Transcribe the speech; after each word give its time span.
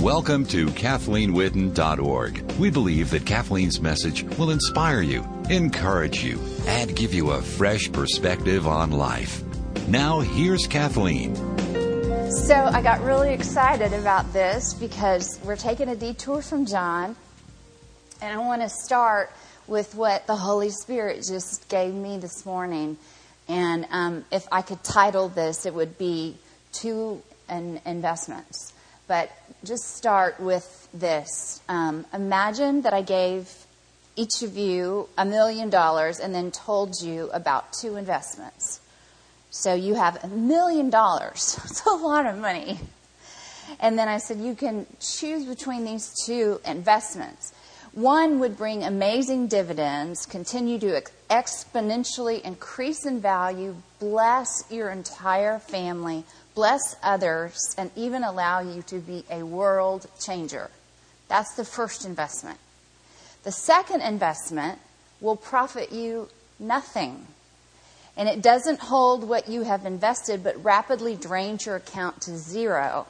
Welcome 0.00 0.46
to 0.46 0.68
KathleenWitten.org. 0.68 2.52
We 2.52 2.70
believe 2.70 3.10
that 3.10 3.26
Kathleen's 3.26 3.82
message 3.82 4.22
will 4.38 4.48
inspire 4.48 5.02
you, 5.02 5.22
encourage 5.50 6.24
you, 6.24 6.40
and 6.66 6.96
give 6.96 7.12
you 7.12 7.32
a 7.32 7.42
fresh 7.42 7.92
perspective 7.92 8.66
on 8.66 8.92
life. 8.92 9.42
Now, 9.88 10.20
here's 10.20 10.66
Kathleen. 10.66 11.36
So, 12.30 12.54
I 12.54 12.80
got 12.80 13.02
really 13.02 13.34
excited 13.34 13.92
about 13.92 14.32
this 14.32 14.72
because 14.72 15.38
we're 15.44 15.56
taking 15.56 15.90
a 15.90 15.96
detour 15.96 16.40
from 16.40 16.64
John, 16.64 17.14
and 18.22 18.32
I 18.32 18.38
want 18.38 18.62
to 18.62 18.70
start 18.70 19.30
with 19.66 19.94
what 19.94 20.26
the 20.26 20.36
Holy 20.36 20.70
Spirit 20.70 21.26
just 21.28 21.68
gave 21.68 21.92
me 21.92 22.16
this 22.16 22.46
morning. 22.46 22.96
And 23.48 23.86
um, 23.90 24.24
if 24.32 24.48
I 24.50 24.62
could 24.62 24.82
title 24.82 25.28
this, 25.28 25.66
it 25.66 25.74
would 25.74 25.98
be 25.98 26.38
Two 26.72 27.20
Investments. 27.50 28.72
But 29.06 29.30
just 29.64 29.96
start 29.96 30.40
with 30.40 30.88
this. 30.94 31.60
Um, 31.68 32.06
imagine 32.12 32.82
that 32.82 32.94
I 32.94 33.02
gave 33.02 33.52
each 34.16 34.42
of 34.42 34.56
you 34.56 35.08
a 35.16 35.24
million 35.24 35.70
dollars 35.70 36.18
and 36.18 36.34
then 36.34 36.50
told 36.50 37.00
you 37.02 37.30
about 37.32 37.72
two 37.72 37.96
investments. 37.96 38.80
So 39.50 39.74
you 39.74 39.94
have 39.94 40.22
a 40.22 40.28
million 40.28 40.90
dollars. 40.90 41.58
It's 41.64 41.84
a 41.86 41.90
lot 41.90 42.26
of 42.26 42.38
money. 42.38 42.78
And 43.78 43.98
then 43.98 44.08
I 44.08 44.18
said, 44.18 44.38
you 44.38 44.54
can 44.54 44.86
choose 45.00 45.44
between 45.44 45.84
these 45.84 46.12
two 46.26 46.60
investments. 46.64 47.52
One 47.92 48.38
would 48.38 48.56
bring 48.56 48.84
amazing 48.84 49.48
dividends, 49.48 50.24
continue 50.26 50.78
to 50.78 51.02
exponentially 51.28 52.40
increase 52.42 53.04
in 53.04 53.20
value, 53.20 53.74
bless 53.98 54.64
your 54.70 54.90
entire 54.90 55.58
family, 55.58 56.24
bless 56.54 56.96
others, 57.02 57.74
and 57.78 57.90
even 57.96 58.24
allow 58.24 58.60
you 58.60 58.82
to 58.82 58.98
be 58.98 59.24
a 59.30 59.42
world 59.42 60.06
changer. 60.18 60.70
That's 61.28 61.54
the 61.54 61.64
first 61.64 62.04
investment. 62.04 62.58
The 63.44 63.52
second 63.52 64.02
investment 64.02 64.78
will 65.20 65.36
profit 65.36 65.92
you 65.92 66.28
nothing. 66.58 67.26
And 68.16 68.28
it 68.28 68.42
doesn't 68.42 68.80
hold 68.80 69.28
what 69.28 69.48
you 69.48 69.62
have 69.62 69.86
invested, 69.86 70.42
but 70.42 70.62
rapidly 70.62 71.16
drains 71.16 71.64
your 71.66 71.76
account 71.76 72.22
to 72.22 72.36
zero. 72.36 73.06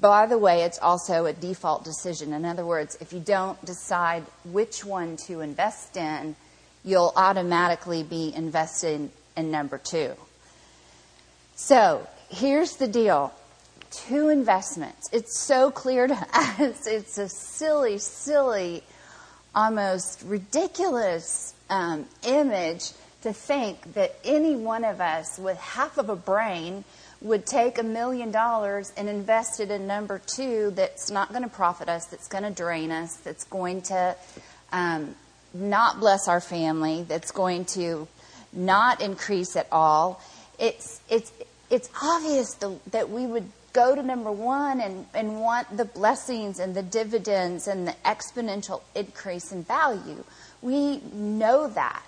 By 0.00 0.26
the 0.26 0.38
way, 0.38 0.62
it's 0.62 0.78
also 0.78 1.26
a 1.26 1.32
default 1.32 1.84
decision. 1.84 2.32
In 2.32 2.44
other 2.44 2.64
words, 2.64 2.96
if 3.00 3.12
you 3.12 3.20
don't 3.20 3.62
decide 3.64 4.24
which 4.44 4.84
one 4.84 5.16
to 5.26 5.40
invest 5.40 5.96
in, 5.96 6.36
you'll 6.84 7.12
automatically 7.16 8.02
be 8.02 8.32
invested 8.34 9.10
in 9.36 9.50
number 9.50 9.78
two. 9.78 10.14
So 11.56 12.06
here's 12.34 12.76
the 12.76 12.88
deal 12.88 13.32
two 13.90 14.28
investments. 14.28 15.08
It's 15.12 15.38
so 15.38 15.70
clear 15.70 16.06
to 16.06 16.14
us. 16.34 16.86
It's 16.86 17.18
a 17.18 17.28
silly, 17.28 17.98
silly, 17.98 18.82
almost 19.54 20.22
ridiculous 20.26 21.54
um, 21.70 22.06
image 22.26 22.90
to 23.22 23.32
think 23.32 23.94
that 23.94 24.14
any 24.24 24.56
one 24.56 24.84
of 24.84 25.00
us 25.00 25.38
with 25.38 25.58
half 25.58 25.96
of 25.96 26.08
a 26.08 26.16
brain 26.16 26.84
would 27.22 27.46
take 27.46 27.78
a 27.78 27.82
million 27.82 28.30
dollars 28.30 28.92
and 28.96 29.08
invest 29.08 29.58
it 29.60 29.70
in 29.70 29.86
number 29.86 30.20
two 30.36 30.72
that's 30.72 31.10
not 31.10 31.30
going 31.30 31.42
to 31.42 31.48
profit 31.48 31.88
us, 31.88 32.06
that's 32.06 32.28
going 32.28 32.44
to 32.44 32.50
drain 32.50 32.90
us, 32.90 33.16
that's 33.16 33.44
going 33.44 33.80
to 33.80 34.14
um, 34.72 35.14
not 35.54 36.00
bless 36.00 36.28
our 36.28 36.40
family, 36.40 37.02
that's 37.08 37.30
going 37.30 37.64
to 37.64 38.06
not 38.52 39.00
increase 39.00 39.56
at 39.56 39.66
all. 39.72 40.20
It's, 40.58 41.00
it's, 41.08 41.32
it's 41.70 41.88
obvious 42.02 42.54
the, 42.54 42.78
that 42.90 43.10
we 43.10 43.26
would 43.26 43.48
go 43.72 43.94
to 43.94 44.02
number 44.02 44.30
one 44.30 44.80
and, 44.80 45.06
and 45.14 45.40
want 45.40 45.76
the 45.76 45.84
blessings 45.84 46.58
and 46.58 46.74
the 46.74 46.82
dividends 46.82 47.66
and 47.66 47.88
the 47.88 47.94
exponential 48.04 48.82
increase 48.94 49.52
in 49.52 49.64
value. 49.64 50.24
We 50.62 51.00
know 51.12 51.68
that. 51.68 52.02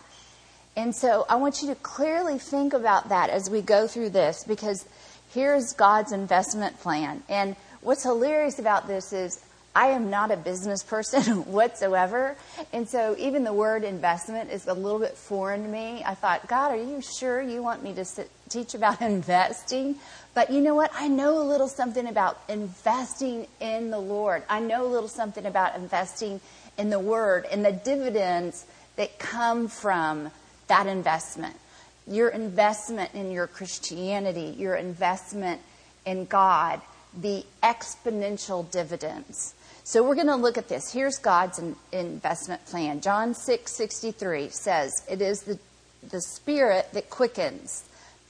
And 0.77 0.95
so 0.95 1.27
I 1.28 1.37
want 1.37 1.62
you 1.62 1.69
to 1.69 1.75
clearly 1.75 2.39
think 2.39 2.72
about 2.72 3.09
that 3.09 3.31
as 3.31 3.50
we 3.50 3.62
go 3.62 3.87
through 3.87 4.11
this 4.11 4.44
because 4.44 4.87
here's 5.33 5.73
God's 5.73 6.12
investment 6.12 6.78
plan. 6.81 7.23
And 7.28 7.56
what's 7.81 8.03
hilarious 8.03 8.59
about 8.59 8.87
this 8.87 9.12
is 9.12 9.43
I 9.75 9.88
am 9.88 10.09
not 10.09 10.31
a 10.31 10.37
business 10.37 10.83
person 10.83 11.23
whatsoever. 11.53 12.37
And 12.73 12.88
so 12.88 13.15
even 13.19 13.44
the 13.44 13.53
word 13.53 13.84
investment 13.84 14.50
is 14.50 14.67
a 14.67 14.73
little 14.75 14.99
bit 14.99 15.17
foreign 15.17 15.65
to 15.65 15.69
me. 15.69 16.03
I 16.05 16.15
thought, 16.15 16.47
God, 16.47 16.73
are 16.73 16.77
you 16.77 17.03
sure 17.03 17.43
you 17.43 17.62
want 17.62 17.83
me 17.83 17.93
to 17.94 18.05
sit, 18.05 18.31
teach 18.49 18.75
about 18.75 19.01
investing? 19.01 19.97
But 20.34 20.51
you 20.51 20.61
know 20.61 20.75
what? 20.75 20.91
I 20.95 21.09
know 21.09 21.41
a 21.41 21.45
little 21.45 21.69
something 21.69 22.07
about 22.07 22.41
investing 22.49 23.47
in 23.61 23.91
the 23.91 23.99
Lord. 23.99 24.43
I 24.49 24.61
know 24.61 24.84
a 24.84 24.89
little 24.89 25.09
something 25.09 25.47
about 25.47 25.77
investing 25.77 26.41
in 26.77 26.91
the 26.91 27.01
Word 27.01 27.47
and 27.51 27.65
the 27.65 27.73
dividends 27.73 28.67
that 28.97 29.19
come 29.19 29.69
from 29.69 30.31
that 30.69 30.87
investment. 30.87 31.56
Your 32.06 32.29
investment 32.29 33.15
in 33.15 33.31
your 33.31 33.47
Christianity, 33.47 34.55
your 34.59 34.77
investment 34.77 35.61
in 36.05 36.25
God, 36.27 36.81
the 37.19 37.45
exponential 37.62 38.71
dividends. 38.71 39.55
So 39.85 40.03
we're 40.03 40.17
going 40.17 40.27
to 40.27 40.37
look 40.37 40.59
at 40.59 40.69
this. 40.69 40.93
Here's 40.93 41.19
God's 41.19 41.61
investment 41.93 42.65
plan. 42.67 43.01
John 43.01 43.35
6 43.35 43.73
63 43.73 44.49
says, 44.49 44.93
It 45.09 45.23
is 45.23 45.43
the, 45.43 45.59
the 46.11 46.21
spirit 46.21 46.89
that 46.93 47.09
quickens, 47.09 47.85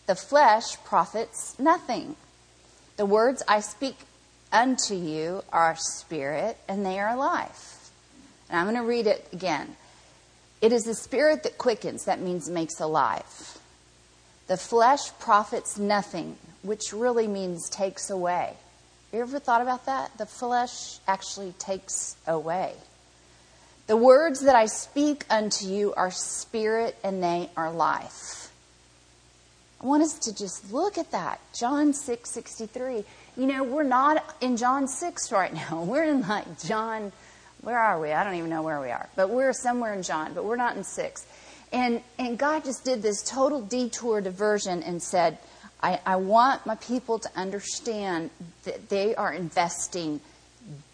the 0.06 0.14
flesh 0.14 0.76
profits 0.84 1.58
nothing. 1.58 2.16
The 2.96 3.06
words 3.06 3.42
I 3.46 3.60
speak 3.60 3.98
unto 4.52 4.94
you 4.94 5.42
are 5.52 5.76
spirit 5.76 6.56
and 6.68 6.86
they 6.86 6.98
are 6.98 7.16
life. 7.16 7.90
And 8.48 8.58
I'm 8.58 8.66
going 8.66 8.76
to 8.76 8.88
read 8.88 9.06
it 9.06 9.26
again. 9.32 9.76
It 10.62 10.72
is 10.72 10.84
the 10.84 10.94
spirit 10.94 11.42
that 11.42 11.58
quickens, 11.58 12.04
that 12.04 12.20
means 12.20 12.48
makes 12.48 12.80
alive. 12.80 13.58
The 14.46 14.56
flesh 14.56 15.10
profits 15.18 15.76
nothing, 15.76 16.36
which 16.62 16.92
really 16.92 17.26
means 17.26 17.68
takes 17.68 18.08
away. 18.08 18.54
You 19.12 19.20
ever 19.20 19.38
thought 19.38 19.62
about 19.62 19.86
that? 19.86 20.16
The 20.18 20.26
flesh 20.26 20.98
actually 21.06 21.52
takes 21.58 22.16
away. 22.26 22.74
The 23.86 23.96
words 23.96 24.40
that 24.42 24.56
I 24.56 24.66
speak 24.66 25.24
unto 25.30 25.66
you 25.66 25.94
are 25.94 26.10
spirit 26.10 26.96
and 27.04 27.22
they 27.22 27.50
are 27.56 27.70
life. 27.70 28.50
I 29.80 29.86
want 29.86 30.02
us 30.02 30.18
to 30.20 30.34
just 30.34 30.72
look 30.72 30.98
at 30.98 31.10
that. 31.10 31.40
John 31.58 31.92
6 31.92 32.30
63. 32.30 33.04
You 33.36 33.46
know, 33.46 33.64
we're 33.64 33.82
not 33.82 34.36
in 34.40 34.56
John 34.56 34.88
6 34.88 35.32
right 35.32 35.52
now. 35.52 35.82
We're 35.86 36.04
in 36.04 36.26
like 36.26 36.62
John 36.62 37.12
where 37.66 37.78
are 37.80 38.00
we? 38.00 38.12
I 38.12 38.22
don't 38.22 38.36
even 38.36 38.48
know 38.48 38.62
where 38.62 38.80
we 38.80 38.90
are. 38.90 39.08
But 39.16 39.30
we're 39.30 39.52
somewhere 39.52 39.92
in 39.92 40.04
John, 40.04 40.34
but 40.34 40.44
we're 40.44 40.54
not 40.54 40.76
in 40.76 40.84
6. 40.84 41.26
And, 41.72 42.00
and 42.16 42.38
God 42.38 42.64
just 42.64 42.84
did 42.84 43.02
this 43.02 43.24
total 43.28 43.60
detour 43.60 44.20
diversion 44.20 44.84
and 44.84 45.02
said, 45.02 45.38
I, 45.82 45.98
I 46.06 46.14
want 46.14 46.64
my 46.64 46.76
people 46.76 47.18
to 47.18 47.28
understand 47.34 48.30
that 48.62 48.88
they 48.88 49.16
are 49.16 49.32
investing 49.32 50.20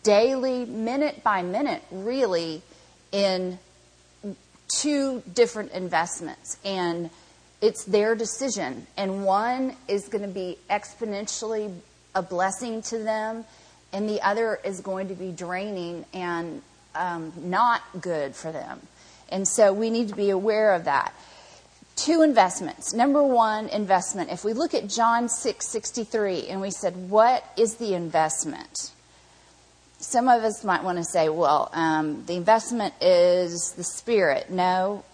daily, 0.03 0.65
minute 0.65 1.23
by 1.23 1.43
minute, 1.43 1.83
really, 1.91 2.63
in 3.13 3.59
two 4.81 5.23
different 5.35 5.73
investments. 5.73 6.57
And 6.65 7.11
it's 7.63 7.85
their 7.85 8.15
decision. 8.15 8.87
And 8.97 9.25
one 9.25 9.77
is 9.89 10.09
going 10.09 10.23
to 10.23 10.29
be 10.29 10.59
exponentially 10.69 11.73
a 12.15 12.21
blessing 12.21 12.83
to 12.83 12.99
them, 12.99 13.45
and 13.93 14.09
the 14.09 14.21
other 14.21 14.59
is 14.65 14.81
going 14.81 15.09
to 15.09 15.15
be 15.15 15.31
draining 15.31 16.05
and 16.13 16.61
um, 16.95 17.33
not 17.37 17.81
good 18.01 18.35
for 18.35 18.53
them. 18.53 18.81
And 19.31 19.49
so 19.49 19.73
we 19.73 19.89
need 19.89 20.09
to 20.09 20.15
be 20.15 20.29
aware 20.29 20.75
of 20.75 20.85
that. 20.85 21.15
Two 21.95 22.23
investments. 22.23 22.93
Number 22.93 23.23
one 23.23 23.69
investment. 23.69 24.31
If 24.31 24.45
we 24.45 24.53
look 24.53 24.75
at 24.75 24.89
John 24.89 25.29
6 25.29 25.67
63 25.67 26.49
and 26.49 26.61
we 26.61 26.71
said, 26.71 27.11
What 27.11 27.45
is 27.57 27.77
the 27.77 27.95
investment? 27.95 28.91
Some 29.99 30.29
of 30.29 30.43
us 30.43 30.65
might 30.65 30.83
want 30.83 30.99
to 30.99 31.05
say, 31.05 31.29
Well, 31.29 31.71
um, 31.73 32.25
the 32.27 32.35
investment 32.35 32.95
is 33.01 33.73
the 33.77 33.85
Spirit. 33.85 34.51
No, 34.51 35.05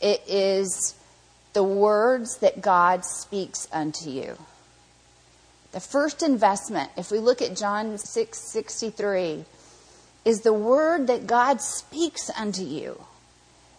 it 0.00 0.22
is 0.26 0.94
the 1.52 1.64
words 1.64 2.38
that 2.38 2.60
God 2.60 3.04
speaks 3.04 3.68
unto 3.72 4.08
you. 4.08 4.36
The 5.72 5.80
first 5.80 6.22
investment, 6.22 6.90
if 6.96 7.10
we 7.10 7.18
look 7.18 7.42
at 7.42 7.56
John 7.56 7.96
6 7.98 8.38
63, 8.38 9.44
is 10.24 10.40
the 10.40 10.52
word 10.52 11.06
that 11.06 11.26
God 11.26 11.60
speaks 11.60 12.30
unto 12.30 12.62
you. 12.62 13.00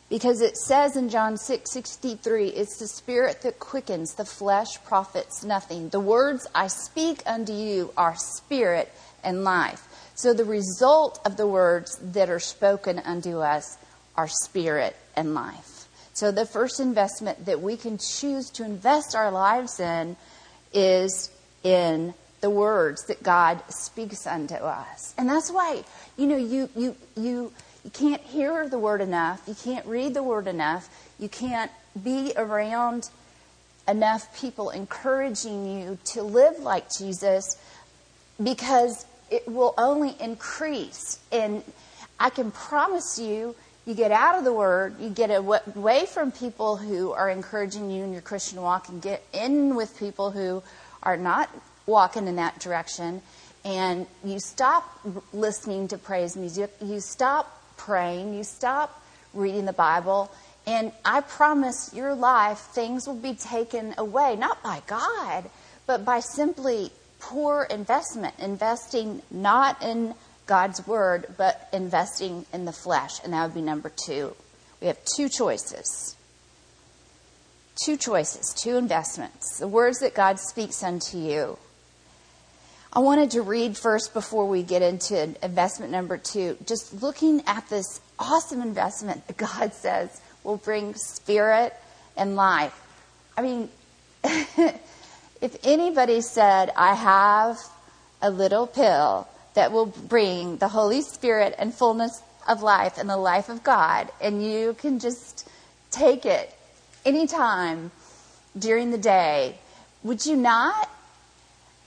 Because 0.09 0.41
it 0.41 0.57
says 0.57 0.97
in 0.97 1.09
John 1.09 1.37
6 1.37 1.71
63, 1.71 2.49
it's 2.49 2.77
the 2.77 2.87
spirit 2.87 3.41
that 3.43 3.59
quickens, 3.59 4.15
the 4.15 4.25
flesh 4.25 4.83
profits 4.83 5.43
nothing. 5.43 5.89
The 5.89 6.01
words 6.01 6.47
I 6.53 6.67
speak 6.67 7.23
unto 7.25 7.53
you 7.53 7.93
are 7.95 8.15
spirit 8.17 8.91
and 9.23 9.43
life. 9.43 9.87
So 10.15 10.33
the 10.33 10.45
result 10.45 11.19
of 11.25 11.37
the 11.37 11.47
words 11.47 11.97
that 12.01 12.29
are 12.29 12.39
spoken 12.39 12.99
unto 12.99 13.39
us 13.39 13.77
are 14.17 14.27
spirit 14.27 14.95
and 15.15 15.33
life. 15.33 15.70
So 16.13 16.31
the 16.31 16.45
first 16.45 16.79
investment 16.79 17.45
that 17.45 17.61
we 17.61 17.77
can 17.77 17.97
choose 17.97 18.49
to 18.51 18.63
invest 18.63 19.15
our 19.15 19.31
lives 19.31 19.79
in 19.79 20.17
is 20.73 21.29
in 21.63 22.13
the 22.41 22.49
words 22.49 23.05
that 23.07 23.23
God 23.23 23.61
speaks 23.69 24.27
unto 24.27 24.55
us. 24.55 25.13
And 25.17 25.29
that's 25.29 25.51
why, 25.51 25.83
you 26.17 26.27
know, 26.27 26.37
you, 26.37 26.69
you, 26.75 26.95
you, 27.15 27.51
you 27.83 27.89
can't 27.91 28.21
hear 28.21 28.67
the 28.67 28.79
word 28.79 29.01
enough. 29.01 29.41
You 29.47 29.55
can't 29.55 29.85
read 29.85 30.13
the 30.13 30.23
word 30.23 30.47
enough. 30.47 30.89
You 31.19 31.29
can't 31.29 31.71
be 32.03 32.33
around 32.35 33.09
enough 33.87 34.39
people 34.39 34.69
encouraging 34.69 35.67
you 35.67 35.97
to 36.05 36.23
live 36.23 36.59
like 36.59 36.85
Jesus 36.97 37.57
because 38.41 39.05
it 39.29 39.47
will 39.47 39.73
only 39.77 40.15
increase. 40.19 41.19
And 41.31 41.63
I 42.19 42.29
can 42.29 42.51
promise 42.51 43.19
you, 43.19 43.55
you 43.85 43.93
get 43.93 44.11
out 44.11 44.37
of 44.37 44.43
the 44.43 44.53
Word, 44.53 44.95
you 44.99 45.09
get 45.09 45.29
away 45.29 46.05
from 46.05 46.31
people 46.31 46.77
who 46.77 47.11
are 47.11 47.29
encouraging 47.29 47.89
you 47.89 48.03
in 48.03 48.13
your 48.13 48.21
Christian 48.21 48.61
walk, 48.61 48.89
and 48.89 49.01
get 49.01 49.23
in 49.33 49.75
with 49.75 49.97
people 49.97 50.31
who 50.31 50.61
are 51.03 51.17
not 51.17 51.49
walking 51.85 52.27
in 52.27 52.35
that 52.35 52.59
direction, 52.59 53.21
and 53.65 54.05
you 54.23 54.39
stop 54.39 54.99
listening 55.33 55.87
to 55.87 55.97
praise 55.97 56.35
music, 56.35 56.71
you 56.81 56.99
stop 56.99 57.61
praying, 57.77 58.35
you 58.35 58.43
stop 58.43 59.03
reading 59.33 59.65
the 59.65 59.73
Bible, 59.73 60.31
and 60.67 60.91
I 61.03 61.21
promise 61.21 61.91
your 61.93 62.13
life 62.13 62.59
things 62.59 63.07
will 63.07 63.15
be 63.15 63.33
taken 63.33 63.95
away, 63.97 64.35
not 64.35 64.61
by 64.61 64.83
God, 64.85 65.49
but 65.87 66.05
by 66.05 66.19
simply 66.19 66.91
poor 67.19 67.63
investment, 67.63 68.35
investing 68.39 69.21
not 69.31 69.81
in 69.81 70.13
God's 70.51 70.85
word, 70.85 71.27
but 71.37 71.69
investing 71.71 72.45
in 72.51 72.65
the 72.65 72.73
flesh. 72.73 73.23
And 73.23 73.31
that 73.31 73.45
would 73.45 73.53
be 73.53 73.61
number 73.61 73.89
two. 73.89 74.35
We 74.81 74.87
have 74.87 74.97
two 75.15 75.29
choices. 75.29 76.17
Two 77.85 77.95
choices, 77.95 78.53
two 78.53 78.75
investments. 78.75 79.59
The 79.59 79.69
words 79.69 79.99
that 79.99 80.13
God 80.13 80.41
speaks 80.41 80.83
unto 80.83 81.17
you. 81.17 81.57
I 82.91 82.99
wanted 82.99 83.31
to 83.31 83.41
read 83.43 83.77
first 83.77 84.13
before 84.13 84.45
we 84.45 84.61
get 84.61 84.81
into 84.81 85.33
investment 85.41 85.89
number 85.89 86.17
two, 86.17 86.57
just 86.67 87.01
looking 87.01 87.43
at 87.47 87.69
this 87.69 88.01
awesome 88.19 88.61
investment 88.61 89.25
that 89.27 89.37
God 89.37 89.73
says 89.73 90.19
will 90.43 90.57
bring 90.57 90.95
spirit 90.95 91.73
and 92.17 92.35
life. 92.35 92.77
I 93.37 93.41
mean, 93.41 93.69
if 94.25 95.57
anybody 95.63 96.19
said, 96.19 96.73
I 96.75 96.93
have 96.93 97.57
a 98.21 98.29
little 98.29 98.67
pill 98.67 99.29
that 99.53 99.71
will 99.71 99.85
bring 99.85 100.57
the 100.57 100.69
Holy 100.69 101.01
Spirit 101.01 101.55
and 101.57 101.73
fullness 101.73 102.21
of 102.47 102.61
life 102.61 102.97
and 102.97 103.09
the 103.09 103.17
life 103.17 103.49
of 103.49 103.63
God, 103.63 104.09
and 104.19 104.43
you 104.43 104.75
can 104.79 104.99
just 104.99 105.47
take 105.91 106.25
it 106.25 106.53
anytime 107.05 107.91
during 108.57 108.91
the 108.91 108.97
day, 108.97 109.57
would 110.03 110.25
you 110.25 110.35
not? 110.35 110.89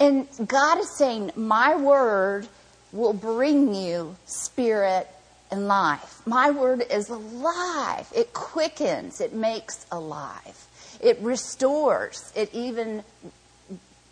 And 0.01 0.27
God 0.47 0.79
is 0.79 0.97
saying, 0.97 1.33
My 1.37 1.77
word 1.77 2.49
will 2.93 3.13
bring 3.13 3.75
you 3.75 4.17
spirit 4.27 5.09
and 5.51 5.67
life. 5.69 6.23
My 6.27 6.51
word 6.51 6.85
is 6.91 7.09
alive. 7.09 8.11
It 8.15 8.33
quickens, 8.33 9.21
it 9.21 9.33
makes 9.33 9.87
alive. 9.91 10.67
It 11.01 11.19
restores. 11.21 12.33
It 12.35 12.53
even 12.55 13.05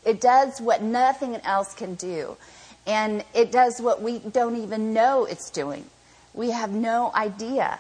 it 0.05 0.21
does 0.21 0.61
what 0.61 0.83
nothing 0.83 1.37
else 1.45 1.75
can 1.75 1.95
do. 1.95 2.37
And 2.87 3.25
it 3.35 3.53
does 3.53 3.81
what 3.81 4.03
we 4.03 4.19
don't 4.19 4.57
even 4.57 4.93
know 4.93 5.25
it's 5.25 5.51
doing. 5.51 5.85
We 6.35 6.51
have 6.51 6.71
no 6.71 7.13
idea. 7.15 7.79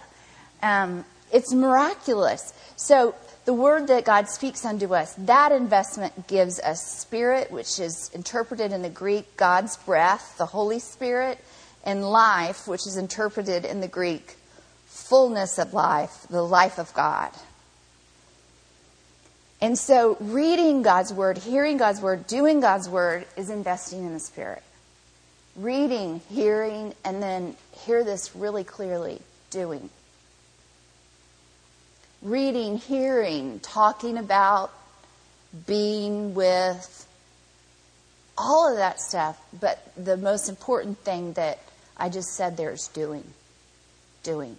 Um, 0.62 1.04
it's 1.32 1.52
miraculous. 1.52 2.52
So, 2.76 3.14
the 3.44 3.52
word 3.52 3.88
that 3.88 4.04
God 4.04 4.28
speaks 4.28 4.64
unto 4.64 4.94
us, 4.94 5.14
that 5.14 5.50
investment 5.50 6.28
gives 6.28 6.60
us 6.60 6.81
spirit, 7.00 7.50
which 7.50 7.81
is 7.81 8.08
interpreted 8.14 8.70
in 8.70 8.82
the 8.82 8.88
Greek 8.88 9.37
God's 9.37 9.76
breath, 9.78 10.38
the 10.38 10.46
Holy 10.46 10.78
Spirit, 10.78 11.38
and 11.82 12.08
life, 12.08 12.69
which 12.69 12.87
is 12.87 12.96
interpreted 12.96 13.64
in 13.64 13.81
the 13.81 13.88
Greek 13.88 14.37
fullness 14.87 15.58
of 15.58 15.75
life, 15.75 16.26
the 16.31 16.43
life 16.43 16.78
of 16.78 16.94
God. 16.94 17.31
And 19.60 19.76
so, 19.76 20.16
reading 20.20 20.82
God's 20.82 21.12
word, 21.12 21.38
hearing 21.38 21.78
God's 21.78 22.00
word, 22.00 22.28
doing 22.28 22.60
God's 22.60 22.88
word 22.88 23.26
is 23.37 23.50
investing 23.50 24.04
in 24.04 24.12
the 24.12 24.20
Spirit 24.20 24.62
reading, 25.56 26.20
hearing, 26.31 26.94
and 27.04 27.22
then 27.22 27.56
hear 27.84 28.04
this 28.04 28.34
really 28.34 28.64
clearly 28.64 29.20
doing. 29.50 29.90
Reading, 32.22 32.78
hearing, 32.78 33.60
talking 33.60 34.16
about, 34.16 34.72
being 35.66 36.34
with, 36.34 37.06
all 38.38 38.70
of 38.70 38.76
that 38.76 39.00
stuff. 39.00 39.38
But 39.58 39.93
the 39.96 40.16
most 40.16 40.49
important 40.49 40.99
thing 40.99 41.34
that 41.34 41.58
I 41.96 42.08
just 42.08 42.34
said 42.34 42.56
there 42.56 42.72
is 42.72 42.88
doing. 42.88 43.25
Doing. 44.22 44.56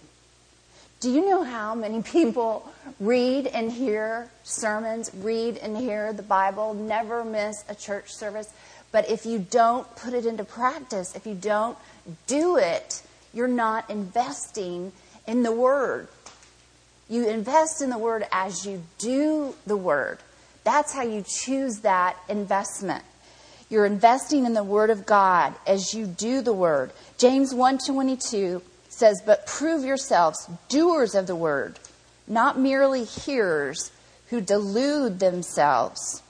Do 1.00 1.10
you 1.10 1.28
know 1.28 1.42
how 1.42 1.74
many 1.74 2.02
people 2.02 2.72
read 2.98 3.46
and 3.46 3.70
hear 3.70 4.30
sermons, 4.42 5.10
read 5.14 5.58
and 5.58 5.76
hear 5.76 6.12
the 6.12 6.22
Bible, 6.22 6.72
never 6.72 7.24
miss 7.24 7.64
a 7.68 7.74
church 7.74 8.14
service? 8.14 8.50
But 8.94 9.10
if 9.10 9.26
you 9.26 9.40
don't 9.40 9.92
put 9.96 10.14
it 10.14 10.24
into 10.24 10.44
practice, 10.44 11.16
if 11.16 11.26
you 11.26 11.34
don't 11.34 11.76
do 12.28 12.58
it, 12.58 13.02
you're 13.32 13.48
not 13.48 13.90
investing 13.90 14.92
in 15.26 15.42
the 15.42 15.50
Word. 15.50 16.06
You 17.08 17.26
invest 17.26 17.82
in 17.82 17.90
the 17.90 17.98
Word 17.98 18.24
as 18.30 18.64
you 18.64 18.84
do 18.98 19.56
the 19.66 19.76
Word. 19.76 20.18
That's 20.62 20.92
how 20.92 21.02
you 21.02 21.24
choose 21.26 21.80
that 21.80 22.16
investment. 22.28 23.02
You're 23.68 23.84
investing 23.84 24.46
in 24.46 24.54
the 24.54 24.62
Word 24.62 24.90
of 24.90 25.06
God 25.06 25.54
as 25.66 25.92
you 25.92 26.06
do 26.06 26.40
the 26.40 26.52
Word. 26.52 26.92
James 27.18 27.52
1:22 27.52 28.62
says, 28.88 29.20
"But 29.26 29.44
prove 29.44 29.84
yourselves 29.84 30.46
doers 30.68 31.16
of 31.16 31.26
the 31.26 31.34
Word, 31.34 31.80
not 32.28 32.60
merely 32.60 33.02
hearers 33.02 33.90
who 34.30 34.40
delude 34.40 35.18
themselves." 35.18 36.22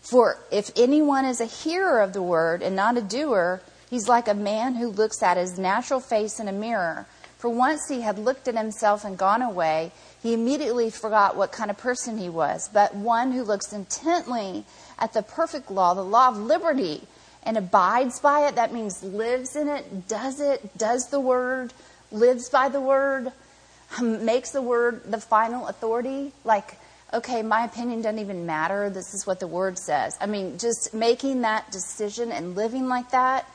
For 0.00 0.38
if 0.50 0.70
anyone 0.76 1.24
is 1.24 1.40
a 1.40 1.46
hearer 1.46 2.00
of 2.00 2.12
the 2.12 2.22
word 2.22 2.62
and 2.62 2.74
not 2.74 2.96
a 2.96 3.02
doer, 3.02 3.60
he's 3.88 4.08
like 4.08 4.28
a 4.28 4.34
man 4.34 4.74
who 4.74 4.88
looks 4.88 5.22
at 5.22 5.36
his 5.36 5.58
natural 5.58 6.00
face 6.00 6.40
in 6.40 6.48
a 6.48 6.52
mirror. 6.52 7.06
For 7.38 7.48
once 7.48 7.88
he 7.88 8.02
had 8.02 8.18
looked 8.18 8.48
at 8.48 8.56
himself 8.56 9.04
and 9.04 9.16
gone 9.16 9.40
away, 9.40 9.92
he 10.22 10.34
immediately 10.34 10.90
forgot 10.90 11.36
what 11.36 11.52
kind 11.52 11.70
of 11.70 11.78
person 11.78 12.18
he 12.18 12.28
was. 12.28 12.68
But 12.70 12.94
one 12.94 13.32
who 13.32 13.42
looks 13.42 13.72
intently 13.72 14.64
at 14.98 15.14
the 15.14 15.22
perfect 15.22 15.70
law, 15.70 15.94
the 15.94 16.02
law 16.02 16.28
of 16.28 16.36
liberty, 16.36 17.06
and 17.42 17.56
abides 17.56 18.20
by 18.20 18.46
it, 18.46 18.56
that 18.56 18.72
means 18.72 19.02
lives 19.02 19.56
in 19.56 19.68
it, 19.68 20.06
does 20.06 20.40
it, 20.40 20.76
does 20.76 21.08
the 21.08 21.20
word, 21.20 21.72
lives 22.12 22.50
by 22.50 22.68
the 22.68 22.80
word, 22.80 23.32
makes 24.02 24.50
the 24.50 24.62
word 24.62 25.02
the 25.10 25.20
final 25.20 25.66
authority, 25.68 26.32
like 26.44 26.76
okay, 27.12 27.42
my 27.42 27.64
opinion 27.64 28.02
doesn't 28.02 28.18
even 28.18 28.46
matter. 28.46 28.90
This 28.90 29.14
is 29.14 29.26
what 29.26 29.40
the 29.40 29.46
word 29.46 29.78
says. 29.78 30.16
I 30.20 30.26
mean, 30.26 30.58
just 30.58 30.94
making 30.94 31.42
that 31.42 31.70
decision 31.72 32.32
and 32.32 32.54
living 32.54 32.88
like 32.88 33.10
that. 33.10 33.50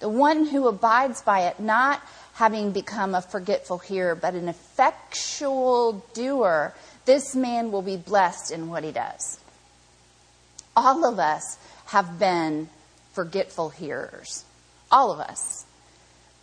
The 0.00 0.08
one 0.08 0.46
who 0.46 0.68
abides 0.68 1.22
by 1.22 1.46
it, 1.48 1.58
not 1.58 2.00
having 2.34 2.70
become 2.70 3.14
a 3.14 3.22
forgetful 3.22 3.78
hearer, 3.78 4.14
but 4.14 4.34
an 4.34 4.48
effectual 4.48 6.04
doer, 6.14 6.72
this 7.04 7.34
man 7.34 7.72
will 7.72 7.82
be 7.82 7.96
blessed 7.96 8.52
in 8.52 8.68
what 8.68 8.84
he 8.84 8.92
does. 8.92 9.40
All 10.76 11.04
of 11.04 11.18
us 11.18 11.58
have 11.86 12.18
been 12.18 12.68
forgetful 13.12 13.70
hearers. 13.70 14.44
All 14.92 15.10
of 15.10 15.18
us. 15.18 15.66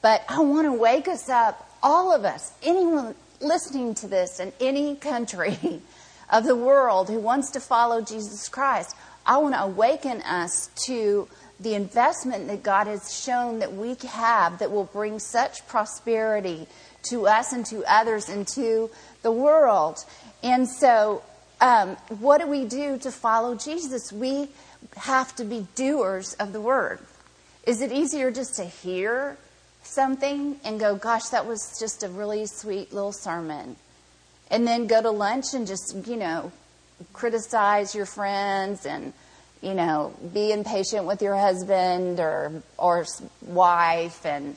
But 0.01 0.25
I 0.27 0.39
want 0.39 0.65
to 0.67 0.73
wake 0.73 1.07
us 1.07 1.29
up, 1.29 1.69
all 1.81 2.13
of 2.13 2.25
us, 2.25 2.51
anyone 2.61 3.15
listening 3.39 3.95
to 3.95 4.07
this 4.07 4.39
in 4.39 4.51
any 4.59 4.95
country. 4.95 5.57
of 6.29 6.43
the 6.43 6.55
world 6.55 7.09
who 7.09 7.19
wants 7.19 7.51
to 7.51 7.59
follow 7.59 8.01
Jesus 8.01 8.49
Christ. 8.49 8.95
I 9.25 9.37
want 9.37 9.55
to 9.55 9.63
awaken 9.63 10.21
us 10.21 10.69
to 10.85 11.27
the 11.59 11.73
investment 11.73 12.47
that 12.47 12.63
God 12.63 12.87
has 12.87 13.17
shown 13.17 13.59
that 13.59 13.73
we 13.73 13.95
have 14.07 14.59
that 14.59 14.71
will 14.71 14.85
bring 14.85 15.19
such 15.19 15.65
prosperity 15.67 16.67
to 17.09 17.27
us 17.27 17.53
and 17.53 17.65
to 17.67 17.83
others 17.85 18.29
and 18.29 18.47
to 18.49 18.89
the 19.21 19.31
world. 19.31 20.03
And 20.43 20.67
so, 20.67 21.23
um, 21.61 21.95
what 22.19 22.41
do 22.41 22.47
we 22.47 22.65
do 22.65 22.97
to 22.99 23.11
follow 23.11 23.55
Jesus? 23.55 24.11
We 24.11 24.49
have 24.97 25.35
to 25.37 25.45
be 25.45 25.67
doers 25.75 26.33
of 26.33 26.53
the 26.53 26.61
word. 26.61 26.99
Is 27.65 27.81
it 27.81 27.91
easier 27.91 28.31
just 28.31 28.55
to 28.55 28.65
hear 28.65 29.37
something 29.83 30.59
and 30.63 30.79
go, 30.79 30.95
gosh, 30.95 31.29
that 31.29 31.47
was 31.47 31.79
just 31.79 32.03
a 32.03 32.09
really 32.09 32.45
sweet 32.45 32.93
little 32.93 33.13
sermon? 33.13 33.77
And 34.51 34.67
then 34.67 34.87
go 34.87 35.01
to 35.01 35.11
lunch 35.11 35.53
and 35.53 35.67
just, 35.67 35.95
you 36.05 36.15
know, 36.15 36.51
criticize 37.13 37.95
your 37.95 38.05
friends 38.05 38.85
and, 38.85 39.13
you 39.61 39.73
know, 39.73 40.13
be 40.33 40.51
impatient 40.51 41.05
with 41.05 41.21
your 41.21 41.35
husband 41.35 42.19
or, 42.19 42.63
or 42.77 43.05
wife 43.41 44.25
and 44.25 44.55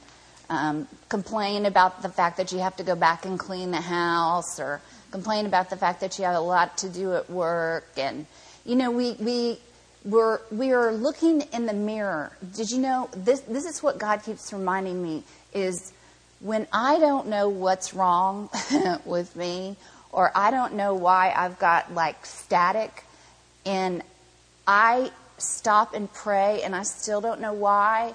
um, 0.50 0.88
complain 1.08 1.66
about 1.66 2.02
the 2.02 2.08
fact 2.08 2.36
that 2.38 2.52
you 2.52 2.58
have 2.58 2.76
to 2.76 2.82
go 2.82 2.94
back 2.94 3.24
and 3.24 3.38
clean 3.38 3.70
the 3.70 3.80
house 3.80 4.58
or 4.58 4.80
complain 5.10 5.46
about 5.46 5.70
the 5.70 5.76
fact 5.76 6.00
that 6.00 6.18
you 6.18 6.24
have 6.24 6.36
a 6.36 6.40
lot 6.40 6.78
to 6.78 6.88
do 6.88 7.14
at 7.14 7.28
work. 7.30 7.88
And, 7.96 8.26
you 8.64 8.76
know, 8.76 8.90
we, 8.90 9.12
we 9.12 9.58
we're, 10.04 10.40
we 10.50 10.72
are 10.72 10.92
looking 10.92 11.42
in 11.52 11.66
the 11.66 11.72
mirror. 11.72 12.32
Did 12.54 12.70
you 12.70 12.78
know 12.78 13.10
this? 13.14 13.40
This 13.40 13.64
is 13.64 13.82
what 13.82 13.98
God 13.98 14.22
keeps 14.22 14.52
reminding 14.52 15.02
me 15.02 15.24
is 15.52 15.92
when 16.40 16.66
I 16.72 16.98
don't 16.98 17.28
know 17.28 17.48
what's 17.48 17.94
wrong 17.94 18.50
with 19.04 19.34
me, 19.36 19.76
or 20.12 20.30
I 20.34 20.50
don't 20.50 20.74
know 20.74 20.94
why 20.94 21.32
I've 21.34 21.58
got 21.58 21.92
like 21.94 22.24
static, 22.24 23.04
and 23.66 24.02
I 24.66 25.10
stop 25.38 25.94
and 25.94 26.12
pray, 26.12 26.62
and 26.62 26.74
I 26.74 26.82
still 26.82 27.20
don't 27.20 27.40
know 27.40 27.52
why. 27.52 28.14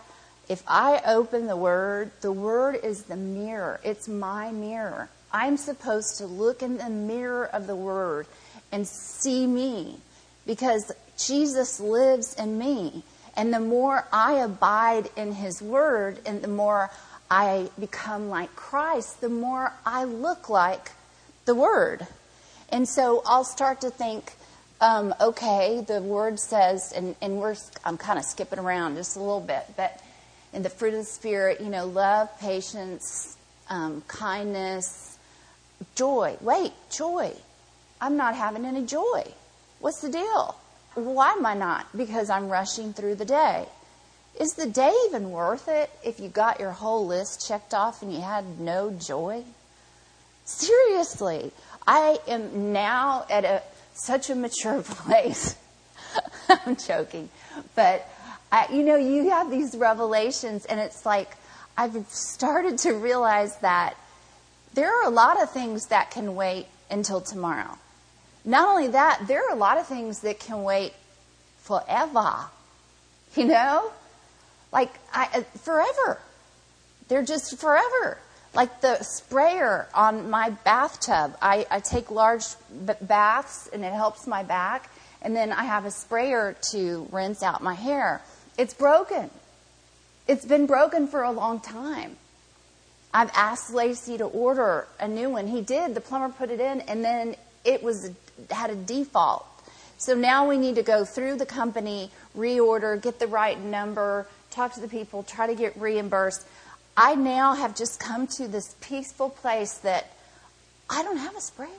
If 0.50 0.64
I 0.68 1.02
open 1.06 1.48
the 1.48 1.58
Word, 1.58 2.12
the 2.22 2.32
Word 2.32 2.80
is 2.84 3.04
the 3.04 3.16
mirror. 3.16 3.80
It's 3.84 4.08
my 4.08 4.52
mirror. 4.52 5.10
I'm 5.32 5.58
supposed 5.58 6.18
to 6.18 6.26
look 6.26 6.62
in 6.62 6.78
the 6.78 6.90
mirror 6.90 7.46
of 7.46 7.66
the 7.66 7.76
Word 7.76 8.28
and 8.72 8.88
see 8.88 9.48
me 9.48 9.98
because 10.46 10.92
Jesus 11.18 11.80
lives 11.80 12.36
in 12.36 12.58
me. 12.58 13.04
And 13.36 13.54
the 13.54 13.60
more 13.60 14.06
I 14.12 14.34
abide 14.34 15.10
in 15.16 15.34
His 15.34 15.62
Word 15.62 16.20
and 16.26 16.42
the 16.42 16.48
more 16.48 16.92
I 17.34 17.68
become 17.80 18.30
like 18.30 18.56
Christ, 18.56 19.20
the 19.20 19.28
more 19.28 19.74
I 19.88 20.04
look 20.04 20.50
like 20.50 20.92
the 21.46 21.56
Word. 21.56 22.06
And 22.70 22.88
so 22.88 23.24
I'll 23.26 23.44
start 23.44 23.82
to 23.82 23.90
think, 23.90 24.34
um, 24.80 25.16
okay, 25.20 25.84
the 25.88 26.00
Word 26.00 26.40
says, 26.40 26.94
and, 26.96 27.16
and 27.24 27.40
we're, 27.40 27.56
I'm 27.84 27.98
kind 27.98 28.20
of 28.20 28.26
skipping 28.26 28.60
around 28.60 28.98
just 28.98 29.16
a 29.16 29.20
little 29.20 29.40
bit, 29.40 29.64
but 29.76 30.00
in 30.54 30.62
the 30.62 30.70
fruit 30.70 30.94
of 30.94 31.00
the 31.00 31.06
Spirit, 31.06 31.60
you 31.60 31.70
know, 31.70 31.88
love, 31.88 32.30
patience, 32.40 33.36
um, 33.68 34.04
kindness, 34.08 35.18
joy. 35.96 36.38
Wait, 36.40 36.74
joy. 36.92 37.34
I'm 38.00 38.16
not 38.16 38.36
having 38.36 38.64
any 38.64 38.86
joy. 38.86 39.24
What's 39.80 40.02
the 40.02 40.10
deal? 40.10 40.56
Why 40.94 41.32
am 41.32 41.48
I 41.48 41.56
not? 41.56 41.98
Because 41.98 42.30
I'm 42.30 42.48
rushing 42.48 42.94
through 42.94 43.16
the 43.16 43.26
day. 43.26 43.66
Is 44.40 44.54
the 44.54 44.66
day 44.66 44.94
even 45.06 45.32
worth 45.32 45.68
it 45.68 45.92
if 46.04 46.20
you 46.20 46.28
got 46.28 46.60
your 46.60 46.72
whole 46.72 47.06
list 47.06 47.48
checked 47.48 47.74
off 47.74 48.02
and 48.02 48.12
you 48.12 48.22
had 48.22 48.60
no 48.60 48.92
joy? 48.92 49.44
Seriously, 50.46 51.52
I 51.86 52.20
am 52.28 52.74
now 52.74 53.26
at 53.30 53.46
a 53.46 53.62
such 53.94 54.30
a 54.30 54.36
mature 54.36 54.82
place. 54.84 55.56
I'm 56.50 56.76
joking, 56.76 57.30
but 57.76 58.08
I, 58.52 58.68
you 58.72 58.84
know, 58.84 58.96
you 58.96 59.30
have 59.30 59.50
these 59.50 59.76
revelations, 59.76 60.66
and 60.66 60.80
it's 60.80 61.06
like 61.06 61.36
I've 61.78 62.08
started 62.10 62.78
to 62.80 62.94
realize 62.94 63.58
that 63.60 63.96
there 64.74 64.94
are 64.94 65.06
a 65.06 65.10
lot 65.10 65.42
of 65.42 65.52
things 65.52 65.88
that 65.88 66.12
can 66.12 66.36
wait 66.36 66.68
until 66.90 67.22
tomorrow. 67.22 67.78
Not 68.46 68.68
only 68.68 68.90
that, 68.90 69.28
there 69.28 69.48
are 69.48 69.54
a 69.54 69.60
lot 69.60 69.78
of 69.78 69.88
things 69.88 70.22
that 70.22 70.40
can 70.40 70.64
wait 70.64 70.94
forever. 71.60 72.46
You 73.36 73.46
know? 73.46 73.92
Like, 74.74 74.92
I, 75.14 75.30
uh, 75.34 75.42
forever. 75.60 76.20
They're 77.08 77.24
just 77.24 77.58
forever. 77.60 78.18
Like 78.54 78.82
the 78.82 79.02
sprayer 79.04 79.88
on 79.94 80.30
my 80.30 80.50
bathtub. 80.50 81.38
I, 81.42 81.66
I 81.72 81.80
take 81.80 82.12
large 82.12 82.44
b- 82.86 82.94
baths 83.02 83.70
and 83.72 83.86
it 83.86 83.94
helps 83.94 84.28
my 84.28 84.44
back. 84.44 84.90
And 85.22 85.36
then 85.36 85.54
I 85.54 85.64
have 85.64 85.86
a 85.86 85.92
sprayer 85.92 86.56
to 86.72 87.08
rinse 87.12 87.42
out 87.42 87.64
my 87.64 87.76
hair. 87.76 88.22
It's 88.58 88.74
broken. 88.74 89.30
It's 90.28 90.46
been 90.46 90.66
broken 90.66 91.08
for 91.08 91.24
a 91.24 91.32
long 91.32 91.60
time. 91.60 92.18
I've 93.14 93.32
asked 93.36 93.72
Lacey 93.72 94.18
to 94.18 94.26
order 94.26 94.88
a 95.00 95.08
new 95.08 95.30
one. 95.30 95.48
He 95.48 95.62
did. 95.62 95.96
The 95.96 96.02
plumber 96.02 96.34
put 96.34 96.50
it 96.50 96.60
in, 96.60 96.82
and 96.82 97.06
then 97.06 97.36
it 97.64 97.84
was 97.84 98.10
had 98.50 98.72
a 98.72 98.76
default. 98.76 99.46
So 99.98 100.16
now 100.16 100.48
we 100.50 100.58
need 100.58 100.76
to 100.76 100.84
go 100.84 101.06
through 101.06 101.38
the 101.38 101.46
company, 101.46 102.10
reorder, 102.36 103.02
get 103.02 103.20
the 103.20 103.28
right 103.28 103.60
number, 103.60 104.28
talk 104.54 104.74
to 104.74 104.80
the 104.80 104.88
people, 104.88 105.24
try 105.24 105.48
to 105.48 105.56
get 105.56 105.80
reimbursed. 105.80 106.46
I 106.96 107.16
now 107.16 107.56
have 107.56 107.76
just 107.76 108.00
come 108.00 108.28
to 108.38 108.48
this 108.48 108.76
peaceful 108.82 109.30
place 109.30 109.80
that 109.80 110.12
I 110.90 111.04
don't 111.04 111.18
have 111.18 111.36
a 111.36 111.42
sprayer. 111.42 111.70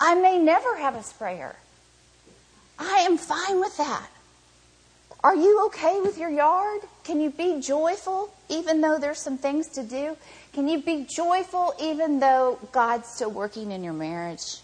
I 0.00 0.14
may 0.14 0.38
never 0.38 0.76
have 0.76 0.94
a 0.94 1.02
sprayer. 1.02 1.56
I 2.78 3.06
am 3.08 3.16
fine 3.16 3.60
with 3.60 3.76
that. 3.78 4.08
Are 5.24 5.34
you 5.34 5.66
okay 5.66 6.00
with 6.00 6.18
your 6.18 6.30
yard? 6.30 6.82
Can 7.04 7.20
you 7.20 7.30
be 7.30 7.60
joyful 7.60 8.30
even 8.48 8.80
though 8.80 8.98
there's 8.98 9.18
some 9.18 9.38
things 9.38 9.68
to 9.70 9.82
do? 9.82 10.16
Can 10.52 10.68
you 10.68 10.80
be 10.80 11.04
joyful 11.04 11.74
even 11.80 12.20
though 12.20 12.58
God's 12.72 13.08
still 13.08 13.30
working 13.30 13.72
in 13.72 13.82
your 13.82 13.92
marriage? 13.92 14.58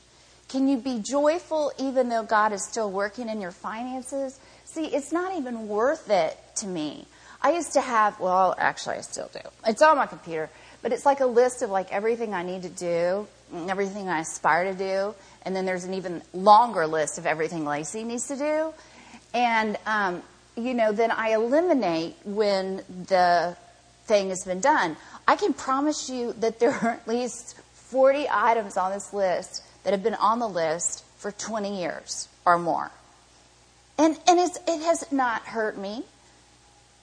Can 0.49 0.69
you 0.69 0.77
be 0.77 1.01
joyful 1.01 1.73
even 1.79 2.11
though 2.11 2.23
God 2.23 2.53
is 2.53 2.65
still 2.65 2.91
working 2.91 3.29
in 3.29 3.41
your 3.41 3.51
finances? 3.51 4.39
See, 4.73 4.87
it's 4.87 5.13
not 5.13 5.37
even 5.37 5.69
worth 5.69 6.09
it 6.09 6.35
to 6.57 6.67
me. 6.67 7.07
I 7.43 7.53
used 7.53 7.75
to 7.75 7.83
have, 7.83 8.19
well, 8.19 8.55
actually, 8.57 8.97
I 8.97 9.01
still 9.03 9.29
do. 9.31 9.41
It's 9.67 9.83
on 9.83 9.97
my 9.97 10.07
computer, 10.07 10.49
but 10.81 10.93
it's 10.93 11.05
like 11.05 11.21
a 11.21 11.27
list 11.27 11.61
of 11.61 11.69
like 11.69 11.93
everything 11.93 12.33
I 12.33 12.43
need 12.43 12.63
to 12.63 12.71
do, 12.71 13.27
everything 13.69 14.09
I 14.09 14.21
aspire 14.21 14.73
to 14.73 14.75
do, 14.75 15.15
and 15.43 15.55
then 15.55 15.67
there's 15.67 15.85
an 15.85 15.93
even 15.93 16.23
longer 16.33 16.87
list 16.87 17.19
of 17.19 17.27
everything 17.27 17.67
Lacey 17.67 18.03
needs 18.03 18.29
to 18.29 18.37
do. 18.37 18.73
And 19.35 19.77
um, 19.85 20.23
you 20.57 20.73
know, 20.73 20.93
then 20.93 21.11
I 21.11 21.35
eliminate 21.35 22.17
when 22.25 22.77
the 23.09 23.55
thing 24.05 24.31
has 24.31 24.45
been 24.47 24.61
done. 24.61 24.97
I 25.29 25.37
can 25.37 25.53
promise 25.53 26.09
you 26.09 26.33
that 26.41 26.61
there 26.61 26.73
are 26.73 26.91
at 26.93 27.07
least 27.07 27.59
40 27.75 28.27
items 28.31 28.79
on 28.79 28.93
this 28.93 29.13
list 29.13 29.65
that 29.85 29.93
have 29.93 30.03
been 30.03 30.15
on 30.15 30.39
the 30.39 30.49
list 30.49 31.05
for 31.19 31.31
20 31.31 31.79
years 31.79 32.29
or 32.47 32.59
more. 32.59 32.91
And, 33.99 34.19
and 34.27 34.41
it 34.41 34.83
has 34.83 35.11
not 35.13 35.43
hurt 35.43 35.79
me. 35.79 36.05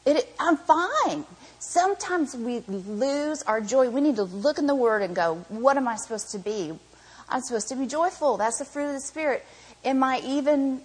It, 0.06 0.34
I'm 0.40 0.58
fine. 0.58 1.26
Sometimes 1.60 2.36
we 2.36 2.60
lose 2.68 3.44
our 3.44 3.62
joy. 3.62 3.90
We 3.90 4.02
need 4.02 4.16
to 4.16 4.24
look 4.24 4.58
in 4.58 4.66
the 4.66 4.76
Word 4.76 5.02
and 5.02 5.16
go, 5.16 5.36
what 5.50 5.78
am 5.78 5.88
I 5.88 5.96
supposed 5.96 6.32
to 6.32 6.40
be? 6.40 6.78
I'm 7.30 7.42
supposed 7.42 7.70
to 7.70 7.76
be 7.76 7.86
joyful. 7.86 8.38
That's 8.38 8.60
the 8.60 8.66
fruit 8.66 8.88
of 8.88 8.94
the 8.94 9.02
Spirit. 9.02 9.46
Am 9.86 10.04
I 10.04 10.22
even 10.26 10.82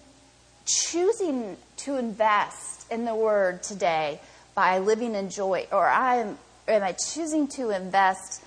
choosing 0.66 1.56
to 1.78 1.96
invest 1.96 2.90
in 2.90 3.04
the 3.04 3.14
word 3.14 3.62
today 3.62 4.20
by 4.54 4.78
living 4.78 5.14
in 5.14 5.30
joy, 5.30 5.66
or 5.72 5.86
I 5.86 6.16
am, 6.16 6.38
am 6.68 6.82
I 6.82 6.92
choosing 6.92 7.48
to 7.48 7.70
invest 7.70 8.42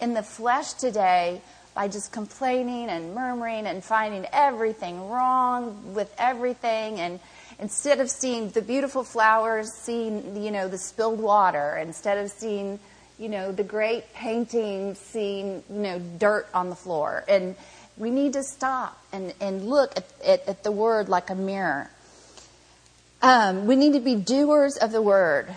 in 0.00 0.14
the 0.14 0.22
flesh 0.22 0.72
today 0.72 1.42
by 1.80 1.88
just 1.88 2.12
complaining 2.12 2.90
and 2.90 3.14
murmuring 3.14 3.66
and 3.66 3.82
finding 3.82 4.26
everything 4.34 5.08
wrong 5.08 5.94
with 5.94 6.14
everything 6.18 7.00
and 7.00 7.18
instead 7.58 8.00
of 8.00 8.10
seeing 8.10 8.50
the 8.50 8.60
beautiful 8.60 9.02
flowers 9.02 9.72
seeing 9.72 10.44
you 10.44 10.50
know 10.50 10.68
the 10.68 10.76
spilled 10.76 11.18
water 11.18 11.78
instead 11.80 12.18
of 12.18 12.30
seeing 12.30 12.78
you 13.18 13.30
know 13.30 13.50
the 13.50 13.64
great 13.64 14.12
painting, 14.12 14.94
seeing 14.94 15.62
you 15.70 15.78
know 15.78 15.98
dirt 16.18 16.46
on 16.52 16.68
the 16.68 16.76
floor 16.76 17.24
and 17.26 17.56
we 17.96 18.10
need 18.10 18.34
to 18.34 18.42
stop 18.42 19.02
and, 19.10 19.32
and 19.40 19.64
look 19.64 19.96
at, 19.96 20.04
at, 20.22 20.46
at 20.48 20.62
the 20.62 20.70
word 20.70 21.08
like 21.08 21.30
a 21.30 21.34
mirror. 21.34 21.88
Um, 23.22 23.64
we 23.66 23.74
need 23.74 23.94
to 23.94 24.00
be 24.00 24.16
doers 24.16 24.76
of 24.76 24.92
the 24.92 25.00
word. 25.00 25.48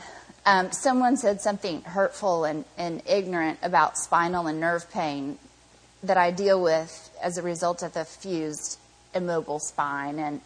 Um, 0.46 0.72
someone 0.72 1.18
said 1.18 1.42
something 1.42 1.82
hurtful 1.82 2.46
and, 2.46 2.64
and 2.78 3.02
ignorant 3.06 3.60
about 3.62 3.98
spinal 3.98 4.48
and 4.48 4.62
nerve 4.62 4.90
pain 4.90 5.38
that 6.04 6.18
I 6.18 6.32
deal 6.32 6.62
with 6.62 7.10
as 7.22 7.38
a 7.38 7.42
result 7.42 7.82
of 7.82 7.94
the 7.94 8.06
fused 8.06 8.80
immobile 9.14 9.60
spine 9.60 10.20
and 10.20 10.42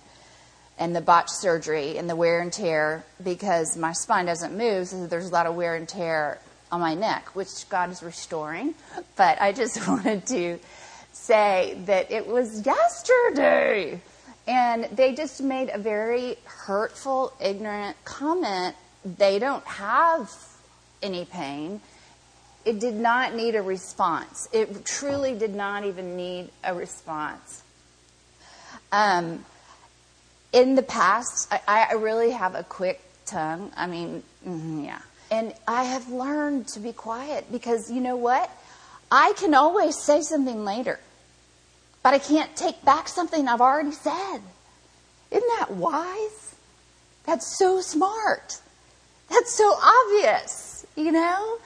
and 0.80 0.96
the 0.96 1.02
botched 1.02 1.32
surgery 1.32 1.98
and 1.98 2.10
the 2.10 2.16
wear 2.16 2.40
and 2.40 2.54
tear 2.54 3.04
because 3.24 3.76
my 3.76 3.94
spine 3.94 4.26
doesn't 4.26 4.56
move, 4.56 4.88
so 4.88 5.08
there's 5.08 5.28
a 5.28 5.32
lot 5.32 5.48
of 5.48 5.56
wear 5.56 5.76
and 5.76 5.90
tear 5.90 6.40
on 6.72 6.82
my 6.82 6.94
neck, 6.94 7.36
which 7.36 7.68
God 7.70 7.90
is 7.90 8.04
restoring. 8.04 8.76
But 9.16 9.42
I 9.42 9.54
just 9.54 9.88
wanted 9.88 10.26
to 10.28 10.60
say 11.14 11.78
that 11.86 12.12
it 12.12 12.28
was 12.28 12.66
yesterday. 12.66 14.02
And 14.48 14.86
they 14.94 15.14
just 15.14 15.42
made 15.42 15.70
a 15.74 15.78
very 15.78 16.38
hurtful, 16.46 17.34
ignorant 17.42 17.98
comment. 18.06 18.76
They 19.04 19.40
don't 19.40 19.66
have 19.66 20.32
any 21.02 21.26
pain. 21.26 21.82
It 22.68 22.80
did 22.80 22.96
not 22.96 23.34
need 23.34 23.56
a 23.56 23.62
response. 23.62 24.48
It 24.52 24.86
truly 24.86 25.34
did 25.34 25.56
not 25.56 25.86
even 25.86 26.18
need 26.18 26.50
a 26.64 26.74
response. 26.76 27.64
Um, 28.92 29.46
in 30.54 30.76
the 30.76 30.84
past, 30.84 31.52
I, 31.52 31.88
I, 31.90 31.94
really 31.94 32.32
have 32.32 32.56
a 32.56 32.64
quick 32.64 33.02
tongue. 33.26 33.72
I 33.76 33.88
mean, 33.88 34.24
mm, 34.48 34.86
yeah. 34.86 35.00
And 35.30 35.54
I 35.68 35.84
have 35.84 36.10
learned 36.10 36.70
to 36.70 36.80
be 36.80 36.94
quiet 36.94 37.52
because 37.52 37.92
you 37.92 38.00
know 38.00 38.16
what? 38.16 38.50
I 39.12 39.34
can 39.38 39.54
always 39.54 39.98
say 39.98 40.22
something 40.22 40.64
later 40.64 41.00
but 42.08 42.14
I 42.14 42.20
can't 42.20 42.56
take 42.56 42.86
back 42.86 43.10
something 43.10 43.50
I've 43.50 43.60
already 43.60 43.92
said. 43.92 44.40
Isn't 45.30 45.50
that 45.60 45.72
wise? 45.72 46.56
That's 47.26 47.58
so 47.58 47.82
smart. 47.82 48.62
That's 49.28 49.54
so 49.54 49.70
obvious, 49.70 50.86
you 50.96 51.12
know? 51.12 51.58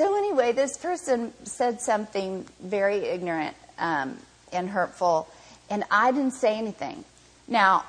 So, 0.00 0.16
anyway, 0.16 0.52
this 0.52 0.78
person 0.78 1.30
said 1.44 1.82
something 1.82 2.46
very 2.58 3.00
ignorant 3.00 3.54
um, 3.78 4.16
and 4.50 4.66
hurtful, 4.66 5.28
and 5.68 5.84
I 5.90 6.10
didn't 6.10 6.30
say 6.30 6.56
anything. 6.56 7.04
Now, 7.46 7.84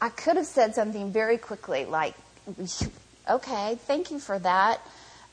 I 0.00 0.10
could 0.10 0.36
have 0.36 0.46
said 0.46 0.76
something 0.76 1.10
very 1.10 1.36
quickly, 1.36 1.84
like, 1.84 2.14
okay, 3.28 3.76
thank 3.88 4.12
you 4.12 4.20
for 4.20 4.38
that 4.38 4.80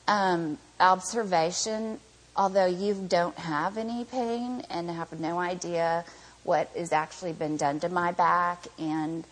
um, 0.08 0.58
observation. 0.80 2.00
Although 2.34 2.66
you 2.66 2.94
don't 2.94 3.38
have 3.38 3.78
any 3.78 4.04
pain 4.04 4.64
and 4.70 4.90
have 4.90 5.20
no 5.20 5.38
idea 5.38 6.04
what 6.42 6.70
has 6.76 6.90
actually 6.90 7.34
been 7.34 7.56
done 7.56 7.78
to 7.78 7.88
my 7.88 8.10
back 8.10 8.66
and 8.80 9.22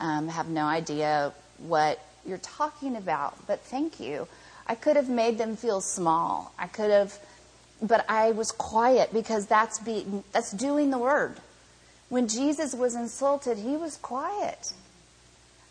um, 0.00 0.28
have 0.28 0.50
no 0.50 0.66
idea 0.66 1.32
what 1.66 1.98
you're 2.26 2.36
talking 2.36 2.96
about, 2.96 3.34
but 3.46 3.60
thank 3.60 3.98
you. 4.00 4.28
I 4.70 4.76
could 4.76 4.94
have 4.94 5.08
made 5.08 5.36
them 5.36 5.56
feel 5.56 5.80
small. 5.80 6.54
I 6.56 6.68
could 6.68 6.92
have, 6.92 7.18
but 7.82 8.04
I 8.08 8.30
was 8.30 8.52
quiet 8.52 9.12
because 9.12 9.46
that's 9.46 9.80
that's 10.30 10.52
doing 10.52 10.92
the 10.92 10.98
word. 10.98 11.38
When 12.08 12.28
Jesus 12.28 12.72
was 12.72 12.94
insulted, 12.94 13.58
he 13.58 13.76
was 13.76 13.96
quiet. 13.96 14.72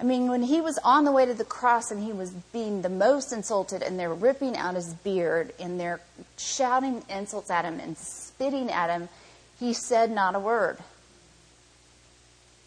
I 0.01 0.03
mean, 0.03 0.27
when 0.27 0.43
he 0.43 0.59
was 0.59 0.77
on 0.83 1.05
the 1.05 1.13
way 1.13 1.25
to 1.25 1.33
the 1.33 1.45
cross 1.45 1.91
and 1.91 2.03
he 2.03 2.11
was 2.11 2.31
being 2.51 2.81
the 2.81 2.89
most 2.89 3.31
insulted, 3.31 3.83
and 3.83 3.97
they're 3.97 4.13
ripping 4.13 4.57
out 4.57 4.75
his 4.75 4.93
beard 4.95 5.53
and 5.61 5.79
they're 5.79 6.01
shouting 6.37 7.01
insults 7.07 7.49
at 7.49 7.63
him 7.63 7.79
and 7.79 7.97
spitting 7.97 8.69
at 8.69 8.89
him, 8.89 9.07
he 9.61 9.71
said 9.71 10.11
not 10.11 10.35
a 10.35 10.39
word. 10.41 10.77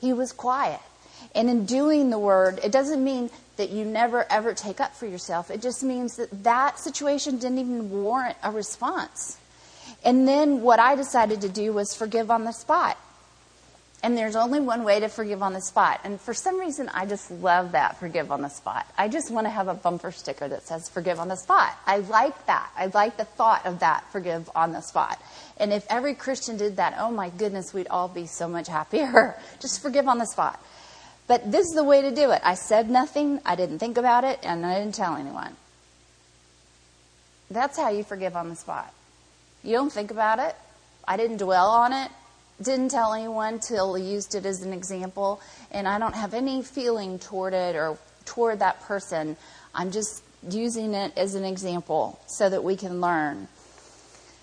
He 0.00 0.14
was 0.14 0.32
quiet. 0.32 0.80
And 1.34 1.48
in 1.48 1.66
doing 1.66 2.10
the 2.10 2.18
word, 2.18 2.60
it 2.62 2.72
doesn't 2.72 3.02
mean 3.02 3.30
that 3.56 3.70
you 3.70 3.84
never 3.84 4.26
ever 4.30 4.54
take 4.54 4.80
up 4.80 4.94
for 4.94 5.06
yourself. 5.06 5.50
It 5.50 5.62
just 5.62 5.82
means 5.82 6.16
that 6.16 6.44
that 6.44 6.78
situation 6.78 7.38
didn't 7.38 7.58
even 7.58 7.90
warrant 7.90 8.36
a 8.42 8.50
response. 8.50 9.38
And 10.04 10.26
then 10.26 10.62
what 10.62 10.78
I 10.78 10.94
decided 10.96 11.42
to 11.42 11.48
do 11.48 11.72
was 11.72 11.94
forgive 11.94 12.30
on 12.30 12.44
the 12.44 12.52
spot. 12.52 12.98
And 14.04 14.18
there's 14.18 14.34
only 14.34 14.58
one 14.58 14.82
way 14.82 14.98
to 14.98 15.08
forgive 15.08 15.44
on 15.44 15.52
the 15.52 15.60
spot. 15.60 16.00
And 16.02 16.20
for 16.20 16.34
some 16.34 16.58
reason, 16.58 16.88
I 16.92 17.06
just 17.06 17.30
love 17.30 17.72
that 17.72 18.00
forgive 18.00 18.32
on 18.32 18.42
the 18.42 18.48
spot. 18.48 18.84
I 18.98 19.06
just 19.06 19.30
want 19.30 19.46
to 19.46 19.50
have 19.50 19.68
a 19.68 19.74
bumper 19.74 20.10
sticker 20.10 20.48
that 20.48 20.66
says 20.66 20.88
forgive 20.88 21.20
on 21.20 21.28
the 21.28 21.36
spot. 21.36 21.78
I 21.86 21.98
like 21.98 22.46
that. 22.46 22.68
I 22.76 22.86
like 22.86 23.16
the 23.16 23.24
thought 23.24 23.64
of 23.64 23.78
that 23.78 24.04
forgive 24.10 24.50
on 24.56 24.72
the 24.72 24.80
spot. 24.80 25.22
And 25.56 25.72
if 25.72 25.86
every 25.88 26.14
Christian 26.14 26.56
did 26.56 26.78
that, 26.78 26.96
oh 26.98 27.12
my 27.12 27.30
goodness, 27.30 27.72
we'd 27.72 27.86
all 27.88 28.08
be 28.08 28.26
so 28.26 28.48
much 28.48 28.66
happier. 28.66 29.36
just 29.60 29.80
forgive 29.80 30.08
on 30.08 30.18
the 30.18 30.26
spot. 30.26 30.60
But 31.26 31.50
this 31.50 31.66
is 31.68 31.74
the 31.74 31.84
way 31.84 32.02
to 32.02 32.10
do 32.10 32.30
it. 32.30 32.40
I 32.44 32.54
said 32.54 32.90
nothing, 32.90 33.40
I 33.44 33.54
didn't 33.54 33.78
think 33.78 33.96
about 33.96 34.24
it, 34.24 34.40
and 34.42 34.66
I 34.66 34.78
didn't 34.78 34.94
tell 34.94 35.16
anyone. 35.16 35.56
That's 37.50 37.76
how 37.76 37.90
you 37.90 38.02
forgive 38.02 38.34
on 38.36 38.48
the 38.48 38.56
spot. 38.56 38.92
You 39.62 39.72
don't 39.72 39.92
think 39.92 40.10
about 40.10 40.38
it. 40.38 40.56
I 41.06 41.16
didn't 41.16 41.38
dwell 41.38 41.68
on 41.68 41.92
it. 41.92 42.10
Didn't 42.60 42.90
tell 42.90 43.12
anyone 43.12 43.60
till 43.60 43.98
used 43.98 44.34
it 44.34 44.46
as 44.46 44.62
an 44.62 44.72
example, 44.72 45.40
and 45.70 45.88
I 45.88 45.98
don't 45.98 46.14
have 46.14 46.34
any 46.34 46.62
feeling 46.62 47.18
toward 47.18 47.54
it 47.54 47.76
or 47.76 47.98
toward 48.24 48.60
that 48.60 48.82
person. 48.82 49.36
I'm 49.74 49.90
just 49.90 50.22
using 50.48 50.94
it 50.94 51.12
as 51.16 51.34
an 51.34 51.44
example 51.44 52.20
so 52.26 52.48
that 52.48 52.62
we 52.62 52.76
can 52.76 53.00
learn. 53.00 53.48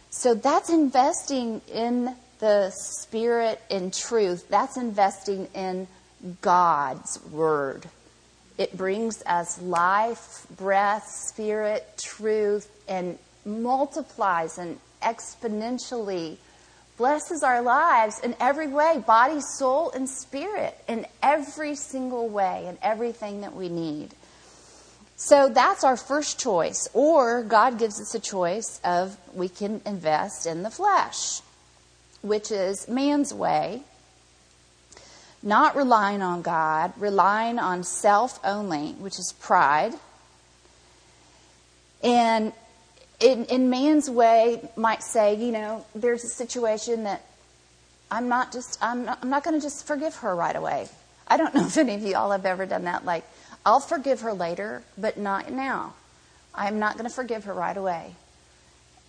So 0.10 0.34
that's 0.34 0.70
investing 0.70 1.62
in 1.72 2.16
the 2.40 2.72
spirit 2.72 3.62
and 3.70 3.94
truth. 3.94 4.48
That's 4.50 4.78
investing 4.78 5.48
in 5.54 5.88
God's 6.42 7.20
Word. 7.32 7.88
It 8.58 8.76
brings 8.76 9.24
us 9.26 9.62
life, 9.62 10.46
breath, 10.58 11.08
spirit, 11.08 11.86
truth, 11.98 12.70
and 12.88 13.18
multiplies 13.46 14.58
and 14.58 14.80
exponentially 15.02 16.38
blesses 16.98 17.42
our 17.42 17.62
lives 17.62 18.20
in 18.20 18.36
every 18.42 18.68
way 18.68 19.02
body, 19.08 19.40
soul, 19.40 19.92
and 19.92 20.10
spirit, 20.10 20.78
in 20.88 21.06
every 21.24 21.76
single 21.76 22.28
way, 22.28 22.68
in 22.68 22.78
everything 22.82 23.42
that 23.42 23.56
we 23.56 23.70
need. 23.70 24.10
So 25.16 25.50
that's 25.50 25.84
our 25.84 25.98
first 25.98 26.40
choice. 26.40 26.88
Or 26.94 27.44
God 27.44 27.80
gives 27.80 28.00
us 28.02 28.14
a 28.14 28.20
choice 28.20 28.82
of 28.84 29.18
we 29.34 29.48
can 29.48 29.82
invest 29.86 30.46
in 30.46 30.64
the 30.64 30.70
flesh, 30.70 31.42
which 32.22 32.52
is 32.52 32.88
man's 32.88 33.34
way 33.34 33.84
not 35.42 35.76
relying 35.76 36.22
on 36.22 36.42
God, 36.42 36.94
relying 36.98 37.60
on 37.60 37.84
self 37.84 38.40
only, 38.44 38.92
which 38.94 39.20
is 39.20 39.34
pride. 39.40 39.94
And 42.04 42.54
in, 43.20 43.46
in 43.46 43.70
man's 43.70 44.10
way, 44.10 44.70
might 44.76 45.04
say, 45.04 45.36
you 45.36 45.52
know, 45.52 45.86
there's 45.96 46.24
a 46.24 46.30
situation 46.30 47.04
that 47.04 47.26
I'm 48.12 48.28
not 48.28 48.52
just, 48.52 48.78
I'm 48.82 49.06
not, 49.06 49.20
I'm 49.22 49.30
not 49.30 49.44
going 49.44 49.60
to 49.60 49.62
just 49.62 49.86
forgive 49.86 50.16
her 50.18 50.36
right 50.36 50.56
away. 50.56 50.88
I 51.28 51.38
don't 51.38 51.54
know 51.56 51.66
if 51.66 51.78
any 51.78 51.96
of 51.96 52.02
you 52.02 52.16
all 52.16 52.32
have 52.32 52.46
ever 52.46 52.66
done 52.66 52.86
that. 52.86 53.06
Like, 53.06 53.24
I'll 53.66 53.80
forgive 53.80 54.22
her 54.22 54.34
later, 54.34 54.84
but 54.98 55.18
not 55.18 55.52
now. 55.52 55.94
I'm 56.56 56.80
not 56.80 56.98
going 56.98 57.10
to 57.10 57.14
forgive 57.14 57.46
her 57.46 57.54
right 57.54 57.76
away. 57.76 58.16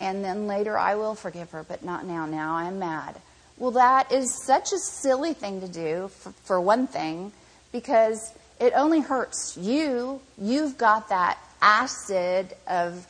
And 0.01 0.25
then 0.25 0.47
later 0.47 0.79
I 0.79 0.95
will 0.95 1.15
forgive 1.15 1.51
her, 1.51 1.63
but 1.63 1.85
not 1.85 2.07
now. 2.07 2.27
Now 2.27 2.55
I'm 2.55 2.79
mad. 2.79 3.17
Well, 3.61 3.73
that 3.73 4.11
is 4.11 4.43
such 4.47 4.73
a 4.73 4.79
silly 4.79 5.35
thing 5.35 5.61
to 5.61 5.69
do, 5.69 6.09
for, 6.09 6.33
for 6.45 6.61
one 6.63 6.87
thing, 6.87 7.31
because 7.73 8.33
it 8.59 8.73
only 8.75 9.01
hurts 9.01 9.55
you. 9.55 10.23
You've 10.39 10.79
got 10.79 11.11
that 11.11 11.39
acid 11.61 12.55
of, 12.67 13.07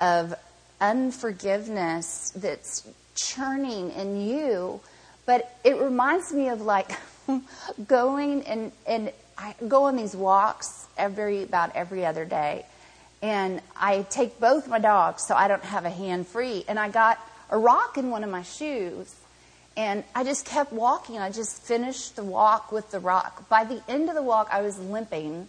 of 0.00 0.34
unforgiveness 0.80 2.32
that's 2.34 2.84
churning 3.14 3.92
in 3.92 4.26
you. 4.26 4.80
But 5.24 5.56
it 5.62 5.76
reminds 5.76 6.32
me 6.32 6.48
of 6.48 6.62
like 6.62 6.90
going 7.86 8.42
and, 8.42 8.72
and 8.88 9.12
I 9.38 9.54
go 9.68 9.84
on 9.84 9.94
these 9.94 10.16
walks 10.16 10.88
every, 10.98 11.44
about 11.44 11.76
every 11.76 12.04
other 12.04 12.24
day. 12.24 12.66
And 13.22 13.60
I 13.76 14.02
take 14.10 14.40
both 14.40 14.66
my 14.66 14.80
dogs 14.80 15.24
so 15.28 15.36
I 15.36 15.46
don't 15.46 15.62
have 15.62 15.84
a 15.84 15.90
hand 15.90 16.26
free. 16.26 16.64
And 16.66 16.76
I 16.76 16.88
got 16.88 17.20
a 17.50 17.56
rock 17.56 17.98
in 17.98 18.10
one 18.10 18.24
of 18.24 18.30
my 18.30 18.42
shoes 18.42 19.14
and 19.76 20.04
I 20.14 20.24
just 20.24 20.44
kept 20.44 20.72
walking. 20.72 21.18
I 21.18 21.30
just 21.30 21.62
finished 21.62 22.16
the 22.16 22.24
walk 22.24 22.72
with 22.72 22.90
the 22.90 23.00
rock. 23.00 23.48
By 23.48 23.64
the 23.64 23.82
end 23.88 24.08
of 24.08 24.14
the 24.14 24.22
walk, 24.22 24.48
I 24.52 24.60
was 24.60 24.78
limping. 24.78 25.48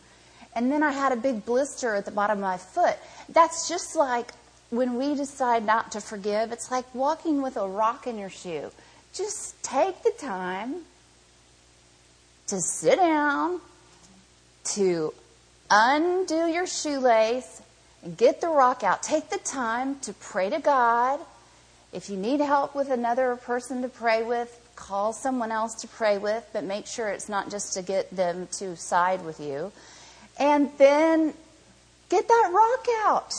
And 0.56 0.72
then 0.72 0.84
I 0.84 0.92
had 0.92 1.12
a 1.12 1.16
big 1.16 1.46
blister 1.46 1.96
at 1.96 2.06
the 2.06 2.12
bottom 2.12 2.38
of 2.38 2.42
my 2.42 2.58
foot. 2.58 2.96
That's 3.28 3.68
just 3.68 3.96
like 3.96 4.32
when 4.70 4.96
we 4.96 5.16
decide 5.16 5.66
not 5.66 5.92
to 5.92 6.02
forgive, 6.02 6.52
it's 6.52 6.72
like 6.72 6.86
walking 6.96 7.42
with 7.42 7.58
a 7.58 7.68
rock 7.68 8.08
in 8.08 8.18
your 8.18 8.30
shoe. 8.30 8.72
Just 9.14 9.62
take 9.62 10.02
the 10.04 10.14
time 10.18 10.76
to 12.48 12.60
sit 12.60 12.98
down, 12.98 13.62
to 14.76 15.14
undo 15.70 16.48
your 16.48 16.66
shoelace, 16.66 17.62
and 18.04 18.18
get 18.18 18.42
the 18.42 18.48
rock 18.48 18.84
out. 18.84 19.04
Take 19.04 19.30
the 19.30 19.38
time 19.38 20.00
to 20.02 20.14
pray 20.14 20.50
to 20.50 20.60
God 20.60 21.20
if 21.94 22.10
you 22.10 22.18
need 22.18 22.40
help 22.40 22.76
with 22.76 22.90
another 22.90 23.36
person 23.36 23.82
to 23.84 23.90
pray 23.90 24.24
with, 24.24 24.60
call 24.76 25.14
someone 25.14 25.52
else 25.52 25.76
to 25.82 25.88
pray 25.88 26.18
with, 26.18 26.48
but 26.52 26.64
make 26.64 26.88
sure 26.88 27.10
it's 27.10 27.30
not 27.30 27.52
just 27.52 27.74
to 27.74 27.82
get 27.82 28.10
them 28.16 28.48
to 28.54 28.76
side 28.76 29.24
with 29.24 29.40
you. 29.40 29.72
And 30.40 30.72
then 30.78 31.34
get 32.10 32.28
that 32.28 32.52
rock 32.54 32.88
out 33.06 33.34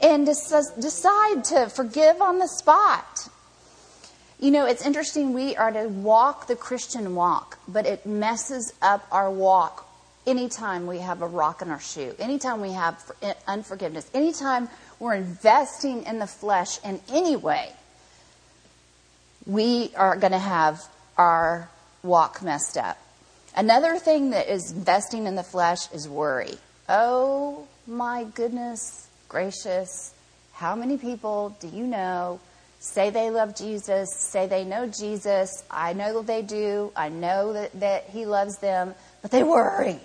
and 0.00 0.26
decide 0.26 1.44
to 1.44 1.68
forgive 1.68 2.20
on 2.20 2.38
the 2.38 2.48
spot. 2.48 3.28
You 4.40 4.50
know, 4.50 4.66
it's 4.66 4.84
interesting. 4.84 5.32
We 5.32 5.54
are 5.56 5.70
to 5.70 5.88
walk 5.88 6.46
the 6.46 6.56
Christian 6.56 7.14
walk, 7.14 7.58
but 7.68 7.86
it 7.86 8.04
messes 8.04 8.72
up 8.82 9.06
our 9.12 9.30
walk 9.30 9.86
anytime 10.26 10.86
we 10.86 10.98
have 10.98 11.22
a 11.22 11.26
rock 11.26 11.62
in 11.62 11.70
our 11.70 11.80
shoe, 11.80 12.14
anytime 12.18 12.60
we 12.60 12.72
have 12.72 13.12
unforgiveness, 13.46 14.10
anytime 14.14 14.68
we're 14.98 15.14
investing 15.14 16.04
in 16.04 16.18
the 16.18 16.26
flesh 16.26 16.78
in 16.84 17.00
any 17.10 17.36
way, 17.36 17.70
we 19.46 19.90
are 19.96 20.16
going 20.16 20.32
to 20.32 20.38
have 20.38 20.82
our 21.16 21.68
walk 22.02 22.42
messed 22.42 22.76
up. 22.76 22.98
Another 23.56 23.98
thing 23.98 24.30
that 24.30 24.48
is 24.48 24.72
investing 24.72 25.26
in 25.26 25.34
the 25.34 25.42
flesh 25.42 25.90
is 25.92 26.08
worry. 26.08 26.54
Oh 26.88 27.66
my 27.86 28.24
goodness 28.24 29.04
gracious. 29.34 30.14
How 30.52 30.76
many 30.76 30.96
people 30.96 31.56
do 31.58 31.66
you 31.66 31.88
know 31.88 32.38
say 32.78 33.10
they 33.10 33.30
love 33.30 33.56
Jesus, 33.56 34.14
say 34.14 34.46
they 34.46 34.64
know 34.64 34.86
Jesus? 34.86 35.64
I 35.68 35.92
know 35.92 36.14
that 36.14 36.26
they 36.28 36.42
do. 36.42 36.92
I 36.94 37.08
know 37.08 37.52
that, 37.54 37.80
that 37.80 38.04
He 38.04 38.26
loves 38.26 38.58
them, 38.58 38.94
but 39.22 39.32
they 39.32 39.42
worry 39.42 39.98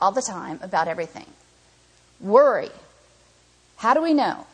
all 0.00 0.12
the 0.12 0.22
time 0.22 0.60
about 0.62 0.88
everything. 0.88 1.26
Worry. 2.20 2.70
How 3.76 3.94
do 3.94 4.02
we 4.02 4.14
know? 4.14 4.46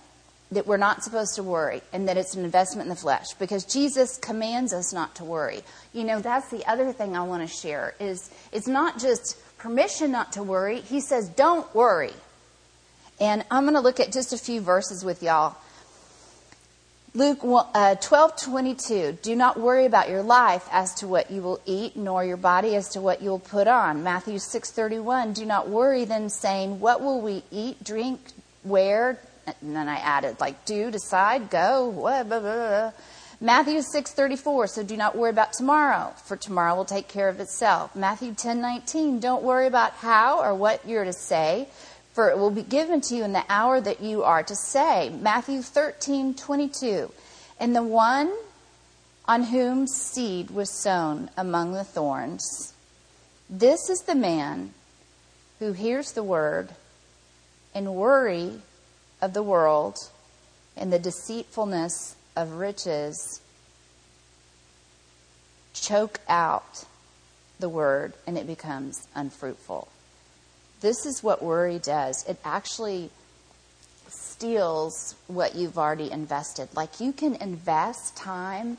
that 0.53 0.67
we're 0.67 0.77
not 0.77 1.05
supposed 1.05 1.37
to 1.37 1.43
worry 1.43 1.81
and 1.93 2.09
that 2.09 2.17
it's 2.17 2.35
an 2.35 2.45
investment 2.45 2.87
in 2.87 2.91
the 2.91 3.01
flesh 3.01 3.35
because 3.35 3.65
Jesus 3.65 4.17
commands 4.17 4.73
us 4.73 4.93
not 4.93 5.15
to 5.17 5.25
worry. 5.25 5.61
You 5.93 6.05
know, 6.05 6.21
that's 6.21 6.51
the 6.51 6.69
other 6.69 6.93
thing 6.93 7.17
I 7.17 7.23
want 7.23 7.49
to 7.49 7.55
share 7.55 7.95
is 8.01 8.31
it's 8.53 8.67
not 8.67 8.99
just 8.99 9.37
permission 9.59 10.11
not 10.11 10.33
to 10.33 10.43
worry. 10.43 10.81
He 10.81 11.01
says 11.01 11.29
don't 11.29 11.73
worry. 11.75 12.13
And 13.21 13.45
I'm 13.51 13.65
going 13.65 13.75
to 13.75 13.81
look 13.81 14.01
at 14.01 14.13
just 14.13 14.33
a 14.33 14.39
few 14.39 14.61
verses 14.61 15.05
with 15.05 15.23
y'all. 15.23 15.57
Luke 17.13 17.41
uh, 17.43 17.97
12, 17.97 18.37
22. 18.41 19.19
Do 19.21 19.37
not 19.37 19.59
worry 19.59 19.85
about 19.85 20.09
your 20.09 20.23
life 20.23 20.67
as 20.71 20.95
to 20.97 21.09
what 21.09 21.31
you 21.31 21.43
will 21.43 21.61
eat, 21.67 21.97
nor 21.97 22.25
your 22.25 22.37
body 22.37 22.77
as 22.77 22.89
to 22.91 23.01
what 23.01 23.21
you 23.21 23.31
will 23.31 23.41
put 23.41 23.67
on. 23.67 24.05
Matthew 24.05 24.39
6, 24.39 24.71
31. 24.71 25.33
Do 25.33 25.45
not 25.45 25.69
worry 25.69 26.05
then, 26.05 26.31
saying, 26.31 26.79
What 26.79 27.03
will 27.03 27.21
we 27.21 27.43
eat, 27.51 27.83
drink, 27.83 28.21
wear? 28.65 29.19
And 29.47 29.77
then 29.77 29.89
I 29.89 29.97
added, 29.97 30.41
like, 30.41 30.65
do, 30.65 30.91
decide, 30.91 31.51
go, 31.51 31.91
blah, 31.93 32.23
blah, 32.23 32.41
blah. 32.41 32.93
Matthew 33.43 33.79
6:34 33.79 34.69
so 34.69 34.83
do 34.83 34.99
not 34.99 35.17
worry 35.17 35.31
about 35.31 35.55
tomorrow 35.55 36.13
for 36.27 36.37
tomorrow 36.37 36.75
will 36.75 36.85
take 36.85 37.09
care 37.09 37.31
of 37.31 37.41
itself. 37.41 37.97
Matthew 37.97 38.33
10:19 38.33 39.19
don't 39.19 39.43
worry 39.43 39.67
about 39.67 39.93
how 39.93 40.43
or 40.43 40.55
what 40.55 40.87
you're 40.87 41.07
to 41.07 41.13
say 41.15 41.67
for 42.13 42.29
it 42.29 42.37
will 42.37 42.51
be 42.51 42.63
given 42.63 43.01
to 43.01 43.17
you 43.17 43.25
in 43.25 43.33
the 43.33 43.45
hour 43.49 43.81
that 43.81 44.03
you 44.03 44.23
are 44.25 44.43
to 44.43 44.55
say. 44.55 45.09
Matthew 45.09 45.61
13:22 45.61 47.11
and 47.59 47.75
the 47.75 47.83
one 47.83 48.31
on 49.25 49.45
whom 49.45 49.87
seed 49.87 50.51
was 50.51 50.69
sown 50.69 51.31
among 51.35 51.73
the 51.73 51.85
thorns 51.85 52.75
this 53.49 53.89
is 53.89 54.03
the 54.03 54.15
man 54.15 54.75
who 55.59 55.73
hears 55.73 56.13
the 56.13 56.23
word 56.23 56.75
and 57.75 57.95
worry 57.95 58.61
of 59.21 59.33
the 59.33 59.43
world 59.43 59.97
and 60.77 60.93
the 60.93 60.99
deceitfulness 60.99 62.17
of 62.37 62.53
riches 62.53 63.41
choke 65.75 66.21
out 66.29 66.85
the 67.59 67.69
word 67.69 68.13
and 68.27 68.39
it 68.39 68.47
becomes 68.47 69.07
unfruitful. 69.15 69.89
This 70.81 71.05
is 71.05 71.23
what 71.23 71.43
worry 71.43 71.79
does. 71.79 72.25
It 72.27 72.39
actually 72.45 73.11
steals 74.09 75.15
what 75.27 75.55
you've 75.55 75.79
already 75.79 76.11
invested. 76.11 76.69
Like 76.75 77.01
you 77.01 77.13
can 77.13 77.35
invest 77.37 78.17
time 78.17 78.79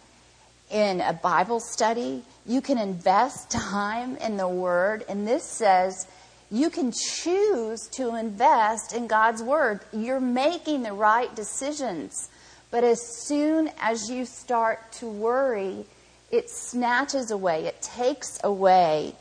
in 0.71 1.01
a 1.01 1.13
Bible 1.13 1.60
study, 1.60 2.23
you 2.45 2.62
can 2.62 2.77
invest 2.77 3.51
time 3.51 4.15
in 4.17 4.38
the 4.38 4.47
Word, 4.47 5.06
and 5.08 5.27
this 5.27 5.43
says 5.43 6.08
you 6.51 6.69
can 6.69 6.91
choose 6.91 7.87
to 7.93 8.15
invest 8.15 8.93
in 8.93 9.07
God's 9.07 9.41
Word. 9.41 9.79
You're 9.93 10.19
making 10.19 10.83
the 10.83 10.91
right 10.91 11.33
decisions. 11.33 12.29
But 12.69 12.83
as 12.83 13.01
soon 13.25 13.69
as 13.79 14.09
you 14.09 14.25
start 14.25 14.91
to 14.93 15.07
worry, 15.07 15.85
it 16.29 16.49
snatches 16.49 17.31
away, 17.31 17.65
it 17.65 17.81
takes 17.81 18.37
away. 18.43 19.15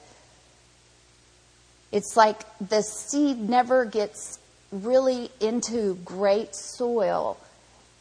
It's 1.93 2.17
like 2.17 2.43
the 2.61 2.83
seed 2.83 3.49
never 3.49 3.85
gets 3.85 4.39
really 4.73 5.31
into 5.41 5.97
great 6.05 6.55
soil 6.55 7.37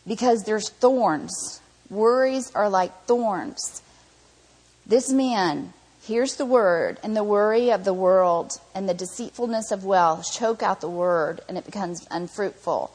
because 0.08 0.44
there's 0.44 0.70
thorns. 0.70 1.62
Worries 1.90 2.52
are 2.54 2.70
like 2.70 3.06
thorns. 3.06 3.82
This 4.86 5.12
man 5.12 5.74
hears 6.10 6.36
the 6.36 6.46
word, 6.46 6.98
and 7.04 7.16
the 7.16 7.24
worry 7.24 7.70
of 7.70 7.86
the 7.86 7.94
world 7.94 8.60
and 8.74 8.90
the 8.90 8.96
deceitfulness 8.96 9.72
of 9.72 9.86
wealth 9.86 10.34
choke 10.34 10.64
out 10.64 10.82
the 10.82 10.90
word, 10.90 11.40
and 11.48 11.56
it 11.56 11.66
becomes 11.66 12.08
unfruitful. 12.10 12.92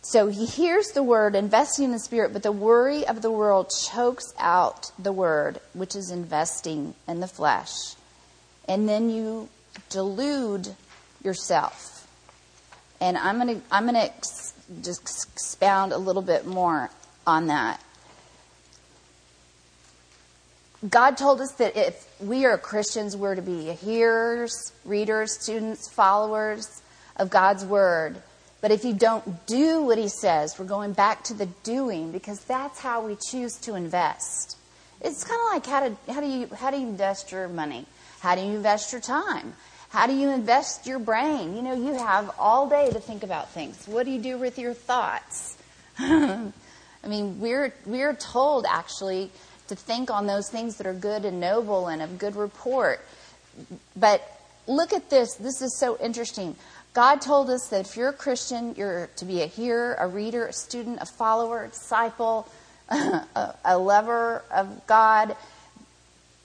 So 0.00 0.28
he 0.28 0.46
hears 0.46 0.88
the 0.88 1.02
word, 1.02 1.34
investing 1.34 1.84
in 1.84 1.92
the 1.92 1.98
spirit, 1.98 2.32
but 2.32 2.42
the 2.42 2.50
worry 2.50 3.06
of 3.06 3.20
the 3.20 3.30
world 3.30 3.70
chokes 3.90 4.32
out 4.38 4.90
the 4.98 5.12
word, 5.12 5.60
which 5.74 5.94
is 5.94 6.10
investing 6.10 6.94
in 7.06 7.20
the 7.20 7.28
flesh. 7.28 7.72
And 8.66 8.88
then 8.88 9.10
you 9.10 9.50
delude 9.90 10.74
yourself. 11.22 12.06
And 13.00 13.18
I'm 13.18 13.38
going 13.38 13.60
to 13.60 13.66
I'm 13.70 13.84
going 13.84 13.96
to 13.96 14.04
ex- 14.04 14.54
just 14.82 15.28
expound 15.34 15.92
a 15.92 15.98
little 15.98 16.22
bit 16.22 16.46
more 16.46 16.90
on 17.26 17.48
that. 17.48 17.80
God 20.88 21.16
told 21.16 21.40
us 21.40 21.52
that 21.52 21.76
if 21.76 22.06
we 22.20 22.44
are 22.44 22.58
Christians, 22.58 23.16
we're 23.16 23.34
to 23.34 23.42
be 23.42 23.72
hearers, 23.72 24.72
readers, 24.84 25.40
students, 25.40 25.88
followers 25.88 26.82
of 27.16 27.30
God's 27.30 27.64
word 27.64 28.20
but 28.64 28.72
if 28.72 28.82
you 28.82 28.94
don't 28.94 29.46
do 29.46 29.82
what 29.82 29.98
he 29.98 30.08
says, 30.08 30.58
we're 30.58 30.64
going 30.64 30.94
back 30.94 31.22
to 31.24 31.34
the 31.34 31.44
doing 31.64 32.12
because 32.12 32.40
that's 32.44 32.80
how 32.80 33.06
we 33.06 33.14
choose 33.28 33.58
to 33.58 33.74
invest. 33.74 34.56
It's 35.02 35.22
kind 35.22 35.38
of 35.38 35.52
like 35.52 35.66
how 35.66 35.80
to 35.80 36.12
how 36.14 36.22
do 36.22 36.26
you 36.26 36.48
how 36.56 36.70
do 36.70 36.78
you 36.78 36.86
invest 36.86 37.30
your 37.30 37.46
money? 37.46 37.84
How 38.20 38.34
do 38.34 38.40
you 38.40 38.54
invest 38.54 38.90
your 38.90 39.02
time? 39.02 39.52
How 39.90 40.06
do 40.06 40.14
you 40.14 40.30
invest 40.30 40.86
your 40.86 40.98
brain? 40.98 41.54
You 41.54 41.60
know, 41.60 41.74
you 41.74 41.92
have 41.92 42.34
all 42.38 42.66
day 42.66 42.90
to 42.90 43.00
think 43.00 43.22
about 43.22 43.50
things. 43.50 43.86
What 43.86 44.06
do 44.06 44.12
you 44.12 44.18
do 44.18 44.38
with 44.38 44.58
your 44.58 44.72
thoughts? 44.72 45.58
I 45.98 46.50
mean, 47.06 47.40
we're 47.40 47.74
we're 47.84 48.14
told 48.14 48.64
actually 48.66 49.30
to 49.68 49.76
think 49.76 50.10
on 50.10 50.26
those 50.26 50.48
things 50.50 50.76
that 50.76 50.86
are 50.86 50.94
good 50.94 51.24
and 51.24 51.40
noble 51.40 51.88
and 51.88 52.02
of 52.02 52.18
good 52.18 52.36
report. 52.36 53.00
But 53.96 54.22
look 54.66 54.92
at 54.92 55.10
this. 55.10 55.34
This 55.34 55.62
is 55.62 55.78
so 55.78 55.96
interesting. 55.98 56.56
God 56.92 57.20
told 57.20 57.50
us 57.50 57.68
that 57.68 57.80
if 57.80 57.96
you're 57.96 58.10
a 58.10 58.14
Christian, 58.14 58.74
you're 58.76 59.08
to 59.16 59.24
be 59.24 59.42
a 59.42 59.46
hearer, 59.46 59.94
a 59.94 60.06
reader, 60.06 60.46
a 60.46 60.52
student, 60.52 60.98
a 61.00 61.06
follower, 61.06 61.64
a 61.64 61.68
disciple, 61.68 62.48
a, 62.88 63.54
a 63.64 63.78
lover 63.78 64.44
of 64.52 64.86
God. 64.86 65.36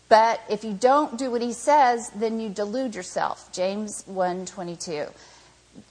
But 0.07 0.41
if 0.49 0.63
you 0.63 0.73
don't 0.73 1.19
do 1.19 1.29
what 1.29 1.41
he 1.41 1.53
says, 1.53 2.09
then 2.15 2.39
you 2.39 2.49
delude 2.49 2.95
yourself. 2.95 3.51
James 3.53 4.03
1:22. 4.09 5.11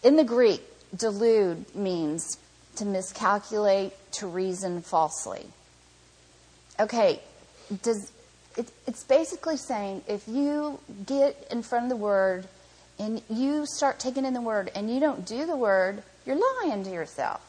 In 0.02 0.16
the 0.16 0.24
Greek, 0.24 0.62
delude 0.96 1.72
means 1.74 2.36
to 2.76 2.84
miscalculate, 2.84 3.92
to 4.12 4.26
reason 4.26 4.82
falsely. 4.82 5.46
Okay, 6.80 7.20
does 7.82 8.12
it, 8.56 8.70
it's 8.86 9.04
basically 9.04 9.56
saying 9.56 10.02
if 10.08 10.26
you 10.26 10.78
get 11.06 11.46
in 11.50 11.62
front 11.62 11.84
of 11.84 11.90
the 11.90 11.96
word 11.96 12.46
and 12.98 13.22
you 13.30 13.66
start 13.66 13.98
taking 13.98 14.24
in 14.24 14.34
the 14.34 14.40
word 14.40 14.70
and 14.74 14.92
you 14.92 15.00
don't 15.00 15.24
do 15.24 15.46
the 15.46 15.56
word, 15.56 16.02
you're 16.26 16.40
lying 16.62 16.84
to 16.84 16.90
yourself. 16.90 17.40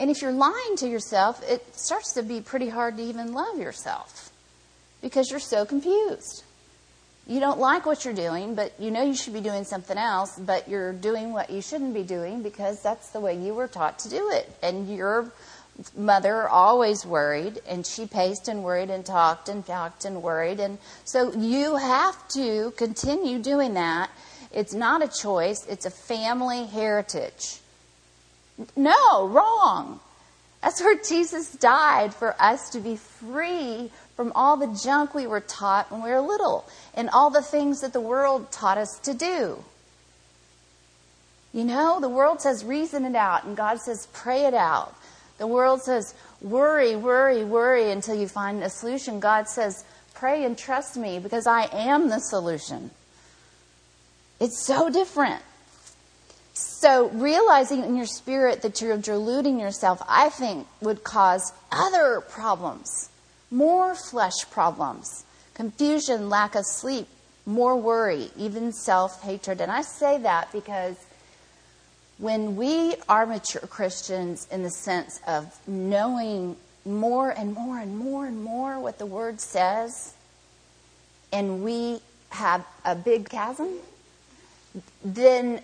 And 0.00 0.10
if 0.10 0.22
you're 0.22 0.32
lying 0.32 0.76
to 0.76 0.88
yourself, 0.88 1.42
it 1.48 1.74
starts 1.74 2.12
to 2.14 2.22
be 2.22 2.40
pretty 2.40 2.68
hard 2.68 2.96
to 2.98 3.02
even 3.02 3.32
love 3.32 3.58
yourself 3.58 4.30
because 5.02 5.30
you're 5.30 5.40
so 5.40 5.64
confused. 5.64 6.44
You 7.26 7.40
don't 7.40 7.58
like 7.58 7.84
what 7.84 8.04
you're 8.04 8.14
doing, 8.14 8.54
but 8.54 8.72
you 8.78 8.90
know 8.90 9.02
you 9.02 9.14
should 9.14 9.34
be 9.34 9.40
doing 9.40 9.64
something 9.64 9.98
else, 9.98 10.38
but 10.38 10.68
you're 10.68 10.92
doing 10.92 11.32
what 11.32 11.50
you 11.50 11.60
shouldn't 11.60 11.92
be 11.92 12.04
doing 12.04 12.42
because 12.42 12.80
that's 12.80 13.10
the 13.10 13.20
way 13.20 13.36
you 13.36 13.52
were 13.52 13.68
taught 13.68 13.98
to 14.00 14.08
do 14.08 14.30
it. 14.30 14.50
And 14.62 14.88
you're 14.88 15.30
mother 15.96 16.48
always 16.48 17.06
worried 17.06 17.60
and 17.68 17.86
she 17.86 18.06
paced 18.06 18.48
and 18.48 18.64
worried 18.64 18.90
and 18.90 19.04
talked 19.04 19.48
and 19.48 19.64
talked 19.64 20.04
and 20.04 20.22
worried. 20.22 20.60
And 20.60 20.78
so 21.04 21.32
you 21.32 21.76
have 21.76 22.28
to 22.30 22.72
continue 22.72 23.38
doing 23.38 23.74
that. 23.74 24.10
It's 24.52 24.74
not 24.74 25.02
a 25.02 25.08
choice. 25.08 25.66
It's 25.66 25.86
a 25.86 25.90
family 25.90 26.66
heritage. 26.66 27.60
No 28.76 29.28
wrong. 29.28 30.00
That's 30.62 30.80
where 30.80 30.96
jesus 30.96 31.52
died 31.52 32.12
for 32.12 32.34
us 32.40 32.70
to 32.70 32.80
be 32.80 32.96
free 32.96 33.92
from 34.16 34.32
all 34.34 34.56
the 34.56 34.76
junk 34.82 35.14
we 35.14 35.28
were 35.28 35.40
taught 35.40 35.92
when 35.92 36.02
we 36.02 36.10
were 36.10 36.20
little 36.20 36.66
and 36.94 37.08
all 37.10 37.30
the 37.30 37.42
things 37.42 37.82
that 37.82 37.92
the 37.92 38.00
world 38.00 38.50
taught 38.50 38.78
us 38.78 38.98
to 39.00 39.14
do. 39.14 39.62
You 41.52 41.62
know 41.64 42.00
the 42.00 42.08
world 42.08 42.40
says 42.40 42.64
reason 42.64 43.04
it 43.04 43.14
out 43.14 43.44
and 43.44 43.56
god 43.56 43.80
says 43.80 44.08
pray 44.12 44.44
it 44.46 44.54
out 44.54 44.94
the 45.38 45.46
world 45.46 45.82
says, 45.82 46.14
worry, 46.40 46.96
worry, 46.96 47.44
worry 47.44 47.90
until 47.90 48.14
you 48.14 48.28
find 48.28 48.62
a 48.62 48.70
solution. 48.70 49.20
God 49.20 49.48
says, 49.48 49.84
pray 50.14 50.44
and 50.44 50.58
trust 50.58 50.96
me 50.96 51.18
because 51.18 51.46
I 51.46 51.68
am 51.72 52.08
the 52.08 52.18
solution. 52.18 52.90
It's 54.40 54.64
so 54.64 54.90
different. 54.90 55.42
So, 56.52 57.08
realizing 57.10 57.84
in 57.84 57.96
your 57.96 58.06
spirit 58.06 58.62
that 58.62 58.80
you're 58.80 58.96
deluding 58.96 59.60
yourself, 59.60 60.02
I 60.08 60.28
think, 60.28 60.66
would 60.80 61.04
cause 61.04 61.52
other 61.70 62.20
problems, 62.20 63.10
more 63.50 63.94
flesh 63.94 64.34
problems, 64.50 65.24
confusion, 65.54 66.28
lack 66.28 66.56
of 66.56 66.64
sleep, 66.66 67.06
more 67.46 67.76
worry, 67.76 68.30
even 68.36 68.72
self 68.72 69.22
hatred. 69.22 69.60
And 69.60 69.70
I 69.70 69.82
say 69.82 70.18
that 70.18 70.50
because 70.52 70.96
when 72.18 72.56
we 72.56 72.94
are 73.08 73.26
mature 73.26 73.62
Christians 73.62 74.46
in 74.50 74.62
the 74.62 74.70
sense 74.70 75.20
of 75.26 75.56
knowing 75.66 76.56
more 76.84 77.30
and 77.30 77.54
more 77.54 77.78
and 77.78 77.96
more 77.96 78.26
and 78.26 78.42
more 78.42 78.78
what 78.78 78.98
the 78.98 79.06
Word 79.06 79.40
says, 79.40 80.14
and 81.32 81.62
we 81.62 82.00
have 82.30 82.64
a 82.84 82.94
big 82.94 83.28
chasm, 83.28 83.68
then 85.04 85.60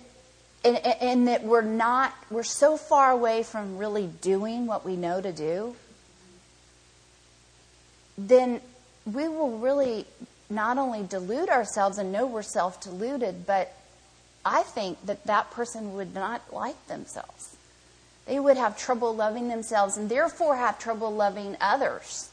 and, 0.65 0.79
and, 0.79 1.29
that 1.29 1.45
we're 1.45 1.61
not 1.61 2.15
we're 2.31 2.43
so 2.43 2.77
far 2.77 3.11
away 3.11 3.43
from 3.43 3.77
really 3.77 4.09
doing 4.23 4.67
what 4.67 4.85
we 4.85 4.97
know 4.97 5.21
to 5.21 5.31
do 5.31 5.77
then 8.17 8.61
we 9.05 9.29
will 9.29 9.59
really 9.59 10.07
not 10.49 10.79
only 10.79 11.03
delude 11.03 11.51
ourselves 11.51 11.99
and 11.99 12.13
know 12.13 12.27
we're 12.27 12.43
self-deluded 12.43 13.47
but 13.47 13.77
I 14.45 14.63
think 14.63 15.05
that 15.07 15.25
that 15.25 15.51
person 15.51 15.95
would 15.95 16.15
not 16.15 16.53
like 16.53 16.87
themselves 16.87 17.57
They 18.27 18.39
would 18.39 18.57
have 18.57 18.79
trouble 18.79 19.15
loving 19.15 19.49
themselves 19.49 19.97
and 19.97 20.09
therefore 20.09 20.57
have 20.57 20.79
trouble 20.79 21.11
loving 21.11 21.57
others. 21.61 22.31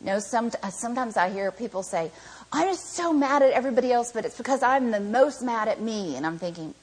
You 0.00 0.06
know, 0.06 0.18
some, 0.18 0.52
sometimes 0.70 1.16
I 1.16 1.30
hear 1.30 1.50
people 1.50 1.82
say, 1.82 2.10
I'm 2.52 2.68
just 2.68 2.94
so 2.94 3.12
mad 3.12 3.42
at 3.42 3.50
everybody 3.50 3.92
else, 3.92 4.12
but 4.12 4.24
it's 4.24 4.36
because 4.36 4.62
I'm 4.62 4.90
the 4.92 5.00
most 5.00 5.42
mad 5.42 5.68
at 5.68 5.80
me. 5.80 6.16
And 6.16 6.24
I'm 6.26 6.38
thinking, 6.38 6.74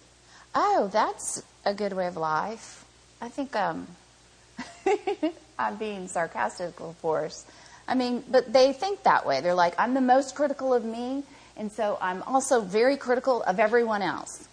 oh, 0.54 0.89
that's 0.91 1.41
a 1.63 1.74
good 1.74 1.93
way 1.93 2.08
of 2.08 2.17
life. 2.17 2.84
I 3.22 3.30
think 3.30 3.56
um, 3.56 3.88
I'm 5.60 5.78
being 5.78 6.08
sarcastic, 6.08 6.80
of 6.82 7.02
course. 7.02 7.46
I 7.88 7.96
mean, 7.96 8.24
but 8.30 8.52
they 8.52 8.74
think 8.74 9.04
that 9.04 9.26
way. 9.26 9.41
They're 9.41 9.54
like, 9.54 9.76
I'm 9.78 9.93
the 9.93 10.02
most 10.02 10.36
critical 10.36 10.74
of 10.74 10.84
me, 10.84 11.24
and 11.58 11.72
so 11.72 11.98
I'm 12.02 12.24
also 12.24 12.62
very 12.62 12.98
critical 12.98 13.44
of 13.44 13.60
everyone 13.60 14.02
else. 14.02 14.48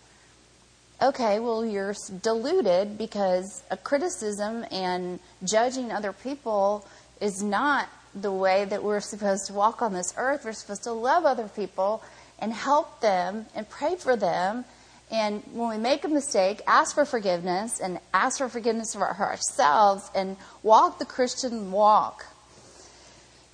Okay, 1.03 1.41
well, 1.41 1.65
you're 1.65 1.95
deluded 2.23 2.99
because 2.99 3.63
a 3.71 3.77
criticism 3.77 4.67
and 4.71 5.19
judging 5.43 5.91
other 5.91 6.13
people 6.13 6.87
is 7.21 7.43
not 7.43 7.89
the 8.15 8.33
way 8.33 8.67
that 8.67 8.83
we're 8.83 9.01
supposed 9.01 9.47
to 9.47 9.55
walk 9.55 9.81
on 9.81 9.95
this 9.95 10.13
earth. 10.19 10.45
We're 10.45 10.53
supposed 10.53 10.85
to 10.85 10.93
love 10.93 11.25
other 11.25 11.49
people 11.49 12.03
and 12.39 12.53
help 12.53 13.01
them 13.01 13.47
and 13.55 13.69
pray 13.69 13.97
for 13.97 14.15
them. 14.15 14.67
And 15.11 15.43
when 15.53 15.71
we 15.71 15.79
make 15.79 16.05
a 16.05 16.09
mistake, 16.09 16.61
ask 16.67 16.95
for 16.95 17.05
forgiveness 17.05 17.81
and 17.81 17.99
ask 18.13 18.39
for 18.39 18.49
forgiveness 18.49 18.95
for 18.95 19.09
ourselves 19.09 20.11
and 20.15 20.37
walk 20.63 20.99
the 20.99 21.05
Christian 21.05 21.73
walk. 21.73 22.27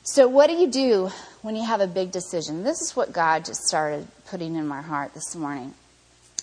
So, 0.02 0.28
what 0.28 0.48
do 0.48 0.54
you 0.54 0.68
do 0.68 1.10
when 1.46 1.54
you 1.54 1.62
have 1.62 1.80
a 1.80 1.86
big 1.86 2.10
decision? 2.10 2.64
This 2.64 2.80
is 2.80 2.96
what 2.96 3.12
God 3.12 3.44
just 3.44 3.62
started 3.68 4.08
putting 4.26 4.56
in 4.56 4.66
my 4.66 4.82
heart 4.82 5.14
this 5.14 5.36
morning. 5.36 5.72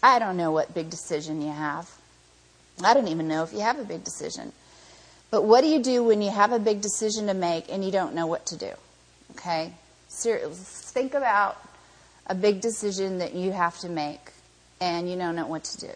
I 0.01 0.17
don't 0.17 0.37
know 0.37 0.51
what 0.51 0.73
big 0.73 0.89
decision 0.89 1.41
you 1.41 1.51
have. 1.51 1.91
I 2.81 2.93
don't 2.93 3.09
even 3.09 3.27
know 3.27 3.43
if 3.43 3.51
you 3.51 3.59
have 3.59 3.77
a 3.77 3.83
big 3.83 4.05
decision. 4.05 4.53
But 5.29 5.43
what 5.43 5.59
do 5.59 5.67
you 5.67 5.83
do 5.83 6.05
when 6.05 6.21
you 6.21 6.31
have 6.31 6.53
a 6.53 6.57
big 6.57 6.79
decision 6.79 7.27
to 7.27 7.33
make 7.33 7.69
and 7.69 7.83
you 7.83 7.91
don't 7.91 8.15
know 8.15 8.27
what 8.27 8.45
to 8.45 8.55
do? 8.55 8.71
Okay? 9.31 9.73
Think 10.09 11.15
about 11.15 11.57
a 12.27 12.33
big 12.33 12.61
decision 12.61 13.17
that 13.17 13.33
you 13.33 13.51
have 13.51 13.77
to 13.79 13.89
make 13.89 14.31
and 14.79 15.09
you 15.09 15.17
don't 15.17 15.35
know 15.35 15.47
what 15.47 15.65
to 15.65 15.79
do. 15.81 15.91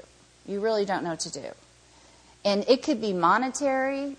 You 0.46 0.60
really 0.60 0.84
don't 0.84 1.06
know 1.06 1.12
what 1.12 1.22
to 1.22 1.32
do. 1.32 1.48
And 2.44 2.66
it 2.68 2.84
could 2.84 3.00
be 3.00 3.14
monetary, 3.14 4.18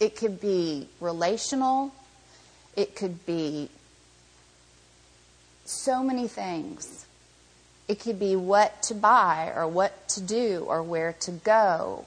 it 0.00 0.16
could 0.16 0.40
be 0.40 0.88
relational, 0.98 1.92
it 2.74 2.96
could 2.96 3.26
be 3.26 3.68
so 5.64 6.02
many 6.02 6.28
things. 6.28 7.06
It 7.86 8.00
could 8.00 8.18
be 8.18 8.36
what 8.36 8.82
to 8.84 8.94
buy 8.94 9.52
or 9.54 9.66
what 9.68 10.08
to 10.10 10.22
do 10.22 10.64
or 10.66 10.82
where 10.82 11.12
to 11.20 11.30
go 11.30 12.06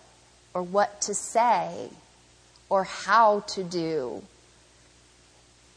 or 0.54 0.64
what 0.64 1.02
to 1.02 1.14
say 1.14 1.90
or 2.70 2.84
how 2.84 3.42
to 3.42 3.64
do. 3.64 4.24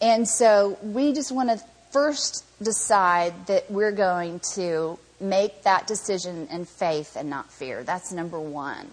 And 0.00 0.26
so 0.26 0.78
we 0.82 1.12
just 1.12 1.30
want 1.30 1.50
to 1.50 1.62
first 1.90 2.44
decide 2.62 3.46
that 3.46 3.70
we're 3.70 3.92
going 3.92 4.40
to 4.54 4.98
make 5.20 5.64
that 5.64 5.86
decision 5.86 6.48
in 6.50 6.64
faith 6.64 7.16
and 7.16 7.28
not 7.28 7.50
fear. 7.52 7.84
That's 7.84 8.12
number 8.12 8.40
one. 8.40 8.88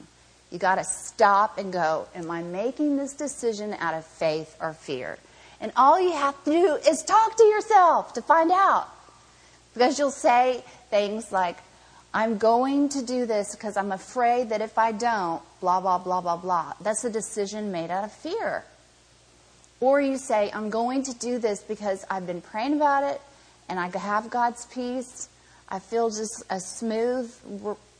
You 0.51 0.59
got 0.59 0.75
to 0.75 0.83
stop 0.83 1.57
and 1.57 1.71
go, 1.71 2.07
Am 2.15 2.29
I 2.29 2.43
making 2.43 2.97
this 2.97 3.13
decision 3.13 3.73
out 3.79 3.93
of 3.93 4.05
faith 4.05 4.55
or 4.59 4.73
fear? 4.73 5.17
And 5.59 5.71
all 5.75 5.99
you 5.99 6.11
have 6.11 6.41
to 6.43 6.51
do 6.51 6.75
is 6.89 7.03
talk 7.03 7.35
to 7.37 7.43
yourself 7.43 8.13
to 8.13 8.21
find 8.21 8.51
out. 8.51 8.87
Because 9.73 9.97
you'll 9.97 10.11
say 10.11 10.63
things 10.89 11.31
like, 11.31 11.57
I'm 12.13 12.37
going 12.37 12.89
to 12.89 13.03
do 13.03 13.25
this 13.25 13.55
because 13.55 13.77
I'm 13.77 13.91
afraid 13.91 14.49
that 14.49 14.61
if 14.61 14.77
I 14.77 14.91
don't, 14.91 15.41
blah, 15.61 15.81
blah, 15.81 15.97
blah, 15.97 16.21
blah, 16.21 16.37
blah. 16.37 16.73
That's 16.81 17.03
a 17.03 17.09
decision 17.09 17.71
made 17.71 17.91
out 17.91 18.03
of 18.03 18.11
fear. 18.11 18.63
Or 19.79 20.01
you 20.01 20.17
say, 20.17 20.49
I'm 20.51 20.69
going 20.69 21.03
to 21.03 21.13
do 21.13 21.37
this 21.37 21.61
because 21.61 22.05
I've 22.09 22.25
been 22.25 22.41
praying 22.41 22.73
about 22.73 23.03
it 23.03 23.21
and 23.69 23.79
I 23.79 23.95
have 23.95 24.29
God's 24.29 24.65
peace. 24.67 25.29
I 25.69 25.79
feel 25.79 26.09
just 26.09 26.43
a 26.49 26.59
smooth 26.59 27.31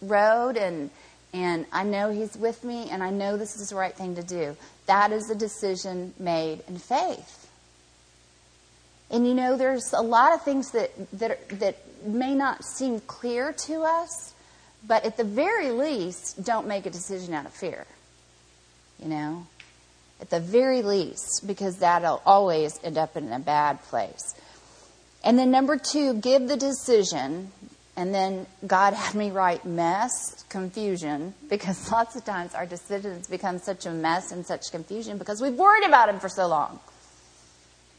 road 0.02 0.58
and, 0.58 0.90
and 1.34 1.66
I 1.72 1.84
know 1.84 2.10
He's 2.10 2.36
with 2.36 2.64
me 2.64 2.90
and 2.90 3.04
I 3.04 3.12
know 3.12 3.38
this 3.38 3.56
is 3.56 3.70
the 3.70 3.76
right 3.76 3.94
thing 3.94 4.16
to 4.16 4.24
do. 4.24 4.58
That 4.88 5.12
is 5.12 5.30
a 5.30 5.36
decision 5.36 6.14
made 6.18 6.64
in 6.68 6.80
faith. 6.80 7.37
And 9.10 9.28
you 9.28 9.34
know, 9.34 9.58
there's 9.58 9.94
a 9.94 10.02
lot 10.02 10.34
of 10.34 10.44
things 10.44 10.72
that, 10.72 10.92
that, 11.14 11.48
that 11.60 11.78
may 12.06 12.36
not 12.36 12.64
seem 12.64 13.00
clear 13.02 13.54
to 13.54 13.84
us, 13.84 14.34
but 14.86 15.06
at 15.06 15.18
the 15.18 15.24
very 15.24 15.72
least, 15.72 16.44
don't 16.44 16.68
make 16.68 16.86
a 16.86 16.90
decision 16.90 17.34
out 17.34 17.46
of 17.46 17.54
fear. 17.54 17.86
You 19.02 19.10
know? 19.10 19.48
At 20.20 20.30
the 20.30 20.40
very 20.40 20.82
least, 20.82 21.46
because 21.46 21.78
that'll 21.78 22.22
always 22.26 22.80
end 22.84 22.98
up 22.98 23.16
in 23.16 23.32
a 23.32 23.40
bad 23.40 23.82
place. 23.84 24.36
And 25.24 25.38
then 25.38 25.52
number 25.52 25.78
two, 25.78 26.16
give 26.16 26.48
the 26.48 26.58
decision. 26.58 27.52
And 27.96 28.14
then 28.14 28.46
God 28.66 28.94
had 28.94 29.16
me 29.16 29.32
write 29.32 29.66
mess, 29.66 30.44
confusion, 30.50 31.34
because 31.50 31.92
lots 31.92 32.16
of 32.16 32.26
times 32.26 32.54
our 32.56 32.66
decisions 32.66 33.28
become 33.28 33.60
such 33.60 33.86
a 33.86 33.92
mess 33.92 34.32
and 34.32 34.46
such 34.46 34.72
confusion 34.72 35.18
because 35.18 35.42
we've 35.42 35.56
worried 35.56 35.86
about 35.86 36.08
them 36.08 36.20
for 36.20 36.30
so 36.30 36.48
long. 36.48 36.80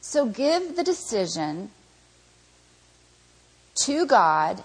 So 0.00 0.26
give 0.26 0.76
the 0.76 0.84
decision 0.84 1.70
to 3.82 4.06
God 4.06 4.62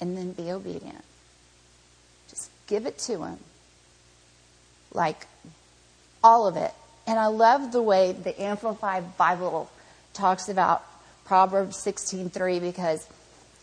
and 0.00 0.16
then 0.16 0.32
be 0.32 0.50
obedient. 0.50 1.04
Just 2.28 2.50
give 2.66 2.86
it 2.86 2.98
to 2.98 3.24
Him. 3.24 3.38
Like 4.92 5.26
all 6.22 6.46
of 6.46 6.56
it. 6.56 6.72
And 7.06 7.18
I 7.18 7.26
love 7.26 7.72
the 7.72 7.82
way 7.82 8.12
the 8.12 8.40
Amplified 8.40 9.16
Bible 9.16 9.70
talks 10.12 10.48
about 10.48 10.84
Proverbs 11.24 11.76
16:3 11.76 12.60
because 12.60 13.06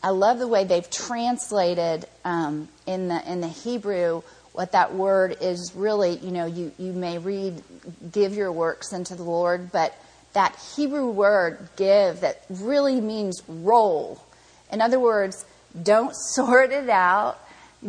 I 0.02 0.10
love 0.10 0.40
the 0.40 0.48
way 0.48 0.64
they've 0.64 0.90
translated 0.90 2.06
um, 2.26 2.68
in 2.86 3.08
the 3.08 3.32
in 3.32 3.42
the 3.42 3.48
Hebrew 3.48 4.22
what 4.52 4.74
that 4.74 4.94
word 4.94 5.38
is 5.42 5.74
really. 5.76 6.18
You 6.18 6.32
know, 6.32 6.46
you 6.46 6.72
you 6.78 6.94
may 6.94 7.18
read, 7.18 7.64
"Give 8.12 8.34
your 8.34 8.52
works 8.52 8.94
unto 8.94 9.16
the 9.16 9.24
Lord," 9.24 9.72
but 9.72 9.94
that 10.34 10.56
Hebrew 10.76 11.10
word 11.10 11.70
give 11.76 12.22
that 12.22 12.44
really 12.50 13.00
means 13.00 13.42
roll. 13.48 14.24
In 14.72 14.82
other 14.82 15.00
words, 15.00 15.46
don't 15.82 16.16
sort 16.34 16.72
it 16.72 16.90
out. 16.90 17.40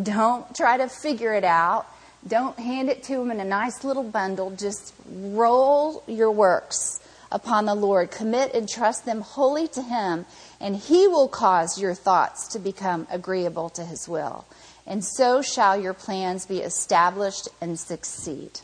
Don't 0.00 0.54
try 0.54 0.76
to 0.76 0.88
figure 0.88 1.34
it 1.34 1.44
out. 1.44 1.86
Don't 2.26 2.58
hand 2.58 2.88
it 2.88 3.02
to 3.04 3.20
him 3.20 3.30
in 3.30 3.40
a 3.40 3.44
nice 3.44 3.84
little 3.84 4.02
bundle. 4.02 4.50
Just 4.50 4.94
roll 5.08 6.02
your 6.06 6.30
works 6.30 7.00
upon 7.30 7.66
the 7.66 7.74
Lord. 7.74 8.10
Commit 8.10 8.54
and 8.54 8.68
trust 8.68 9.04
them 9.04 9.20
wholly 9.20 9.68
to 9.68 9.82
him, 9.82 10.24
and 10.60 10.76
he 10.76 11.06
will 11.06 11.28
cause 11.28 11.78
your 11.80 11.94
thoughts 11.94 12.48
to 12.48 12.58
become 12.58 13.06
agreeable 13.10 13.68
to 13.70 13.84
his 13.84 14.08
will. 14.08 14.46
And 14.86 15.04
so 15.04 15.42
shall 15.42 15.78
your 15.78 15.94
plans 15.94 16.46
be 16.46 16.60
established 16.60 17.48
and 17.60 17.78
succeed. 17.78 18.60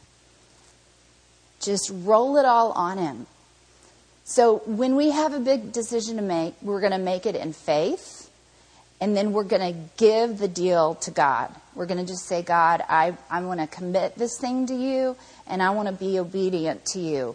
Just 1.61 1.91
roll 1.93 2.39
it 2.39 2.47
all 2.47 2.73
on 2.73 2.99
him. 2.99 3.27
So 4.31 4.59
when 4.65 4.95
we 4.95 5.11
have 5.11 5.35
a 5.35 5.41
big 5.41 5.73
decision 5.73 6.15
to 6.15 6.23
make, 6.23 6.55
we're 6.63 6.79
going 6.79 6.93
to 6.93 6.99
make 6.99 7.27
it 7.27 7.35
in 7.35 7.53
faith, 7.53 8.31
and 9.01 9.17
then 9.17 9.33
we're 9.33 9.43
going 9.43 9.75
to 9.75 9.81
give 9.97 10.39
the 10.39 10.47
deal 10.47 10.95
to 11.07 11.11
God. 11.11 11.53
We're 11.75 11.87
going 11.87 11.99
to 11.99 12.07
just 12.07 12.27
say, 12.27 12.41
God, 12.41 12.81
I, 12.89 13.19
I 13.29 13.43
want 13.43 13.59
to 13.59 13.67
commit 13.67 14.15
this 14.15 14.39
thing 14.39 14.67
to 14.69 14.75
you, 14.75 15.17
and 15.49 15.61
I 15.61 15.71
want 15.71 15.89
to 15.89 15.93
be 15.93 16.21
obedient 16.21 16.87
to 16.93 17.01
you. 17.01 17.35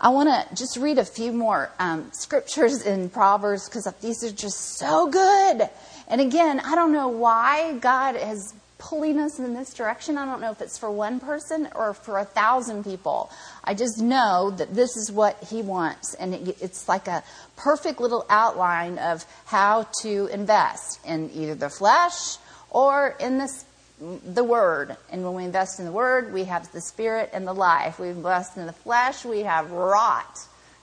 I 0.00 0.10
want 0.10 0.28
to 0.28 0.54
just 0.54 0.76
read 0.76 0.98
a 0.98 1.04
few 1.04 1.32
more 1.32 1.72
um, 1.80 2.08
scriptures 2.12 2.86
in 2.86 3.10
Proverbs 3.10 3.68
because 3.68 3.92
these 4.00 4.22
are 4.22 4.30
just 4.30 4.78
so 4.78 5.10
good. 5.10 5.68
And 6.06 6.20
again, 6.20 6.60
I 6.60 6.76
don't 6.76 6.92
know 6.92 7.08
why 7.08 7.78
God 7.78 8.14
has 8.14 8.54
pulling 8.78 9.18
us 9.18 9.38
in 9.38 9.54
this 9.54 9.72
direction. 9.72 10.18
I 10.18 10.26
don't 10.26 10.40
know 10.40 10.50
if 10.50 10.60
it's 10.60 10.78
for 10.78 10.90
one 10.90 11.18
person 11.20 11.68
or 11.74 11.94
for 11.94 12.18
a 12.18 12.24
thousand 12.24 12.84
people. 12.84 13.30
I 13.64 13.74
just 13.74 14.00
know 14.00 14.50
that 14.50 14.74
this 14.74 14.96
is 14.96 15.10
what 15.10 15.42
he 15.44 15.62
wants. 15.62 16.14
And 16.14 16.34
it's 16.34 16.88
like 16.88 17.08
a 17.08 17.24
perfect 17.56 18.00
little 18.00 18.26
outline 18.28 18.98
of 18.98 19.24
how 19.46 19.88
to 20.02 20.26
invest 20.26 21.00
in 21.06 21.30
either 21.32 21.54
the 21.54 21.70
flesh 21.70 22.36
or 22.70 23.16
in 23.18 23.38
this, 23.38 23.64
the 23.98 24.44
word. 24.44 24.96
And 25.10 25.24
when 25.24 25.34
we 25.34 25.44
invest 25.44 25.78
in 25.78 25.86
the 25.86 25.92
word, 25.92 26.32
we 26.32 26.44
have 26.44 26.70
the 26.72 26.82
spirit 26.82 27.30
and 27.32 27.46
the 27.46 27.54
life. 27.54 27.98
We 27.98 28.08
invest 28.08 28.56
in 28.56 28.66
the 28.66 28.72
flesh, 28.72 29.24
we 29.24 29.40
have 29.40 29.70
rot, 29.70 30.38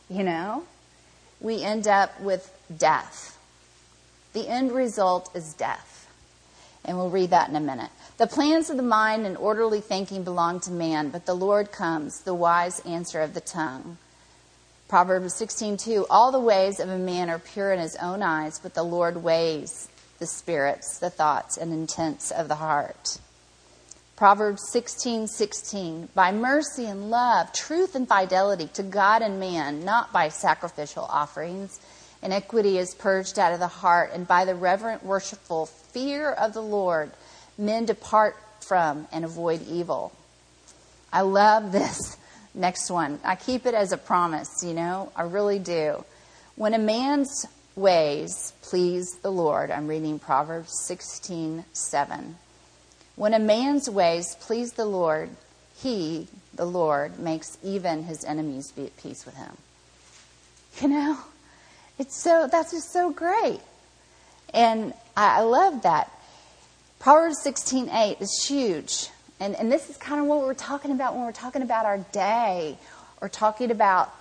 you 0.10 0.24
know? 0.24 0.64
We 1.40 1.62
end 1.62 1.88
up 1.88 2.20
with 2.22 2.50
death. 2.76 3.38
The 4.32 4.48
end 4.48 4.72
result 4.72 5.30
is 5.36 5.54
death. 5.54 5.93
And 6.86 6.98
we'll 6.98 7.10
read 7.10 7.30
that 7.30 7.50
in 7.50 7.56
a 7.56 7.62
minute. 7.62 7.92
The 8.18 8.28
plans 8.28 8.70
of 8.70 8.78
the 8.78 8.84
mind 8.84 9.26
and 9.26 9.38
orderly 9.38 9.82
thinking 9.82 10.24
belong 10.24 10.60
to 10.62 10.72
man, 10.72 11.10
but 11.10 11.26
the 11.26 11.34
Lord 11.34 11.72
comes, 11.72 12.22
the 12.22 12.34
wise 12.34 12.80
answer 12.82 13.22
of 13.22 13.34
the 13.34 13.42
tongue. 13.42 13.98
Proverbs 14.88 15.34
16:2 15.34 16.06
All 16.10 16.32
the 16.32 16.40
ways 16.40 16.80
of 16.80 16.90
a 16.90 16.98
man 16.98 17.30
are 17.30 17.40
pure 17.40 17.72
in 17.72 17.80
his 17.80 17.96
own 17.96 18.22
eyes, 18.22 18.60
but 18.60 18.74
the 18.74 18.84
Lord 18.84 19.24
weighs 19.24 19.88
the 20.20 20.28
spirits, 20.28 21.00
the 21.00 21.10
thoughts 21.10 21.58
and 21.58 21.74
intents 21.74 22.32
of 22.32 22.48
the 22.48 22.56
heart. 22.56 23.18
Proverbs 24.16 24.70
16, 24.70 25.28
16. 25.28 26.10
By 26.14 26.32
mercy 26.32 26.86
and 26.86 27.10
love, 27.10 27.52
truth 27.52 27.96
and 27.96 28.08
fidelity 28.08 28.68
to 28.74 28.84
God 28.84 29.24
and 29.24 29.40
man, 29.40 29.84
not 29.84 30.14
by 30.14 30.30
sacrificial 30.30 31.06
offerings. 31.06 31.80
Iniquity 32.22 32.78
is 32.78 32.94
purged 32.94 33.40
out 33.40 33.52
of 33.52 33.60
the 33.60 33.68
heart, 33.68 34.12
and 34.14 34.28
by 34.28 34.46
the 34.46 34.56
reverent, 34.56 35.04
worshipful 35.04 35.66
fear 35.94 36.32
of 36.32 36.54
the 36.54 36.62
Lord, 36.62 37.12
men 37.58 37.86
depart 37.86 38.36
from 38.62 39.08
and 39.12 39.24
avoid 39.24 39.66
evil. 39.68 40.12
I 41.12 41.22
love 41.22 41.72
this 41.72 42.18
next 42.54 42.90
one. 42.90 43.20
I 43.24 43.36
keep 43.36 43.66
it 43.66 43.74
as 43.74 43.92
a 43.92 43.98
promise, 43.98 44.64
you 44.64 44.74
know, 44.74 45.12
I 45.16 45.24
really 45.24 45.60
do. 45.60 46.04
When 46.56 46.74
a 46.74 46.80
man's 46.80 47.46
ways 47.76 48.54
please 48.62 49.16
the 49.22 49.32
Lord, 49.32 49.72
I'm 49.72 49.88
reading 49.88 50.20
Proverbs 50.20 50.74
16, 50.86 51.66
7. 51.74 52.36
When 53.16 53.34
a 53.34 53.40
man's 53.40 53.90
ways 53.90 54.36
please 54.40 54.74
the 54.74 54.86
Lord, 54.86 55.30
he, 55.76 56.28
the 56.54 56.66
Lord, 56.66 57.20
makes 57.20 57.58
even 57.64 58.04
his 58.04 58.24
enemies 58.24 58.72
be 58.72 58.86
at 58.86 58.98
peace 58.98 59.26
with 59.26 59.36
him. 59.36 59.58
You 60.82 60.88
know, 60.88 61.18
it's 62.00 62.16
so, 62.16 62.48
that's 62.52 62.72
just 62.72 62.92
so 62.92 63.12
great. 63.12 63.60
And 64.54 64.94
I, 65.16 65.40
I 65.40 65.42
love 65.42 65.84
that. 65.84 66.12
Proverbs 67.00 67.44
16:8 67.44 68.22
is 68.22 68.46
huge. 68.48 69.10
And, 69.40 69.56
and 69.56 69.72
this 69.72 69.90
is 69.90 69.98
kind 69.98 70.22
of 70.22 70.28
what 70.28 70.40
we're 70.40 70.54
talking 70.54 70.92
about 70.92 71.16
when 71.16 71.26
we're 71.26 71.32
talking 71.34 71.64
about 71.64 71.86
our 71.86 71.98
day 71.98 72.78
or 73.20 73.28
talking 73.28 73.72
about 73.72 74.14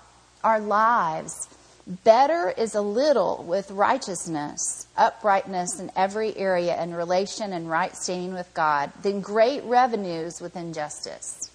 our 0.43 0.59
lives. 0.59 1.49
Better 1.87 2.53
is 2.57 2.75
a 2.75 2.81
little 2.81 3.45
with 3.47 3.71
righteousness, 3.71 4.87
uprightness 4.97 5.79
in 5.79 5.91
every 5.97 6.37
area, 6.37 6.75
and 6.75 6.97
relation 6.97 7.53
and 7.53 7.69
right 7.69 7.95
standing 7.97 8.35
with 8.35 8.53
God, 8.55 8.93
than 9.03 9.21
great 9.21 9.63
revenues 9.65 10.41
with 10.41 10.57
injustice. 10.57 11.51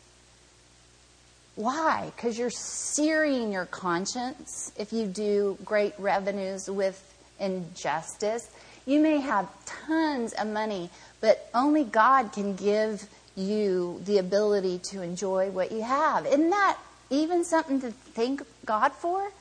Why? 1.55 2.11
Because 2.15 2.37
you're 2.37 2.49
searing 2.49 3.51
your 3.51 3.65
conscience 3.65 4.71
if 4.77 4.93
you 4.93 5.07
do 5.07 5.57
great 5.65 5.93
revenues 5.97 6.69
with 6.69 7.01
injustice. 7.39 8.49
You 8.87 8.99
may 8.99 9.19
have 9.19 9.47
tons 9.65 10.33
of 10.33 10.47
money, 10.47 10.89
but 11.21 11.47
only 11.53 11.83
God 11.83 12.31
can 12.31 12.55
give 12.55 13.07
you 13.35 14.01
the 14.03 14.17
ability 14.17 14.79
to 14.79 15.03
enjoy 15.03 15.51
what 15.51 15.71
you 15.71 15.83
have. 15.83 16.25
Isn't 16.25 16.49
that 16.49 16.79
even 17.11 17.45
something 17.45 17.79
to 17.81 17.91
thank 17.91 18.41
God 18.65 18.93
for? 18.93 19.31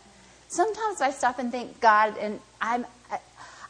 sometimes 0.49 1.01
I 1.01 1.11
stop 1.11 1.39
and 1.39 1.51
thank 1.51 1.81
God, 1.81 2.17
and 2.19 2.41
I'm, 2.61 2.87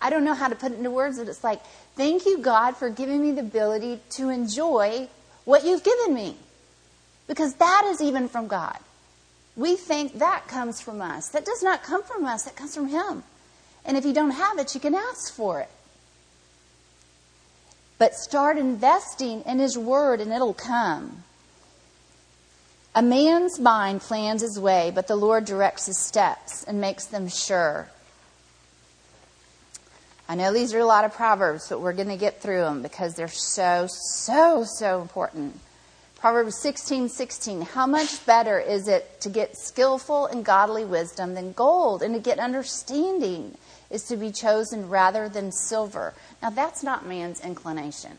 I 0.00 0.10
don't 0.10 0.24
know 0.24 0.34
how 0.34 0.48
to 0.48 0.54
put 0.54 0.72
it 0.72 0.78
into 0.78 0.90
words, 0.90 1.18
but 1.18 1.28
it's 1.28 1.44
like, 1.44 1.60
thank 1.96 2.26
you, 2.26 2.38
God, 2.38 2.76
for 2.76 2.90
giving 2.90 3.22
me 3.22 3.32
the 3.32 3.40
ability 3.40 4.00
to 4.10 4.28
enjoy 4.28 5.08
what 5.44 5.64
you've 5.64 5.84
given 5.84 6.14
me. 6.14 6.36
Because 7.26 7.54
that 7.54 7.84
is 7.86 8.00
even 8.00 8.28
from 8.28 8.46
God. 8.46 8.78
We 9.56 9.76
think 9.76 10.18
that 10.18 10.46
comes 10.48 10.80
from 10.80 11.00
us. 11.00 11.28
That 11.30 11.44
does 11.44 11.62
not 11.62 11.82
come 11.82 12.02
from 12.02 12.24
us, 12.24 12.44
that 12.44 12.56
comes 12.56 12.74
from 12.74 12.88
Him. 12.88 13.24
And 13.86 13.96
if 13.96 14.04
you 14.04 14.12
don't 14.12 14.32
have 14.32 14.58
it, 14.58 14.74
you 14.74 14.80
can 14.80 14.94
ask 14.94 15.32
for 15.32 15.60
it. 15.60 15.70
But 17.98 18.14
start 18.14 18.58
investing 18.58 19.42
in 19.46 19.58
His 19.58 19.78
Word 19.78 20.20
and 20.20 20.32
it'll 20.32 20.52
come. 20.52 21.22
A 22.96 23.02
man's 23.02 23.60
mind 23.60 24.00
plans 24.00 24.40
his 24.40 24.58
way, 24.58 24.90
but 24.94 25.06
the 25.06 25.16
Lord 25.16 25.44
directs 25.44 25.84
his 25.84 25.98
steps 25.98 26.64
and 26.64 26.80
makes 26.80 27.04
them 27.04 27.28
sure. 27.28 27.88
I 30.26 30.34
know 30.34 30.50
these 30.50 30.72
are 30.72 30.78
a 30.78 30.86
lot 30.86 31.04
of 31.04 31.12
proverbs, 31.12 31.68
but 31.68 31.82
we're 31.82 31.92
going 31.92 32.08
to 32.08 32.16
get 32.16 32.40
through 32.40 32.62
them 32.62 32.80
because 32.80 33.14
they're 33.14 33.28
so, 33.28 33.86
so, 33.86 34.64
so 34.64 35.02
important. 35.02 35.60
Proverbs 36.16 36.58
16, 36.58 37.10
16. 37.10 37.60
How 37.60 37.86
much 37.86 38.24
better 38.24 38.58
is 38.58 38.88
it 38.88 39.20
to 39.20 39.28
get 39.28 39.58
skillful 39.58 40.24
and 40.24 40.42
godly 40.42 40.86
wisdom 40.86 41.34
than 41.34 41.52
gold, 41.52 42.02
and 42.02 42.14
to 42.14 42.20
get 42.20 42.38
understanding 42.38 43.58
is 43.90 44.04
to 44.04 44.16
be 44.16 44.30
chosen 44.30 44.88
rather 44.88 45.28
than 45.28 45.52
silver. 45.52 46.14
Now, 46.42 46.50
that's 46.50 46.82
not 46.82 47.06
man's 47.06 47.40
inclination. 47.40 48.12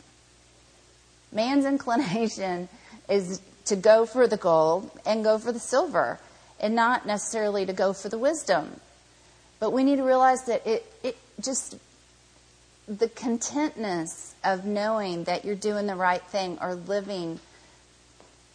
Man's 1.32 1.66
inclination 1.74 2.70
is 3.10 3.42
to 3.66 3.76
go 3.76 4.06
for 4.06 4.28
the 4.28 4.38
gold 4.38 4.90
and 5.06 5.24
go 5.24 5.38
for 5.38 5.52
the 5.52 5.60
silver 5.60 6.20
and 6.60 6.76
not 6.76 7.06
necessarily 7.06 7.66
to 7.66 7.74
go 7.74 7.94
for 7.94 8.10
the 8.10 8.18
wisdom. 8.18 8.80
But 9.60 9.72
we 9.72 9.84
need 9.84 9.98
to 9.98 10.04
realize 10.04 10.46
that 10.46 10.66
it, 10.66 10.86
it 11.04 11.18
just, 11.42 11.78
the 12.88 13.10
contentness 13.10 14.36
of 14.44 14.66
knowing 14.66 15.26
that 15.26 15.46
you're 15.46 15.56
doing 15.56 15.88
the 15.88 15.96
right 15.96 16.22
thing 16.22 16.58
or 16.62 16.76
living 16.76 17.40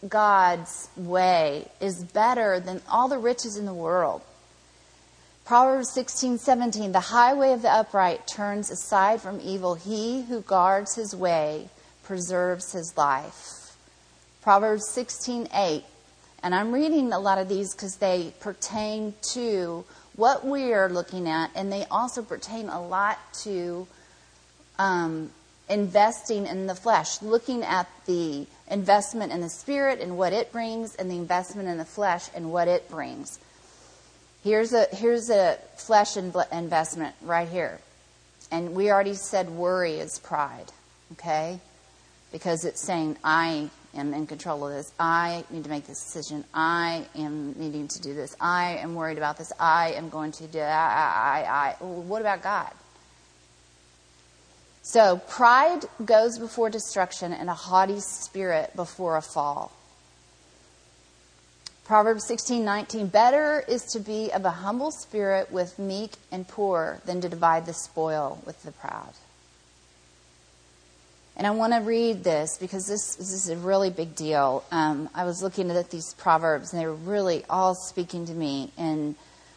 God's 0.07 0.89
way 0.97 1.67
is 1.79 2.03
better 2.03 2.59
than 2.59 2.81
all 2.89 3.07
the 3.07 3.17
riches 3.17 3.57
in 3.57 3.65
the 3.65 3.73
world. 3.73 4.21
Proverbs 5.45 5.91
16, 5.91 6.37
17, 6.37 6.93
the 6.93 6.99
highway 7.01 7.51
of 7.51 7.61
the 7.63 7.69
upright 7.69 8.25
turns 8.27 8.71
aside 8.71 9.21
from 9.21 9.41
evil. 9.41 9.75
He 9.75 10.21
who 10.21 10.39
guards 10.39 10.95
his 10.95 11.13
way 11.13 11.67
preserves 12.03 12.71
his 12.71 12.95
life. 12.95 13.75
Proverbs 14.41 14.87
16:8. 14.87 15.83
And 16.41 16.55
I'm 16.55 16.71
reading 16.71 17.11
a 17.11 17.19
lot 17.19 17.39
of 17.39 17.49
these 17.49 17.73
because 17.73 17.97
they 17.97 18.33
pertain 18.39 19.15
to 19.33 19.83
what 20.15 20.45
we 20.45 20.73
are 20.73 20.89
looking 20.89 21.27
at, 21.27 21.51
and 21.55 21.71
they 21.71 21.85
also 21.85 22.21
pertain 22.21 22.69
a 22.69 22.81
lot 22.81 23.17
to 23.43 23.87
um, 24.79 25.31
investing 25.69 26.45
in 26.45 26.67
the 26.67 26.75
flesh, 26.75 27.21
looking 27.21 27.63
at 27.63 27.87
the 28.05 28.45
investment 28.69 29.33
in 29.33 29.41
the 29.41 29.49
spirit 29.49 29.99
and 29.99 30.17
what 30.17 30.31
it 30.31 30.53
brings, 30.53 30.95
and 30.95 31.11
the 31.11 31.15
investment 31.15 31.67
in 31.67 31.77
the 31.77 31.85
flesh 31.85 32.29
and 32.33 32.51
what 32.51 32.69
it 32.69 32.89
brings. 32.89 33.39
Here's 34.43 34.73
a 34.73 34.87
here's 34.91 35.29
a 35.29 35.57
flesh 35.77 36.17
investment 36.17 37.15
right 37.21 37.47
here, 37.47 37.79
and 38.51 38.75
we 38.75 38.91
already 38.91 39.13
said 39.13 39.49
worry 39.49 39.93
is 39.93 40.19
pride, 40.19 40.69
okay? 41.13 41.61
Because 42.33 42.65
it's 42.65 42.81
saying 42.81 43.15
I 43.23 43.69
am 43.95 44.13
in 44.13 44.27
control 44.27 44.67
of 44.67 44.73
this. 44.73 44.91
I 44.99 45.45
need 45.49 45.63
to 45.63 45.69
make 45.69 45.87
this 45.87 46.03
decision. 46.03 46.43
I 46.53 47.05
am 47.15 47.53
needing 47.57 47.87
to 47.87 48.01
do 48.01 48.13
this. 48.13 48.35
I 48.41 48.79
am 48.81 48.95
worried 48.95 49.17
about 49.17 49.37
this. 49.37 49.53
I 49.57 49.93
am 49.93 50.09
going 50.09 50.33
to 50.33 50.47
do. 50.47 50.59
I. 50.59 50.65
I. 51.45 51.75
I. 51.79 51.83
What 51.83 52.19
about 52.19 52.41
God? 52.41 52.71
So 54.81 55.21
pride 55.29 55.85
goes 56.03 56.37
before 56.37 56.69
destruction, 56.69 57.31
and 57.31 57.49
a 57.49 57.53
haughty 57.53 58.01
spirit 58.01 58.75
before 58.75 59.15
a 59.15 59.21
fall. 59.21 59.71
Proverbs 61.85 62.25
16:19 62.29 63.11
Better 63.11 63.59
is 63.67 63.83
to 63.91 63.99
be 63.99 64.31
of 64.31 64.45
a 64.45 64.51
humble 64.51 64.91
spirit 64.91 65.51
with 65.51 65.77
meek 65.77 66.13
and 66.31 66.47
poor 66.47 67.01
than 67.05 67.19
to 67.19 67.27
divide 67.27 67.65
the 67.65 67.73
spoil 67.73 68.39
with 68.45 68.63
the 68.63 68.71
proud. 68.71 69.13
And 71.35 71.45
I 71.45 71.51
want 71.51 71.73
to 71.73 71.79
read 71.79 72.23
this 72.23 72.57
because 72.57 72.87
this, 72.87 73.15
this 73.15 73.33
is 73.33 73.49
a 73.49 73.57
really 73.57 73.89
big 73.89 74.15
deal. 74.15 74.63
Um, 74.71 75.09
I 75.15 75.25
was 75.25 75.41
looking 75.41 75.71
at 75.71 75.89
these 75.89 76.13
proverbs 76.13 76.71
and 76.71 76.81
they 76.81 76.85
were 76.85 76.93
really 76.93 77.43
all 77.49 77.75
speaking 77.75 78.27
to 78.27 78.33
me. 78.33 78.71
And 78.77 79.15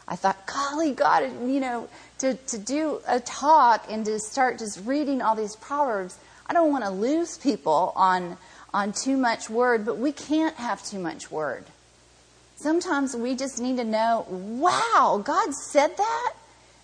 I 0.09 0.17
thought, 0.17 0.47
golly, 0.47 0.93
God, 0.93 1.31
you 1.43 1.61
know, 1.61 1.89
to, 2.19 2.35
to 2.35 2.59
do 2.59 3.01
a 3.07 3.21
talk 3.21 3.87
and 3.91 4.05
to 4.07 4.19
start 4.19 4.59
just 4.59 4.85
reading 4.87 5.21
all 5.21 5.37
these 5.37 5.55
proverbs, 5.55 6.19
I 6.49 6.55
don't 6.55 6.73
want 6.73 6.85
to 6.85 6.91
lose 6.91 7.37
people 7.37 7.93
on, 7.95 8.39
on 8.73 8.93
too 8.93 9.19
much 9.19 9.51
word, 9.51 9.85
but 9.85 9.99
we 9.99 10.13
can't 10.13 10.57
have 10.57 10.83
too 10.83 10.99
much 10.99 11.31
word. 11.31 11.67
Sometimes 12.57 13.15
we 13.15 13.37
just 13.37 13.61
need 13.61 13.77
to 13.77 13.85
know, 13.85 14.27
wow, 14.31 15.21
God 15.23 15.55
said 15.55 15.97
that? 15.97 16.33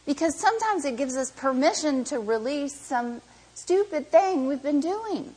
Because 0.05 0.39
sometimes 0.39 0.85
it 0.85 0.97
gives 0.97 1.17
us 1.17 1.31
permission 1.31 2.05
to 2.05 2.19
release 2.19 2.75
some 2.75 3.23
stupid 3.55 4.11
thing 4.11 4.47
we've 4.47 4.63
been 4.63 4.81
doing. 4.81 5.35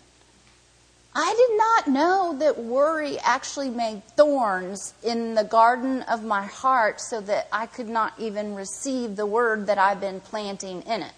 I 1.17 1.33
did 1.37 1.57
not 1.57 1.95
know 1.95 2.35
that 2.39 2.59
worry 2.59 3.17
actually 3.19 3.69
made 3.69 4.03
thorns 4.17 4.93
in 5.01 5.35
the 5.35 5.45
garden 5.45 6.01
of 6.01 6.25
my 6.25 6.43
heart 6.43 6.99
so 6.99 7.21
that 7.21 7.47
I 7.53 7.67
could 7.67 7.87
not 7.87 8.13
even 8.17 8.55
receive 8.55 9.15
the 9.15 9.25
word 9.25 9.67
that 9.67 9.77
I've 9.77 10.01
been 10.01 10.19
planting 10.19 10.81
in 10.81 11.01
it. 11.01 11.13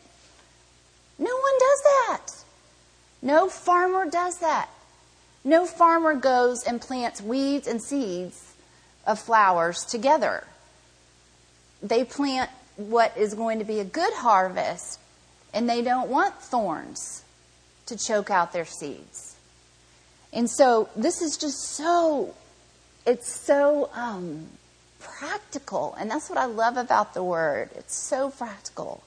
No 1.17 1.35
one 1.35 1.53
does 1.59 1.81
that. 1.83 2.27
No 3.23 3.49
farmer 3.49 4.07
does 4.07 4.37
that. 4.37 4.69
No 5.43 5.65
farmer 5.65 6.13
goes 6.13 6.63
and 6.67 6.79
plants 6.79 7.19
weeds 7.19 7.65
and 7.65 7.81
seeds 7.81 8.46
of 9.07 9.17
flowers 9.17 9.85
together. 9.85 10.43
They 11.81 12.03
plant 12.03 12.51
what 12.75 13.17
is 13.17 13.33
going 13.33 13.59
to 13.59 13.65
be 13.65 13.79
a 13.79 13.85
good 13.85 14.13
harvest 14.13 14.99
and 15.53 15.67
they 15.67 15.81
don't 15.81 16.09
want 16.09 16.35
thorns 16.35 17.23
to 17.87 17.97
choke 17.97 18.29
out 18.29 18.53
their 18.53 18.65
seeds. 18.65 19.35
And 20.33 20.49
so 20.49 20.89
this 20.95 21.21
is 21.21 21.37
just 21.37 21.57
so, 21.59 22.35
it's 23.05 23.31
so 23.31 23.89
um, 23.95 24.47
practical. 24.99 25.95
And 25.97 26.11
that's 26.11 26.29
what 26.29 26.37
I 26.37 26.45
love 26.45 26.77
about 26.77 27.13
the 27.13 27.23
word. 27.23 27.69
It's 27.75 27.95
so 27.95 28.29
practical. 28.29 29.03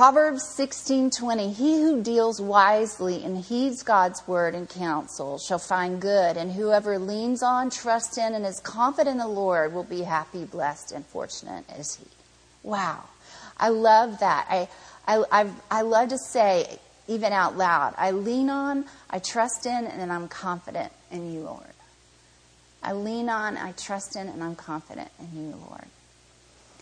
Proverbs 0.00 0.44
16:20 0.56 1.52
He 1.52 1.82
who 1.82 2.02
deals 2.02 2.40
wisely 2.40 3.22
and 3.22 3.36
heeds 3.36 3.82
God's 3.82 4.26
word 4.26 4.54
and 4.54 4.66
counsel 4.66 5.36
shall 5.36 5.58
find 5.58 6.00
good 6.00 6.38
and 6.38 6.50
whoever 6.50 6.98
leans 6.98 7.42
on 7.42 7.68
trusts 7.68 8.16
in 8.16 8.32
and 8.32 8.46
is 8.46 8.60
confident 8.60 9.16
in 9.16 9.18
the 9.18 9.28
Lord 9.28 9.74
will 9.74 9.84
be 9.84 10.00
happy 10.00 10.46
blessed 10.46 10.92
and 10.92 11.04
fortunate 11.04 11.66
as 11.68 11.96
he. 11.96 12.06
Wow. 12.62 13.10
I 13.58 13.68
love 13.68 14.20
that. 14.20 14.46
I 14.48 14.68
I 15.06 15.22
I, 15.30 15.50
I 15.70 15.82
love 15.82 16.08
to 16.08 16.18
say 16.18 16.78
even 17.06 17.34
out 17.34 17.58
loud. 17.58 17.92
I 17.98 18.12
lean 18.12 18.48
on, 18.48 18.86
I 19.10 19.18
trust 19.18 19.66
in 19.66 19.84
and 19.84 20.10
I'm 20.10 20.28
confident 20.28 20.94
in 21.10 21.30
you, 21.30 21.40
Lord. 21.40 21.74
I 22.82 22.94
lean 22.94 23.28
on, 23.28 23.58
I 23.58 23.72
trust 23.72 24.16
in 24.16 24.28
and 24.28 24.42
I'm 24.42 24.56
confident 24.56 25.10
in 25.18 25.50
you, 25.50 25.56
Lord. 25.68 25.84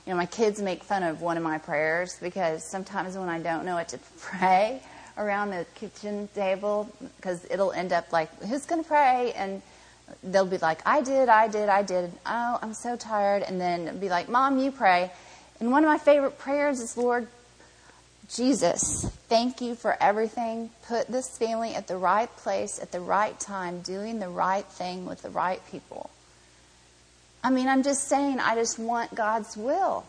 You 0.09 0.15
know, 0.15 0.21
my 0.21 0.27
kids 0.27 0.59
make 0.59 0.85
fun 0.85 1.03
of 1.03 1.21
one 1.21 1.37
of 1.37 1.43
my 1.43 1.59
prayers 1.59 2.17
because 2.19 2.65
sometimes 2.65 3.15
when 3.15 3.29
I 3.29 3.41
don't 3.41 3.67
know 3.67 3.75
what 3.75 3.89
to 3.91 3.99
pray 4.21 4.81
around 5.19 5.51
the 5.51 5.67
kitchen 5.75 6.31
table, 6.35 6.89
because 7.19 7.47
it'll 7.51 7.73
end 7.73 7.93
up 7.93 8.11
like, 8.11 8.35
who's 8.45 8.65
going 8.65 8.83
to 8.83 8.89
pray? 8.89 9.35
And 9.37 9.61
they'll 10.25 10.47
be 10.47 10.57
like, 10.57 10.81
I 10.87 11.03
did, 11.03 11.29
I 11.29 11.49
did, 11.49 11.69
I 11.69 11.83
did. 11.83 12.11
Oh, 12.25 12.59
I'm 12.63 12.73
so 12.73 12.97
tired. 12.97 13.43
And 13.43 13.61
then 13.61 13.99
be 13.99 14.09
like, 14.09 14.31
Mom, 14.31 14.59
you 14.59 14.73
pray. 14.73 15.11
And 15.61 15.71
one 15.71 15.85
of 15.85 15.89
my 15.89 15.99
favorite 15.99 16.39
prayers 16.39 16.81
is, 16.81 16.97
Lord, 16.97 17.29
Jesus, 18.35 19.11
thank 19.29 19.61
you 19.61 19.75
for 19.75 19.95
everything. 20.01 20.71
Put 20.87 21.09
this 21.09 21.37
family 21.37 21.75
at 21.75 21.87
the 21.87 21.99
right 21.99 22.35
place 22.39 22.81
at 22.81 22.93
the 22.93 23.01
right 23.01 23.39
time, 23.39 23.83
doing 23.83 24.21
the 24.21 24.31
right 24.31 24.65
thing 24.65 25.05
with 25.05 25.21
the 25.21 25.29
right 25.29 25.61
people. 25.71 26.09
I 27.43 27.51
mean, 27.51 27.69
I'm 27.69 27.83
just 27.83 28.09
saying, 28.09 28.41
I 28.41 28.55
just 28.55 28.79
want 28.79 29.15
God's 29.15 29.57
will. 29.57 30.05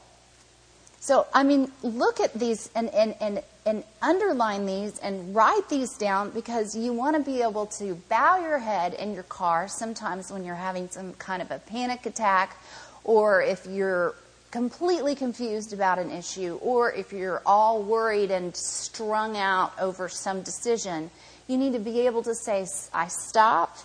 So, 1.01 1.27
I 1.33 1.43
mean, 1.43 1.71
look 1.81 2.19
at 2.19 2.33
these 2.33 2.69
and, 2.75 2.89
and, 2.89 3.15
and, 3.21 3.41
and 3.65 3.83
underline 4.01 4.65
these 4.65 4.97
and 4.99 5.33
write 5.33 5.69
these 5.69 5.97
down 5.97 6.31
because 6.31 6.75
you 6.75 6.91
want 6.91 7.15
to 7.15 7.23
be 7.23 7.41
able 7.41 7.67
to 7.77 7.95
bow 8.09 8.39
your 8.39 8.57
head 8.57 8.93
in 8.95 9.13
your 9.13 9.23
car 9.23 9.67
sometimes 9.69 10.29
when 10.29 10.43
you're 10.43 10.55
having 10.55 10.89
some 10.89 11.13
kind 11.13 11.41
of 11.41 11.51
a 11.51 11.59
panic 11.59 12.05
attack 12.05 12.57
or 13.05 13.41
if 13.41 13.65
you're 13.65 14.13
completely 14.51 15.15
confused 15.15 15.73
about 15.73 15.99
an 15.99 16.11
issue 16.11 16.59
or 16.61 16.91
if 16.91 17.13
you're 17.13 17.41
all 17.45 17.83
worried 17.83 18.31
and 18.31 18.55
strung 18.55 19.37
out 19.37 19.71
over 19.79 20.09
some 20.09 20.41
decision. 20.41 21.09
You 21.47 21.57
need 21.57 21.73
to 21.73 21.79
be 21.79 22.01
able 22.01 22.23
to 22.23 22.35
say, 22.35 22.65
I 22.93 23.07
stop 23.07 23.77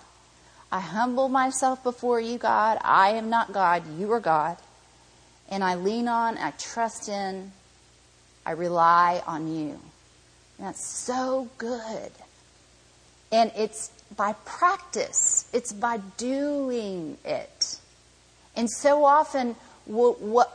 I 0.75 0.81
humble 0.81 1.29
myself 1.29 1.85
before 1.85 2.21
you, 2.21 2.37
God. 2.37 2.79
I 2.83 3.11
am 3.11 3.31
not 3.31 3.53
God. 3.53 3.85
You 3.97 4.11
are 4.11 4.19
God. 4.19 4.57
And 5.49 5.63
I 5.63 5.77
lean 5.77 6.09
on, 6.09 6.37
I 6.37 6.51
trust 6.51 7.09
in, 7.09 7.53
I 8.45 8.51
rely 8.51 9.23
on 9.25 9.47
you. 9.47 9.79
And 10.59 10.67
that's 10.67 10.85
so 10.85 11.49
good. 11.59 12.11
And 13.31 13.53
it's 13.57 13.93
by 14.17 14.33
practice, 14.45 15.49
it's 15.53 15.73
by 15.73 15.99
doing 16.17 17.19
it. 17.25 17.79
And 18.57 18.69
so 18.69 19.05
often, 19.05 19.55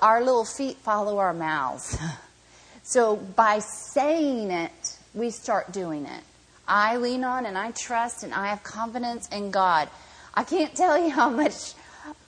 our 0.02 0.20
little 0.20 0.44
feet 0.44 0.76
follow 0.80 1.20
our 1.20 1.34
mouths. 1.34 1.98
so 2.84 3.16
by 3.16 3.60
saying 3.60 4.52
it, 4.52 4.98
we 5.14 5.30
start 5.30 5.72
doing 5.72 6.06
it. 6.06 6.24
I 6.68 6.98
lean 6.98 7.24
on 7.24 7.46
and 7.46 7.58
I 7.58 7.72
trust 7.72 8.24
and 8.24 8.34
I 8.34 8.48
have 8.48 8.64
confidence 8.64 9.30
in 9.30 9.50
God. 9.50 9.88
I 10.34 10.44
can't 10.44 10.76
tell 10.76 10.98
you 10.98 11.10
how 11.10 11.30
much. 11.30 11.74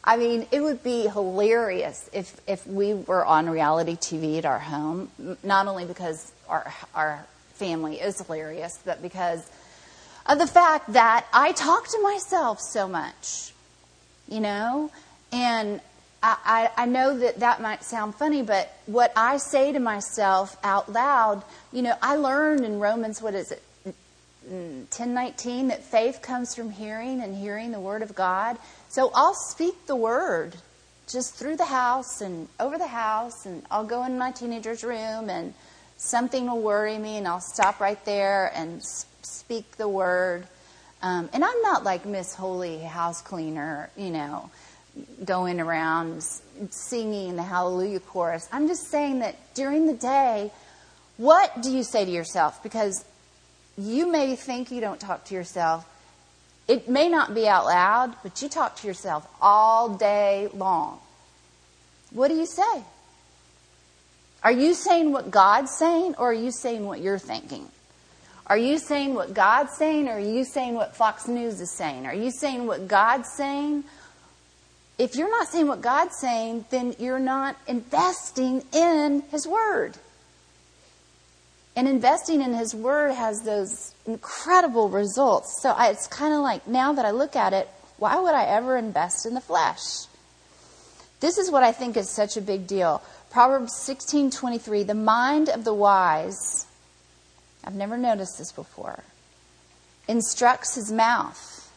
I 0.04 0.18
mean, 0.18 0.48
it 0.52 0.62
would 0.62 0.84
be 0.84 1.08
hilarious 1.08 2.10
if 2.14 2.40
if 2.48 2.66
we 2.66 2.94
were 2.94 3.26
on 3.26 3.50
reality 3.50 3.96
TV 3.96 4.38
at 4.38 4.46
our 4.46 4.60
home. 4.60 5.10
Not 5.44 5.68
only 5.68 5.86
because 5.86 6.32
our 6.50 6.74
our 6.94 7.26
family 7.54 8.02
is 8.02 8.20
hilarious, 8.20 8.80
but 8.84 9.02
because 9.02 9.50
of 10.26 10.40
the 10.40 10.48
fact 10.48 10.94
that 10.94 11.26
I 11.34 11.52
talk 11.52 11.88
to 11.90 12.02
myself 12.02 12.60
so 12.60 12.88
much, 12.88 13.54
you 14.28 14.40
know, 14.40 14.92
and 15.32 15.82
I, 16.24 16.70
I, 16.78 16.86
know 16.86 17.18
that 17.18 17.40
that 17.40 17.62
might 17.62 17.84
sound 17.84 18.14
funny, 18.14 18.44
but 18.44 18.72
what 18.86 19.12
I 19.16 19.38
say 19.38 19.72
to 19.72 19.80
myself 19.80 20.56
out 20.64 20.92
loud, 20.92 21.44
you 21.74 21.82
know, 21.82 21.96
I 22.00 22.16
learned 22.16 22.64
in 22.64 22.80
Romans, 22.80 23.24
what 23.24 23.34
is 23.34 23.52
it, 23.52 23.64
1019 24.50 25.68
that 25.68 25.84
faith 25.84 26.22
comes 26.22 26.56
from 26.56 26.72
hearing 26.72 27.22
and 27.22 27.36
hearing 27.36 27.72
the 27.72 27.80
word 27.80 28.02
of 28.02 28.16
God. 28.16 28.58
So 28.90 29.12
I'll 29.14 29.36
speak 29.36 29.86
the 29.86 29.96
word 29.96 30.56
just 31.08 31.36
through 31.36 31.58
the 31.58 31.66
house 31.66 32.22
and 32.22 32.48
over 32.60 32.78
the 32.78 32.88
house 32.88 33.46
and 33.46 33.64
I'll 33.70 33.86
go 33.86 34.04
in 34.06 34.18
my 34.18 34.32
teenager's 34.32 34.84
room 34.84 35.30
and 35.30 35.54
something 35.98 36.48
will 36.48 36.62
worry 36.62 36.98
me 36.98 37.18
and 37.18 37.28
I'll 37.28 37.42
stop 37.42 37.80
right 37.80 38.04
there 38.06 38.52
and 38.56 38.82
speak 38.84 39.78
the 39.78 39.88
word. 39.88 40.48
Um, 41.02 41.30
and 41.34 41.44
I'm 41.44 41.62
not 41.62 41.84
like 41.84 42.06
Miss 42.06 42.34
Holy 42.34 42.80
House 42.80 43.22
Cleaner, 43.22 43.90
you 43.96 44.10
know, 44.10 44.50
going 45.24 45.60
around 45.60 46.24
singing 46.70 47.36
the 47.36 47.44
Hallelujah 47.44 48.00
chorus. 48.00 48.48
I'm 48.52 48.68
just 48.68 48.88
saying 48.90 49.20
that 49.20 49.36
during 49.54 49.86
the 49.86 49.94
day, 49.94 50.52
what 51.18 51.62
do 51.62 51.72
you 51.72 51.84
say 51.84 52.06
to 52.06 52.12
yourself? 52.12 52.62
Because 52.64 53.06
you 53.82 54.12
may 54.12 54.36
think 54.36 54.72
you 54.72 54.82
don't 54.82 55.00
talk 55.00 55.26
to 55.26 55.36
yourself. 55.36 55.88
It 56.68 56.88
may 56.88 57.10
not 57.10 57.34
be 57.34 57.48
out 57.48 57.66
loud, 57.66 58.16
but 58.24 58.42
you 58.42 58.50
talk 58.50 58.78
to 58.78 58.88
yourself 58.88 59.28
all 59.42 59.90
day 59.90 60.50
long. 60.54 61.00
What 62.12 62.28
do 62.28 62.36
you 62.36 62.46
say? 62.46 62.84
Are 64.44 64.52
you 64.52 64.74
saying 64.74 65.12
what 65.12 65.32
God's 65.32 65.72
saying 65.78 66.16
or 66.18 66.32
are 66.32 66.34
you 66.34 66.52
saying 66.52 66.86
what 66.86 67.00
you're 67.00 67.20
thinking? 67.20 67.68
Are 68.48 68.58
you 68.58 68.80
saying 68.80 69.14
what 69.14 69.34
God's 69.34 69.78
saying 69.78 70.08
or 70.08 70.14
are 70.14 70.20
you 70.20 70.44
saying 70.44 70.74
what 70.74 70.96
Fox 70.96 71.28
News 71.28 71.62
is 71.62 71.72
saying? 71.72 72.06
Are 72.06 72.16
you 72.16 72.32
saying 72.32 72.66
what 72.66 72.88
God's 72.88 73.30
saying? 73.30 73.84
If 74.98 75.16
you're 75.16 75.30
not 75.30 75.48
saying 75.48 75.68
what 75.68 75.82
God's 75.82 76.18
saying, 76.18 76.66
then 76.70 76.96
you're 77.00 77.20
not 77.20 77.56
investing 77.68 78.64
in 78.74 79.24
His 79.32 79.48
Word. 79.48 79.98
And 81.82 81.90
investing 81.90 82.44
in 82.44 82.54
His 82.54 82.76
Word 82.76 83.12
has 83.16 83.42
those 83.42 83.96
incredible 84.06 84.88
results. 84.88 85.64
So 85.64 85.72
I, 85.72 85.90
it's 85.90 86.06
kind 86.06 86.32
of 86.32 86.42
like 86.42 86.68
now 86.68 86.94
that 86.94 87.06
I 87.06 87.10
look 87.10 87.36
at 87.36 87.54
it, 87.54 87.68
why 87.98 88.20
would 88.20 88.36
I 88.36 88.44
ever 88.44 88.78
invest 88.78 89.26
in 89.26 89.34
the 89.34 89.42
flesh? 89.42 90.06
This 91.22 91.40
is 91.40 91.50
what 91.50 91.64
I 91.64 91.72
think 91.72 91.98
is 91.98 92.08
such 92.08 92.38
a 92.38 92.42
big 92.42 92.68
deal. 92.68 93.02
Proverbs 93.32 93.74
16:23, 93.74 94.86
the 94.86 94.94
mind 94.94 95.50
of 95.50 95.64
the 95.64 95.74
wise, 95.74 96.68
I've 97.64 97.74
never 97.74 97.98
noticed 97.98 98.38
this 98.38 98.52
before, 98.52 99.04
instructs 100.08 100.76
his 100.76 100.92
mouth 100.92 101.68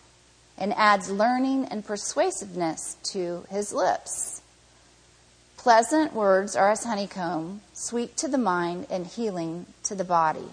and 0.58 0.74
adds 0.74 1.08
learning 1.08 1.64
and 1.70 1.82
persuasiveness 1.82 2.98
to 3.12 3.46
his 3.48 3.72
lips. 3.72 4.42
Pleasant 5.64 6.12
words 6.12 6.56
are 6.56 6.72
as 6.72 6.84
honeycomb, 6.84 7.62
sweet 7.72 8.18
to 8.18 8.28
the 8.28 8.36
mind 8.36 8.86
and 8.90 9.06
healing 9.06 9.64
to 9.84 9.94
the 9.94 10.04
body. 10.04 10.50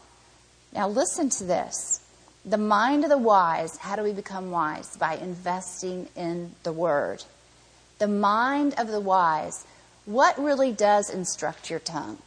Now, 0.71 0.87
listen 0.87 1.29
to 1.31 1.43
this. 1.43 1.99
The 2.45 2.57
mind 2.57 3.03
of 3.03 3.09
the 3.09 3.17
wise, 3.17 3.75
how 3.75 3.97
do 3.97 4.03
we 4.03 4.13
become 4.13 4.51
wise? 4.51 4.95
By 4.95 5.17
investing 5.17 6.07
in 6.15 6.55
the 6.63 6.71
Word. 6.71 7.25
The 7.99 8.07
mind 8.07 8.75
of 8.77 8.87
the 8.87 9.01
wise, 9.01 9.65
what 10.05 10.39
really 10.39 10.71
does 10.71 11.09
instruct 11.09 11.69
your 11.69 11.79
tongue? 11.79 12.19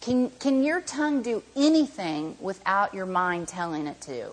Can, 0.00 0.30
can 0.30 0.62
your 0.62 0.80
tongue 0.80 1.22
do 1.22 1.42
anything 1.56 2.36
without 2.38 2.94
your 2.94 3.06
mind 3.06 3.48
telling 3.48 3.88
it 3.88 4.00
to? 4.02 4.30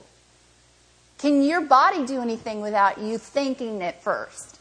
Can 1.17 1.41
your 1.41 1.61
body 1.61 2.05
do 2.05 2.21
anything 2.21 2.61
without 2.61 2.99
you 2.99 3.17
thinking 3.17 3.81
it 3.81 3.95
first? 4.03 4.58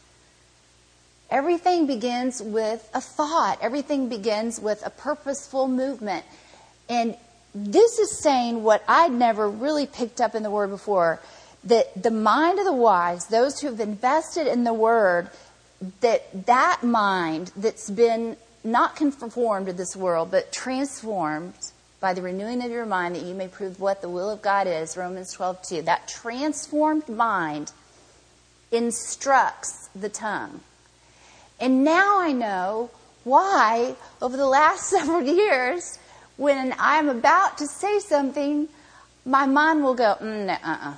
Everything 1.31 1.87
begins 1.87 2.43
with 2.43 2.89
a 2.95 3.01
thought. 3.01 3.59
Everything 3.61 4.09
begins 4.09 4.61
with 4.61 4.85
a 4.85 4.91
purposeful 4.91 5.69
movement. 5.69 6.25
And 6.89 7.17
this 7.55 7.99
is 7.99 8.19
saying 8.23 8.63
what 8.63 8.83
I'd 8.89 9.13
never 9.13 9.49
really 9.49 9.87
picked 9.87 10.21
up 10.21 10.35
in 10.35 10.43
the 10.43 10.51
word 10.51 10.71
before 10.71 11.21
that 11.65 12.03
the 12.03 12.11
mind 12.11 12.59
of 12.59 12.65
the 12.65 12.73
wise, 12.73 13.27
those 13.27 13.61
who 13.61 13.67
have 13.67 13.81
invested 13.81 14.47
in 14.47 14.65
the 14.65 14.73
word, 14.73 15.29
that 16.01 16.47
that 16.47 16.83
mind 16.83 17.53
that's 17.57 17.91
been 17.91 18.37
not 18.65 18.97
conformed 18.97 19.67
to 19.67 19.73
this 19.73 19.97
world, 19.97 20.31
but 20.31 20.53
transformed 20.53 21.55
by 22.01 22.15
the 22.15 22.23
renewing 22.23 22.63
of 22.63 22.71
your 22.71 22.87
mind 22.87 23.15
that 23.17 23.23
you 23.23 23.35
may 23.35 23.49
prove 23.49 23.81
what 23.81 24.03
the 24.03 24.09
will 24.09 24.31
of 24.31 24.41
God 24.41 24.67
is, 24.67 24.97
Romans 24.97 25.33
12, 25.33 25.63
2. 25.63 25.83
That 25.83 26.07
transformed 26.07 27.09
mind 27.09 27.73
instructs 28.71 29.89
the 29.95 30.09
tongue. 30.09 30.61
And 31.61 31.85
now 31.85 32.21
I 32.21 32.33
know 32.33 32.91
why, 33.25 33.95
over 34.23 34.37
the 34.37 34.47
last 34.47 34.89
several 34.91 35.23
years, 35.23 35.99
when 36.37 36.75
I'm 36.79 37.09
about 37.09 37.59
to 37.59 37.67
say 37.67 37.99
something, 37.99 38.69
my 39.25 39.47
mind 39.47 39.83
will 39.83 39.95
go, 39.95 40.17
mm, 40.21 40.47
no, 40.47 40.53
uh-uh. 40.53 40.95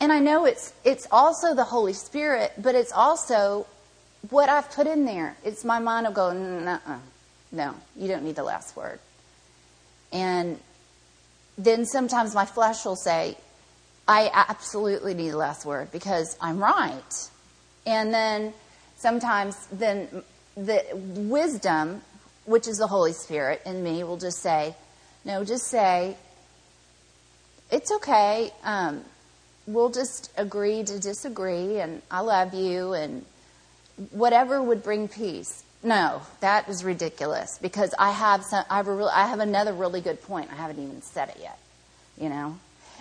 And 0.00 0.12
I 0.12 0.18
know 0.18 0.46
it's, 0.46 0.72
it's 0.84 1.06
also 1.12 1.54
the 1.54 1.64
Holy 1.64 1.92
Spirit, 1.92 2.52
but 2.58 2.74
it's 2.74 2.90
also 2.92 3.66
what 4.30 4.48
I've 4.48 4.70
put 4.72 4.86
in 4.86 5.04
there. 5.04 5.36
It's 5.44 5.64
my 5.64 5.78
mind 5.78 6.06
will 6.06 6.14
go, 6.14 6.30
mm, 6.30 6.66
uh-uh. 6.66 6.98
no, 7.52 7.74
you 7.96 8.08
don't 8.08 8.24
need 8.24 8.36
the 8.36 8.42
last 8.42 8.74
word. 8.74 8.98
And 10.12 10.58
then 11.56 11.86
sometimes 11.86 12.34
my 12.34 12.46
flesh 12.46 12.84
will 12.84 12.96
say, 12.96 13.36
I 14.08 14.30
absolutely 14.34 15.14
need 15.14 15.30
the 15.30 15.36
last 15.36 15.64
word 15.64 15.92
because 15.92 16.36
I'm 16.40 16.58
right. 16.58 17.30
And 17.86 18.12
then 18.12 18.52
sometimes 19.02 19.66
then 19.72 20.22
the 20.56 20.84
wisdom, 20.94 22.02
which 22.46 22.68
is 22.68 22.78
the 22.78 22.86
Holy 22.86 23.12
Spirit 23.12 23.60
in 23.66 23.82
me, 23.82 24.04
will 24.04 24.16
just 24.16 24.38
say, 24.38 24.74
no, 25.24 25.44
just 25.44 25.66
say, 25.66 26.16
it's 27.70 27.90
okay. 27.90 28.50
Um, 28.62 29.04
we'll 29.66 29.90
just 29.90 30.30
agree 30.36 30.84
to 30.84 31.00
disagree, 31.00 31.80
and 31.80 32.00
I 32.10 32.20
love 32.20 32.54
you, 32.54 32.92
and 32.92 33.24
whatever 34.10 34.62
would 34.62 34.82
bring 34.82 35.08
peace. 35.08 35.64
No, 35.82 36.22
that 36.40 36.68
is 36.68 36.84
ridiculous 36.84 37.58
because 37.60 37.92
I 37.98 38.12
have 38.12 38.44
some, 38.44 38.64
I 38.70 38.76
have, 38.76 38.88
a 38.88 39.10
I 39.12 39.26
have 39.26 39.40
another 39.40 39.72
really 39.72 40.00
good 40.00 40.22
point. 40.22 40.50
I 40.52 40.54
haven't 40.54 40.78
even 40.78 41.02
said 41.02 41.30
it 41.30 41.38
yet, 41.40 41.58
you 42.16 42.28
know. 42.28 42.56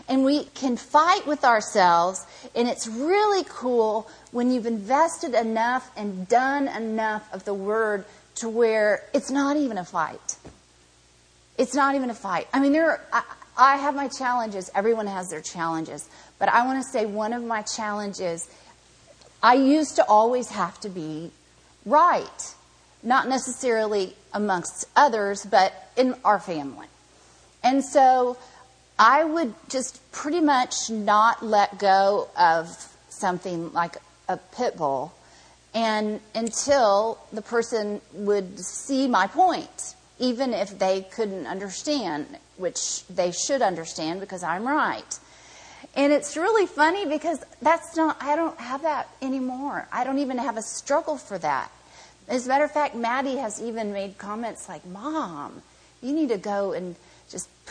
And 0.07 0.23
we 0.23 0.45
can 0.45 0.77
fight 0.77 1.25
with 1.25 1.43
ourselves, 1.43 2.25
and 2.55 2.67
it's 2.67 2.87
really 2.87 3.45
cool 3.47 4.09
when 4.31 4.51
you've 4.51 4.65
invested 4.65 5.33
enough 5.33 5.89
and 5.95 6.27
done 6.27 6.67
enough 6.67 7.31
of 7.33 7.45
the 7.45 7.53
word 7.53 8.05
to 8.35 8.49
where 8.49 9.03
it's 9.13 9.31
not 9.31 9.57
even 9.57 9.77
a 9.77 9.85
fight. 9.85 10.37
It's 11.57 11.73
not 11.73 11.95
even 11.95 12.09
a 12.09 12.15
fight. 12.15 12.47
I 12.53 12.59
mean, 12.59 12.71
there. 12.73 12.91
Are, 12.91 13.01
I, 13.13 13.23
I 13.57 13.77
have 13.77 13.95
my 13.95 14.07
challenges. 14.07 14.71
Everyone 14.73 15.07
has 15.07 15.29
their 15.29 15.41
challenges, 15.41 16.09
but 16.39 16.49
I 16.49 16.65
want 16.65 16.81
to 16.81 16.89
say 16.89 17.05
one 17.05 17.33
of 17.33 17.43
my 17.43 17.61
challenges. 17.61 18.49
I 19.43 19.55
used 19.55 19.97
to 19.97 20.05
always 20.05 20.49
have 20.49 20.79
to 20.81 20.89
be 20.89 21.31
right 21.85 22.55
not 23.03 23.27
necessarily 23.27 24.15
amongst 24.33 24.85
others, 24.95 25.45
but 25.45 25.73
in 25.97 26.15
our 26.23 26.39
family. 26.39 26.87
And 27.63 27.83
so 27.83 28.37
I 28.99 29.23
would 29.23 29.53
just 29.69 29.99
pretty 30.11 30.41
much 30.41 30.89
not 30.89 31.43
let 31.43 31.79
go 31.79 32.29
of 32.37 32.67
something 33.09 33.73
like 33.73 33.97
a 34.27 34.37
pit 34.37 34.77
bull 34.77 35.13
and 35.73 36.19
until 36.35 37.17
the 37.31 37.41
person 37.41 38.01
would 38.13 38.59
see 38.59 39.07
my 39.07 39.27
point, 39.27 39.95
even 40.19 40.53
if 40.53 40.77
they 40.77 41.01
couldn't 41.01 41.47
understand, 41.47 42.27
which 42.57 43.05
they 43.07 43.31
should 43.31 43.61
understand 43.61 44.19
because 44.19 44.43
I'm 44.43 44.67
right. 44.67 45.19
And 45.95 46.11
it's 46.13 46.37
really 46.37 46.67
funny 46.67 47.05
because 47.05 47.43
that's 47.61 47.95
not, 47.95 48.17
I 48.21 48.35
don't 48.35 48.59
have 48.59 48.83
that 48.83 49.09
anymore. 49.21 49.87
I 49.91 50.03
don't 50.03 50.19
even 50.19 50.37
have 50.37 50.57
a 50.57 50.61
struggle 50.61 51.17
for 51.17 51.37
that. 51.37 51.71
As 52.27 52.45
a 52.45 52.49
matter 52.49 52.65
of 52.65 52.71
fact, 52.71 52.95
Maddie 52.95 53.37
has 53.37 53.61
even 53.61 53.93
made 53.93 54.17
comments 54.17 54.69
like, 54.69 54.85
Mom, 54.85 55.61
you 56.01 56.13
need 56.13 56.29
to 56.29 56.37
go 56.37 56.73
and 56.73 56.95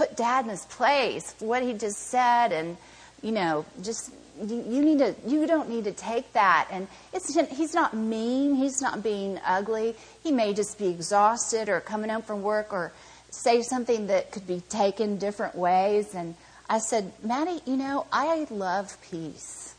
put 0.01 0.17
dad 0.17 0.47
in 0.47 0.51
his 0.51 0.65
place 0.65 1.33
for 1.33 1.45
what 1.45 1.63
he 1.63 1.75
just 1.75 1.99
said 2.09 2.53
and 2.53 2.79
you 3.21 3.31
know 3.31 3.67
just 3.83 4.11
you, 4.43 4.65
you, 4.67 4.83
need 4.83 4.99
to 4.99 5.15
you 5.27 5.47
don't 5.47 5.69
need 5.69 5.85
to 5.85 5.93
take 5.93 6.33
that. 6.33 6.69
And 6.71 6.89
it's 7.13 7.35
he's 7.51 7.75
not 7.75 7.95
mean. 7.95 8.55
He's 8.55 8.81
not 8.81 9.03
being 9.03 9.39
ugly. 9.45 9.95
He 10.23 10.33
may 10.33 10.55
just 10.55 10.79
be 10.79 10.89
exhausted 10.89 11.69
or 11.69 11.81
coming 11.81 12.09
home 12.09 12.23
from 12.23 12.41
work 12.43 12.73
or 12.73 12.93
say 13.29 13.61
something 13.61 14.07
that 14.07 14.33
could 14.33 14.47
be 14.47 14.63
taken 14.71 15.19
different 15.19 15.55
ways. 15.55 16.15
And 16.15 16.35
i 16.71 16.79
said 16.79 17.13
maddie 17.23 17.61
you 17.67 17.77
know 17.77 18.07
i 18.11 18.47
love 18.49 18.97
peace. 19.11 19.75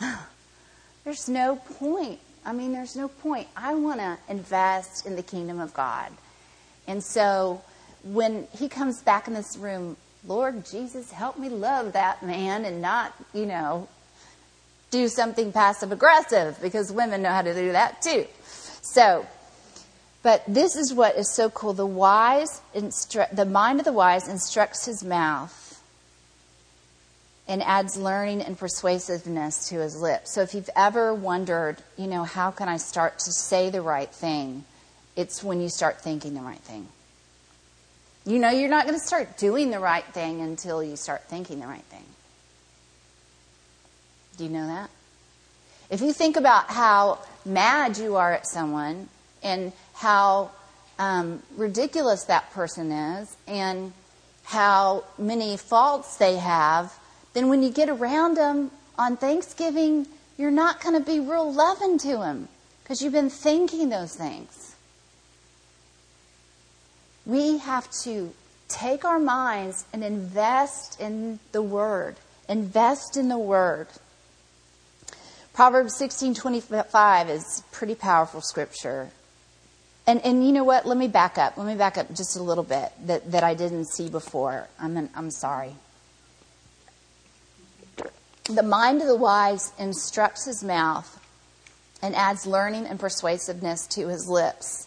There's 1.04 1.28
no 1.28 1.56
point. 1.56 2.20
I 2.44 2.52
mean, 2.52 2.72
there's 2.72 2.94
no 2.94 3.08
point. 3.08 3.48
I 3.56 3.74
want 3.74 3.98
to 3.98 4.18
invest 4.28 5.04
in 5.04 5.16
the 5.16 5.22
kingdom 5.22 5.58
of 5.58 5.74
God. 5.74 6.12
And 6.86 7.02
so 7.02 7.62
when 8.12 8.46
he 8.56 8.68
comes 8.68 9.02
back 9.02 9.26
in 9.26 9.34
this 9.34 9.56
room, 9.56 9.96
Lord 10.26 10.64
Jesus, 10.64 11.10
help 11.12 11.38
me 11.38 11.48
love 11.48 11.92
that 11.92 12.22
man 12.22 12.64
and 12.64 12.80
not, 12.80 13.14
you 13.32 13.46
know, 13.46 13.88
do 14.90 15.08
something 15.08 15.52
passive 15.52 15.92
aggressive 15.92 16.58
because 16.62 16.92
women 16.92 17.22
know 17.22 17.30
how 17.30 17.42
to 17.42 17.54
do 17.54 17.72
that 17.72 18.02
too. 18.02 18.26
So, 18.82 19.26
but 20.22 20.42
this 20.46 20.76
is 20.76 20.92
what 20.94 21.16
is 21.16 21.32
so 21.34 21.50
cool. 21.50 21.72
The 21.72 21.86
wise, 21.86 22.60
instru- 22.74 23.30
the 23.34 23.44
mind 23.44 23.80
of 23.80 23.84
the 23.84 23.92
wise 23.92 24.28
instructs 24.28 24.86
his 24.86 25.04
mouth 25.04 25.62
and 27.48 27.62
adds 27.62 27.96
learning 27.96 28.42
and 28.42 28.58
persuasiveness 28.58 29.68
to 29.68 29.76
his 29.76 30.00
lips. 30.00 30.34
So 30.34 30.42
if 30.42 30.54
you've 30.54 30.70
ever 30.74 31.14
wondered, 31.14 31.76
you 31.96 32.06
know, 32.06 32.24
how 32.24 32.50
can 32.50 32.68
I 32.68 32.76
start 32.76 33.18
to 33.20 33.32
say 33.32 33.70
the 33.70 33.82
right 33.82 34.10
thing? 34.10 34.64
It's 35.14 35.44
when 35.44 35.60
you 35.60 35.68
start 35.68 36.00
thinking 36.00 36.34
the 36.34 36.40
right 36.40 36.58
thing. 36.58 36.88
You 38.26 38.40
know, 38.40 38.50
you're 38.50 38.68
not 38.68 38.86
going 38.86 38.98
to 38.98 39.06
start 39.06 39.38
doing 39.38 39.70
the 39.70 39.78
right 39.78 40.04
thing 40.04 40.40
until 40.40 40.82
you 40.82 40.96
start 40.96 41.22
thinking 41.28 41.60
the 41.60 41.66
right 41.68 41.84
thing. 41.84 42.02
Do 44.36 44.44
you 44.44 44.50
know 44.50 44.66
that? 44.66 44.90
If 45.90 46.00
you 46.00 46.12
think 46.12 46.36
about 46.36 46.68
how 46.68 47.20
mad 47.44 47.96
you 47.96 48.16
are 48.16 48.32
at 48.32 48.48
someone 48.48 49.08
and 49.44 49.72
how 49.94 50.50
um, 50.98 51.40
ridiculous 51.56 52.24
that 52.24 52.50
person 52.52 52.90
is 52.90 53.36
and 53.46 53.92
how 54.42 55.04
many 55.16 55.56
faults 55.56 56.16
they 56.16 56.36
have, 56.36 56.92
then 57.32 57.48
when 57.48 57.62
you 57.62 57.70
get 57.70 57.88
around 57.88 58.36
them 58.36 58.72
on 58.98 59.16
Thanksgiving, 59.16 60.08
you're 60.36 60.50
not 60.50 60.80
going 60.80 60.98
to 60.98 61.04
be 61.04 61.20
real 61.20 61.52
loving 61.52 61.96
to 61.98 62.16
them 62.16 62.48
because 62.82 63.00
you've 63.02 63.12
been 63.12 63.30
thinking 63.30 63.88
those 63.88 64.16
things. 64.16 64.65
We 67.26 67.58
have 67.58 67.90
to 68.04 68.32
take 68.68 69.04
our 69.04 69.18
minds 69.18 69.84
and 69.92 70.04
invest 70.04 71.00
in 71.00 71.40
the 71.50 71.60
Word. 71.60 72.16
Invest 72.48 73.16
in 73.16 73.28
the 73.28 73.38
Word. 73.38 73.88
Proverbs 75.52 75.96
16:25 75.96 77.28
is 77.28 77.62
pretty 77.72 77.96
powerful 77.96 78.40
scripture. 78.40 79.10
And 80.06 80.24
and 80.24 80.46
you 80.46 80.52
know 80.52 80.62
what? 80.62 80.86
Let 80.86 80.96
me 80.96 81.08
back 81.08 81.36
up. 81.36 81.56
Let 81.56 81.66
me 81.66 81.74
back 81.74 81.98
up 81.98 82.14
just 82.14 82.36
a 82.36 82.42
little 82.42 82.62
bit 82.62 82.92
that, 83.06 83.32
that 83.32 83.42
I 83.42 83.54
didn't 83.54 83.86
see 83.86 84.08
before. 84.08 84.68
I'm 84.78 84.96
an, 84.96 85.10
I'm 85.16 85.32
sorry. 85.32 85.74
The 88.44 88.62
mind 88.62 89.00
of 89.00 89.08
the 89.08 89.16
wise 89.16 89.72
instructs 89.78 90.44
his 90.44 90.62
mouth 90.62 91.20
and 92.00 92.14
adds 92.14 92.46
learning 92.46 92.86
and 92.86 93.00
persuasiveness 93.00 93.88
to 93.88 94.06
his 94.06 94.28
lips. 94.28 94.85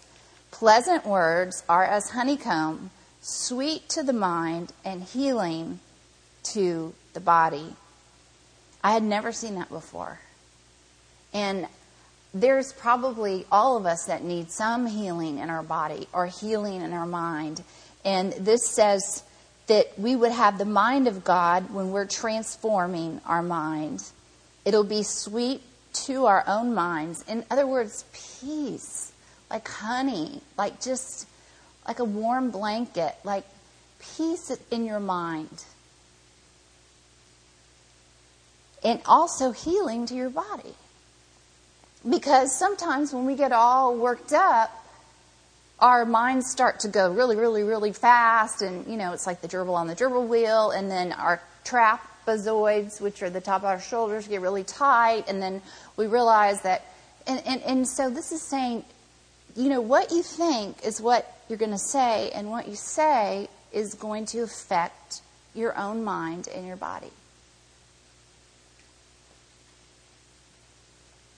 Pleasant 0.59 1.05
words 1.05 1.63
are 1.69 1.85
as 1.85 2.09
honeycomb, 2.09 2.89
sweet 3.21 3.87
to 3.87 4.03
the 4.03 4.11
mind 4.11 4.73
and 4.83 5.01
healing 5.01 5.79
to 6.43 6.93
the 7.13 7.21
body. 7.21 7.77
I 8.83 8.91
had 8.91 9.01
never 9.01 9.31
seen 9.31 9.55
that 9.55 9.69
before. 9.69 10.19
And 11.33 11.65
there's 12.33 12.73
probably 12.73 13.45
all 13.49 13.77
of 13.77 13.85
us 13.85 14.07
that 14.07 14.25
need 14.25 14.51
some 14.51 14.85
healing 14.85 15.37
in 15.37 15.49
our 15.49 15.63
body 15.63 16.09
or 16.11 16.25
healing 16.25 16.81
in 16.81 16.91
our 16.91 17.07
mind. 17.07 17.63
And 18.03 18.33
this 18.33 18.69
says 18.69 19.23
that 19.67 19.97
we 19.97 20.13
would 20.13 20.33
have 20.33 20.57
the 20.57 20.65
mind 20.65 21.07
of 21.07 21.23
God 21.23 21.73
when 21.73 21.91
we're 21.91 22.05
transforming 22.05 23.21
our 23.25 23.41
mind. 23.41 24.03
It'll 24.65 24.83
be 24.83 25.03
sweet 25.03 25.61
to 26.05 26.25
our 26.25 26.43
own 26.45 26.73
minds. 26.73 27.23
In 27.29 27.45
other 27.49 27.65
words, 27.65 28.03
peace, 28.11 29.08
like 29.49 29.67
honey, 29.67 30.41
like 30.57 30.81
just 30.81 31.27
like 31.87 31.99
a 31.99 32.05
warm 32.05 32.51
blanket, 32.51 33.15
like 33.23 33.45
peace 33.99 34.55
in 34.71 34.85
your 34.85 34.99
mind. 34.99 35.63
And 38.83 39.01
also 39.05 39.51
healing 39.51 40.05
to 40.05 40.15
your 40.15 40.29
body. 40.29 40.73
Because 42.07 42.57
sometimes 42.57 43.13
when 43.13 43.25
we 43.25 43.35
get 43.35 43.51
all 43.51 43.95
worked 43.95 44.31
up, 44.31 44.71
our 45.79 46.05
minds 46.05 46.49
start 46.49 46.81
to 46.81 46.87
go 46.87 47.11
really, 47.11 47.35
really, 47.35 47.63
really 47.63 47.93
fast, 47.93 48.61
and 48.61 48.85
you 48.87 48.97
know, 48.97 49.13
it's 49.13 49.25
like 49.25 49.41
the 49.41 49.47
gerbil 49.47 49.73
on 49.73 49.87
the 49.87 49.95
gerbil 49.95 50.27
wheel, 50.27 50.71
and 50.71 50.91
then 50.91 51.11
our 51.13 51.41
trapezoids, 51.65 53.01
which 53.01 53.23
are 53.23 53.29
the 53.29 53.41
top 53.41 53.61
of 53.61 53.65
our 53.65 53.79
shoulders, 53.79 54.27
get 54.27 54.41
really 54.41 54.63
tight, 54.63 55.25
and 55.27 55.41
then 55.41 55.61
we 55.97 56.07
realize 56.07 56.61
that, 56.61 56.85
and, 57.27 57.41
and, 57.45 57.61
and 57.63 57.87
so 57.87 58.09
this 58.09 58.31
is 58.31 58.41
saying, 58.41 58.83
you 59.55 59.69
know, 59.69 59.81
what 59.81 60.11
you 60.11 60.23
think 60.23 60.85
is 60.85 61.01
what 61.01 61.31
you're 61.47 61.57
going 61.57 61.71
to 61.71 61.77
say, 61.77 62.31
and 62.31 62.49
what 62.49 62.67
you 62.67 62.75
say 62.75 63.47
is 63.71 63.93
going 63.95 64.25
to 64.27 64.39
affect 64.39 65.21
your 65.55 65.77
own 65.77 66.03
mind 66.03 66.47
and 66.53 66.65
your 66.67 66.75
body. 66.75 67.11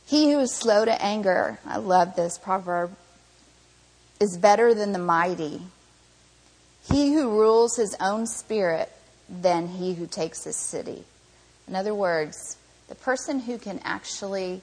He 0.06 0.32
who 0.32 0.40
is 0.40 0.54
slow 0.54 0.84
to 0.84 1.02
anger, 1.02 1.60
I 1.66 1.78
love 1.78 2.16
this 2.16 2.38
proverb, 2.38 2.96
is 4.20 4.38
better 4.38 4.74
than 4.74 4.92
the 4.92 5.00
mighty. 5.00 5.62
He 6.92 7.14
who 7.14 7.40
rules 7.40 7.78
his 7.78 7.96
own 8.02 8.28
spirit 8.28 8.92
than 9.30 9.68
he 9.68 9.94
who 9.94 10.08
takes 10.08 10.44
his 10.44 10.58
city. 10.58 11.06
In 11.68 11.76
other 11.76 11.96
words, 11.96 12.58
the 12.90 12.96
person 12.96 13.40
who 13.40 13.58
can 13.58 13.80
actually 13.86 14.62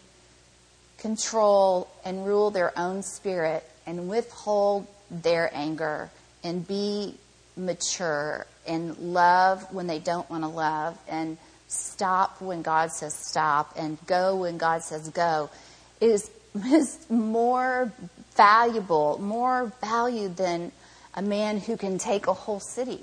control 0.99 1.89
and 2.05 2.27
rule 2.27 2.51
their 2.51 2.77
own 2.79 3.03
spirit 3.03 3.65
and 3.87 4.09
withhold 4.09 4.87
their 5.11 5.51
anger 5.55 6.11
and 6.45 6.67
be 6.67 7.15
mature 7.57 8.47
and 8.67 8.97
love 8.99 9.73
when 9.73 9.87
they 9.87 9.99
don't 9.99 10.29
want 10.31 10.45
to 10.45 10.49
love 10.49 10.97
and 11.09 11.39
stop 11.69 12.41
when 12.41 12.63
God 12.63 12.93
says 12.93 13.15
stop 13.15 13.75
and 13.77 13.99
go 14.07 14.37
when 14.37 14.59
God 14.59 14.83
says 14.83 15.09
go 15.11 15.51
is, 16.01 16.31
is 16.67 16.99
more 17.11 17.93
valuable, 18.37 19.19
more 19.21 19.73
valued 19.81 20.37
than 20.37 20.73
a 21.15 21.23
man 21.23 21.59
who 21.59 21.77
can 21.77 21.99
take 21.99 22.27
a 22.27 22.33
whole 22.33 22.61
city. 22.61 23.01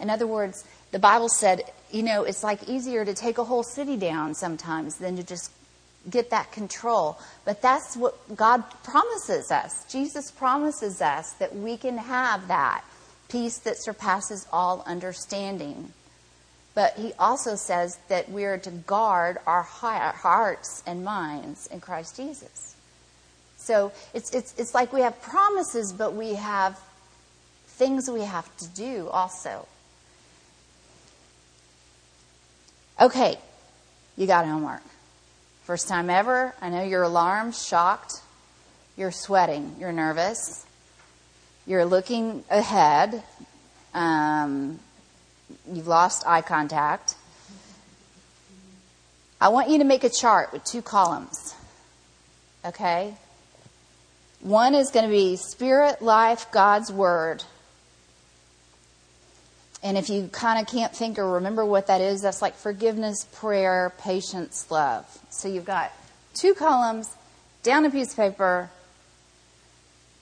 In 0.00 0.10
other 0.10 0.26
words, 0.26 0.64
the 0.90 0.98
Bible 0.98 1.28
said, 1.28 1.62
you 1.90 2.02
know, 2.02 2.24
it's 2.24 2.42
like 2.42 2.68
easier 2.68 3.04
to 3.04 3.14
take 3.14 3.38
a 3.38 3.44
whole 3.44 3.62
city 3.62 3.96
down 3.96 4.34
sometimes 4.34 4.96
than 4.96 5.16
to 5.16 5.22
just 5.22 5.50
get 6.08 6.30
that 6.30 6.52
control. 6.52 7.18
But 7.44 7.62
that's 7.62 7.96
what 7.96 8.36
God 8.36 8.64
promises 8.82 9.50
us. 9.50 9.84
Jesus 9.90 10.30
promises 10.30 11.00
us 11.00 11.32
that 11.34 11.54
we 11.54 11.76
can 11.76 11.98
have 11.98 12.48
that 12.48 12.84
peace 13.28 13.58
that 13.58 13.76
surpasses 13.76 14.46
all 14.52 14.82
understanding. 14.86 15.92
But 16.74 16.94
he 16.94 17.12
also 17.18 17.56
says 17.56 17.98
that 18.08 18.30
we 18.30 18.44
are 18.44 18.58
to 18.58 18.70
guard 18.70 19.38
our 19.46 19.62
hearts 19.62 20.82
and 20.86 21.04
minds 21.04 21.66
in 21.68 21.80
Christ 21.80 22.16
Jesus. 22.16 22.76
So 23.56 23.92
it's, 24.14 24.32
it's, 24.34 24.54
it's 24.58 24.74
like 24.74 24.92
we 24.92 25.00
have 25.00 25.20
promises, 25.22 25.92
but 25.92 26.14
we 26.14 26.34
have 26.34 26.78
things 27.66 28.08
we 28.10 28.20
have 28.20 28.54
to 28.58 28.68
do 28.68 29.08
also. 29.08 29.66
Okay, 33.00 33.38
you 34.16 34.26
got 34.26 34.46
homework. 34.46 34.82
First 35.66 35.88
time 35.88 36.10
ever. 36.10 36.54
I 36.60 36.70
know 36.70 36.84
you're 36.84 37.02
alarmed, 37.02 37.56
shocked, 37.56 38.22
you're 38.96 39.10
sweating, 39.10 39.74
you're 39.80 39.90
nervous, 39.90 40.64
you're 41.66 41.84
looking 41.84 42.44
ahead, 42.48 43.20
um, 43.92 44.78
you've 45.68 45.88
lost 45.88 46.22
eye 46.24 46.42
contact. 46.42 47.16
I 49.40 49.48
want 49.48 49.68
you 49.68 49.78
to 49.78 49.84
make 49.84 50.04
a 50.04 50.08
chart 50.08 50.52
with 50.52 50.62
two 50.62 50.82
columns. 50.82 51.56
Okay? 52.64 53.16
One 54.42 54.72
is 54.72 54.92
going 54.92 55.06
to 55.06 55.10
be 55.10 55.34
Spirit, 55.34 56.00
Life, 56.00 56.46
God's 56.52 56.92
Word. 56.92 57.42
And 59.82 59.96
if 59.96 60.08
you 60.08 60.28
kind 60.28 60.60
of 60.60 60.66
can't 60.66 60.94
think 60.94 61.18
or 61.18 61.32
remember 61.32 61.64
what 61.64 61.86
that 61.88 62.00
is, 62.00 62.22
that's 62.22 62.42
like 62.42 62.54
forgiveness, 62.54 63.26
prayer, 63.34 63.92
patience, 63.98 64.70
love. 64.70 65.06
So 65.30 65.48
you've 65.48 65.64
got 65.64 65.92
two 66.34 66.54
columns 66.54 67.14
down 67.62 67.84
a 67.84 67.90
piece 67.90 68.10
of 68.12 68.16
paper. 68.16 68.70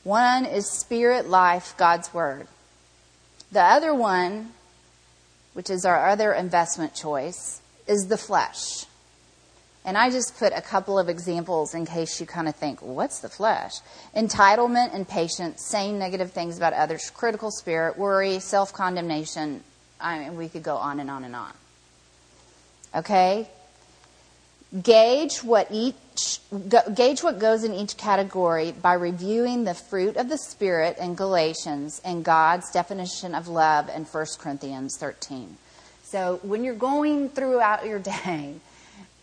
One 0.03 0.45
is 0.45 0.71
spirit, 0.71 1.29
life, 1.29 1.75
God's 1.77 2.13
word. 2.13 2.47
The 3.53 3.63
other 3.63 3.95
one, 3.95 4.53
which 5.53 5.71
is 5.71 5.85
our 5.85 6.09
other 6.09 6.33
investment 6.33 6.95
choice, 6.95 7.61
is 7.87 8.09
the 8.09 8.17
flesh. 8.17 8.87
And 9.85 9.99
I 9.99 10.11
just 10.11 10.39
put 10.39 10.53
a 10.55 10.63
couple 10.63 10.99
of 10.99 11.11
examples 11.11 11.75
in 11.75 11.85
case 11.85 12.19
you 12.19 12.27
kind 12.27 12.49
of 12.49 12.57
think, 12.57 12.81
what's 12.81 13.21
the 13.21 13.29
flesh? 13.29 13.73
Entitlement 14.17 14.95
and 14.95 15.07
patience, 15.07 15.67
saying 15.67 15.99
negative 15.99 16.33
things 16.33 16.57
about 16.57 16.73
others, 16.73 17.11
critical 17.11 17.51
spirit, 17.51 17.99
worry, 17.99 18.39
self 18.39 18.73
condemnation. 18.73 19.63
I 20.01 20.21
mean, 20.21 20.37
we 20.37 20.49
could 20.49 20.63
go 20.63 20.77
on 20.77 21.01
and 21.01 21.11
on 21.11 21.25
and 21.25 21.37
on. 21.37 21.53
Okay? 22.95 23.49
Gauge 24.83 25.39
what 25.39 25.69
each 25.71 26.41
gauge 26.95 27.23
what 27.23 27.39
goes 27.39 27.65
in 27.65 27.75
each 27.75 27.97
category 27.97 28.73
by 28.73 28.95
reviewing 28.95 29.65
the 29.65 29.75
fruit 29.75 30.17
of 30.17 30.29
the 30.29 30.39
spirit 30.39 30.97
in 30.99 31.15
Galatians 31.15 32.01
and 32.05 32.25
God's 32.25 32.71
definition 32.71 33.35
of 33.35 33.49
love 33.49 33.89
in 33.89 34.05
1 34.05 34.27
Corinthians 34.39 34.97
13. 34.97 35.59
So 36.05 36.41
when 36.43 36.65
you're 36.65 36.75
going 36.75 37.29
throughout 37.29 37.87
your 37.87 37.99
day, 37.99 38.55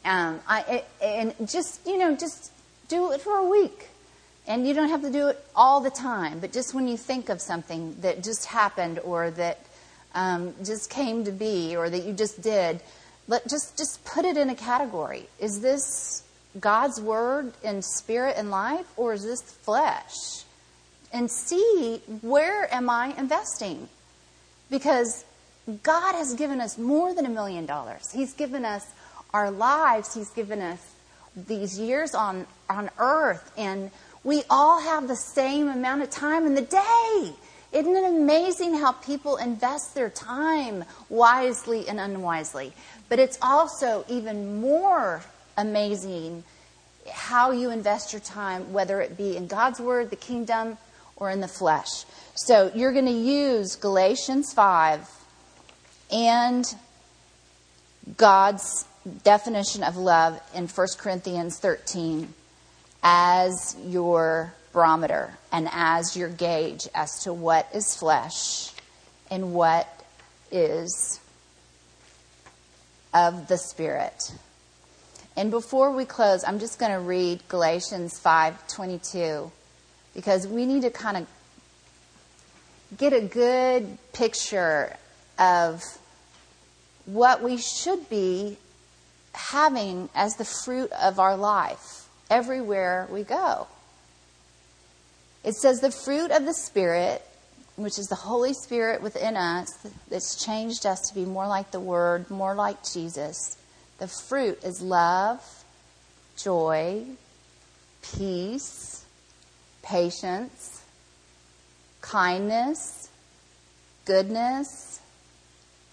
um, 0.06 0.40
I, 0.48 0.84
and 1.02 1.34
just, 1.48 1.86
you 1.86 1.98
know, 1.98 2.16
just 2.16 2.52
do 2.88 3.12
it 3.12 3.22
for 3.22 3.38
a 3.38 3.48
week. 3.48 3.90
And 4.48 4.68
you 4.68 4.74
don't 4.74 4.90
have 4.90 5.04
to 5.04 5.12
do 5.12 5.28
it 5.28 5.44
all 5.56 5.82
the 5.82 5.92
time, 5.92 6.40
but 6.40 6.52
just 6.52 6.74
when 6.74 6.88
you 6.88 6.98
think 6.98 7.30
of 7.30 7.40
something 7.40 7.96
that 8.02 8.24
just 8.24 8.46
happened 8.46 9.00
or 9.00 9.30
that 9.32 9.60
um, 10.16 10.54
just 10.64 10.90
came 10.90 11.24
to 11.26 11.32
be 11.32 11.76
or 11.76 11.90
that 11.90 12.04
you 12.04 12.14
just 12.14 12.42
did, 12.42 12.82
let 13.28 13.48
just 13.48 13.78
just 13.78 14.04
put 14.04 14.26
it 14.26 14.38
in 14.38 14.50
a 14.50 14.56
category. 14.56 15.28
Is 15.40 15.62
this 15.62 16.24
God's 16.60 17.00
word 17.00 17.54
in 17.64 17.82
spirit 17.82 18.36
and 18.38 18.50
life, 18.50 18.88
or 18.98 19.14
is 19.14 19.24
this 19.24 19.42
flesh? 19.42 20.44
And 21.14 21.30
see 21.30 22.02
where 22.22 22.74
am 22.74 22.90
I 22.90 23.14
investing? 23.18 23.88
Because 24.70 25.24
God 25.84 26.16
has 26.16 26.34
given 26.34 26.60
us 26.60 26.78
more 26.78 27.14
than 27.14 27.26
a 27.26 27.30
million 27.30 27.66
dollars. 27.66 28.12
He's 28.12 28.34
given 28.34 28.66
us 28.66 28.86
our 29.34 29.52
lives. 29.52 30.14
He's 30.14 30.30
given 30.30 30.62
us 30.62 30.94
these 31.36 31.80
years 31.80 32.14
on, 32.14 32.46
on 32.70 32.90
earth, 32.98 33.52
and 33.58 33.92
we 34.24 34.44
all 34.50 34.82
have 34.82 35.08
the 35.08 35.16
same 35.16 35.68
amount 35.68 36.02
of 36.02 36.10
time 36.10 36.46
in 36.46 36.56
the 36.56 36.62
day. 36.62 37.34
Isn't 37.72 37.96
it 37.96 38.04
amazing 38.04 38.76
how 38.76 38.92
people 38.92 39.38
invest 39.38 39.96
their 39.96 40.10
time 40.10 40.84
wisely 41.10 41.88
and 41.88 42.00
unwisely? 42.00 42.74
But 43.08 43.20
it's 43.20 43.38
also 43.42 44.04
even 44.10 44.60
more 44.60 45.24
amazing 45.58 46.44
how 47.10 47.52
you 47.52 47.72
invest 47.72 48.14
your 48.14 48.20
time, 48.20 48.74
whether 48.74 49.02
it 49.02 49.18
be 49.18 49.38
in 49.38 49.48
God's 49.48 49.80
Word, 49.80 50.10
the 50.10 50.16
kingdom, 50.18 50.78
or 51.16 51.30
in 51.30 51.40
the 51.40 51.48
flesh. 51.48 52.06
So 52.36 52.72
you're 52.76 52.94
going 52.94 53.06
to 53.06 53.12
use 53.12 53.76
Galatians 53.76 54.54
5 54.54 55.10
and 56.12 56.66
God's 58.18 58.86
definition 59.24 59.84
of 59.84 59.98
love 59.98 60.40
in 60.54 60.68
1 60.68 60.88
Corinthians 60.98 61.58
13 61.60 62.34
as 63.04 63.76
your 63.86 64.54
barometer 64.74 65.38
and 65.52 65.68
as 65.72 66.16
your 66.16 66.30
gauge 66.30 66.88
as 66.94 67.24
to 67.24 67.34
what 67.34 67.68
is 67.74 67.96
flesh 67.96 68.72
and 69.30 69.54
what 69.54 69.88
is 70.52 71.20
of 73.14 73.48
the 73.48 73.58
Spirit. 73.58 74.34
And 75.36 75.50
before 75.50 75.92
we 75.92 76.06
close, 76.06 76.44
I'm 76.44 76.60
just 76.60 76.78
going 76.78 76.92
to 76.92 77.00
read 77.00 77.42
Galatians 77.48 78.20
5:22 78.20 79.52
because 80.14 80.48
we 80.48 80.66
need 80.66 80.82
to 80.82 80.92
kind 80.92 81.18
of 81.18 81.28
get 82.98 83.14
a 83.14 83.22
good 83.22 83.98
picture 84.14 84.98
of 85.40 85.84
what 87.06 87.42
we 87.42 87.58
should 87.58 88.10
be 88.10 88.58
having 89.34 90.10
as 90.16 90.36
the 90.36 90.46
fruit 90.46 90.92
of 90.94 91.20
our 91.20 91.38
life 91.38 92.08
everywhere 92.30 93.08
we 93.12 93.24
go. 93.24 93.68
It 95.44 95.56
says 95.56 95.80
the 95.80 95.92
fruit 95.92 96.32
of 96.32 96.46
the 96.46 96.54
Spirit, 96.54 97.22
which 97.76 97.98
is 97.98 98.08
the 98.08 98.16
Holy 98.16 98.54
Spirit 98.54 99.02
within 99.02 99.36
us, 99.36 99.70
that's 100.10 100.44
changed 100.44 100.86
us 100.86 101.10
to 101.10 101.16
be 101.16 101.26
more 101.26 101.48
like 101.48 101.72
the 101.72 101.80
Word, 101.80 102.30
more 102.30 102.54
like 102.54 102.84
Jesus. 102.84 103.58
The 103.98 104.08
fruit 104.08 104.64
is 104.64 104.82
love, 104.82 105.42
joy, 106.38 107.04
peace, 108.02 109.06
patience, 109.84 110.84
kindness, 112.02 113.10
goodness, 114.06 115.00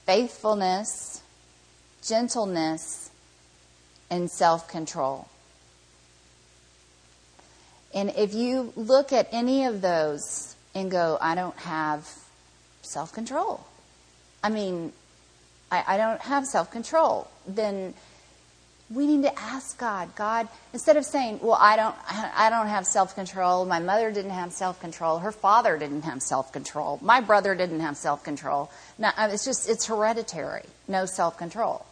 faithfulness, 0.05 1.23
gentleness, 2.03 3.08
and 4.11 4.31
self 4.31 4.69
control. 4.69 5.29
And 7.95 8.11
if 8.17 8.35
you 8.35 8.73
look 8.77 9.13
at 9.13 9.29
any 9.33 9.65
of 9.65 9.81
those 9.81 10.55
and 10.75 10.91
go, 10.91 11.19
I 11.21 11.35
don't 11.35 11.57
have 11.59 12.09
self 12.83 13.13
control, 13.13 13.67
I 14.43 14.51
mean, 14.51 14.93
I, 15.71 15.85
I 15.87 15.97
don't 15.97 16.21
have 16.21 16.47
self 16.47 16.71
control, 16.71 17.29
then 17.47 17.95
we 18.91 19.07
need 19.07 19.23
to 19.23 19.39
ask 19.39 19.79
God, 19.79 20.15
God, 20.15 20.49
instead 20.73 20.97
of 20.97 21.05
saying, 21.05 21.41
well, 21.43 21.59
I 21.61 21.77
don't, 21.77 21.95
I 22.09 22.49
don't 22.51 22.69
have 22.69 22.87
self 22.87 23.15
control. 23.15 23.67
My 23.67 23.81
mother 23.81 24.11
didn't 24.11 24.31
have 24.31 24.53
self 24.53 24.81
control. 24.81 25.19
Her 25.19 25.33
father 25.33 25.79
didn't 25.79 26.03
have 26.03 26.23
self 26.23 26.53
control. 26.53 26.99
My 27.03 27.21
brother 27.21 27.55
didn't 27.55 27.81
have 27.81 27.97
self 27.97 28.25
control. 28.25 28.71
No, 28.99 29.11
it's 29.19 29.45
just, 29.45 29.69
it's 29.69 29.87
hereditary. 29.87 30.65
No 30.87 31.05
self 31.05 31.37
control. 31.37 31.85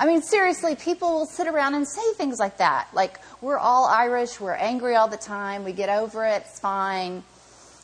I 0.00 0.06
mean, 0.06 0.22
seriously, 0.22 0.76
people 0.76 1.10
will 1.10 1.26
sit 1.26 1.48
around 1.48 1.74
and 1.74 1.86
say 1.86 2.12
things 2.14 2.38
like 2.38 2.58
that. 2.58 2.88
Like, 2.94 3.18
we're 3.40 3.58
all 3.58 3.86
Irish, 3.86 4.40
we're 4.40 4.54
angry 4.54 4.94
all 4.94 5.08
the 5.08 5.16
time, 5.16 5.64
we 5.64 5.72
get 5.72 5.88
over 5.88 6.24
it, 6.24 6.42
it's 6.46 6.60
fine. 6.60 7.24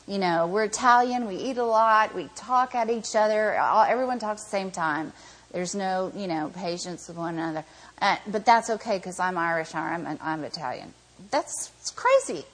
You 0.07 0.19
know, 0.19 0.47
we're 0.47 0.63
Italian, 0.63 1.27
we 1.27 1.35
eat 1.35 1.57
a 1.57 1.65
lot, 1.65 2.15
we 2.15 2.29
talk 2.35 2.73
at 2.73 2.89
each 2.89 3.15
other, 3.15 3.57
all, 3.59 3.83
everyone 3.83 4.19
talks 4.19 4.43
at 4.43 4.45
the 4.45 4.51
same 4.51 4.71
time. 4.71 5.11
There's 5.51 5.75
no, 5.75 6.11
you 6.15 6.27
know, 6.27 6.51
patience 6.55 7.07
with 7.07 7.17
one 7.17 7.35
another. 7.35 7.65
Uh, 8.01 8.17
but 8.27 8.45
that's 8.45 8.69
okay 8.69 8.97
because 8.97 9.19
I'm 9.19 9.37
Irish 9.37 9.73
or 9.73 9.79
I'm, 9.79 10.17
I'm 10.21 10.43
Italian. 10.43 10.93
That's 11.31 11.71
crazy. 11.95 12.45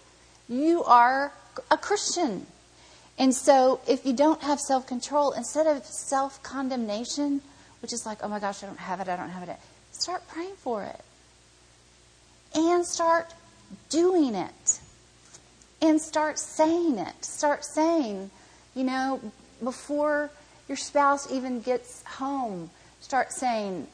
You 0.48 0.84
are 0.84 1.34
a 1.70 1.78
Christian. 1.78 2.48
And 3.18 3.36
so, 3.36 3.80
if 3.88 4.06
you 4.06 4.14
don't 4.14 4.42
have 4.42 4.60
self 4.60 4.88
control, 4.88 5.32
instead 5.34 5.68
of 5.68 5.86
self 5.86 6.42
condemnation, 6.42 7.42
which 7.82 7.94
is 7.94 8.06
like, 8.06 8.20
oh 8.24 8.28
my 8.28 8.40
gosh, 8.40 8.64
I 8.64 8.68
don't 8.68 8.80
have 8.80 9.00
it, 9.00 9.08
I 9.08 9.16
don't 9.16 9.30
have 9.30 9.48
it, 9.48 9.58
start 9.92 10.28
praying 10.28 10.56
for 10.58 10.84
it. 10.84 11.02
And 12.54 12.86
start 12.86 13.34
doing 13.90 14.36
it. 14.36 14.80
And 15.82 16.02
start 16.02 16.38
saying 16.38 16.98
it. 16.98 17.26
Start 17.26 17.64
saying, 17.64 18.30
you 18.76 18.84
know, 18.84 19.22
before 19.64 20.30
your 20.68 20.78
spouse 20.78 21.32
even 21.32 21.62
gets 21.62 22.04
home, 22.04 22.70
start 23.00 23.32
saying, 23.32 23.88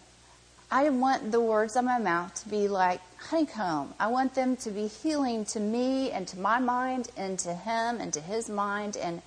I 0.69 0.89
want 0.89 1.31
the 1.31 1.39
words 1.39 1.77
of 1.77 1.85
my 1.85 1.97
mouth 1.97 2.33
to 2.43 2.49
be 2.49 2.67
like 2.67 2.99
honeycomb. 3.17 3.93
I 3.99 4.07
want 4.07 4.35
them 4.35 4.57
to 4.57 4.71
be 4.71 4.87
healing 4.87 5.45
to 5.45 5.59
me 5.59 6.11
and 6.11 6.27
to 6.27 6.39
my 6.39 6.59
mind 6.59 7.09
and 7.15 7.39
to 7.39 7.53
him 7.53 8.01
and 8.01 8.11
to 8.13 8.19
his 8.19 8.49
mind. 8.49 8.97
And 8.97 9.21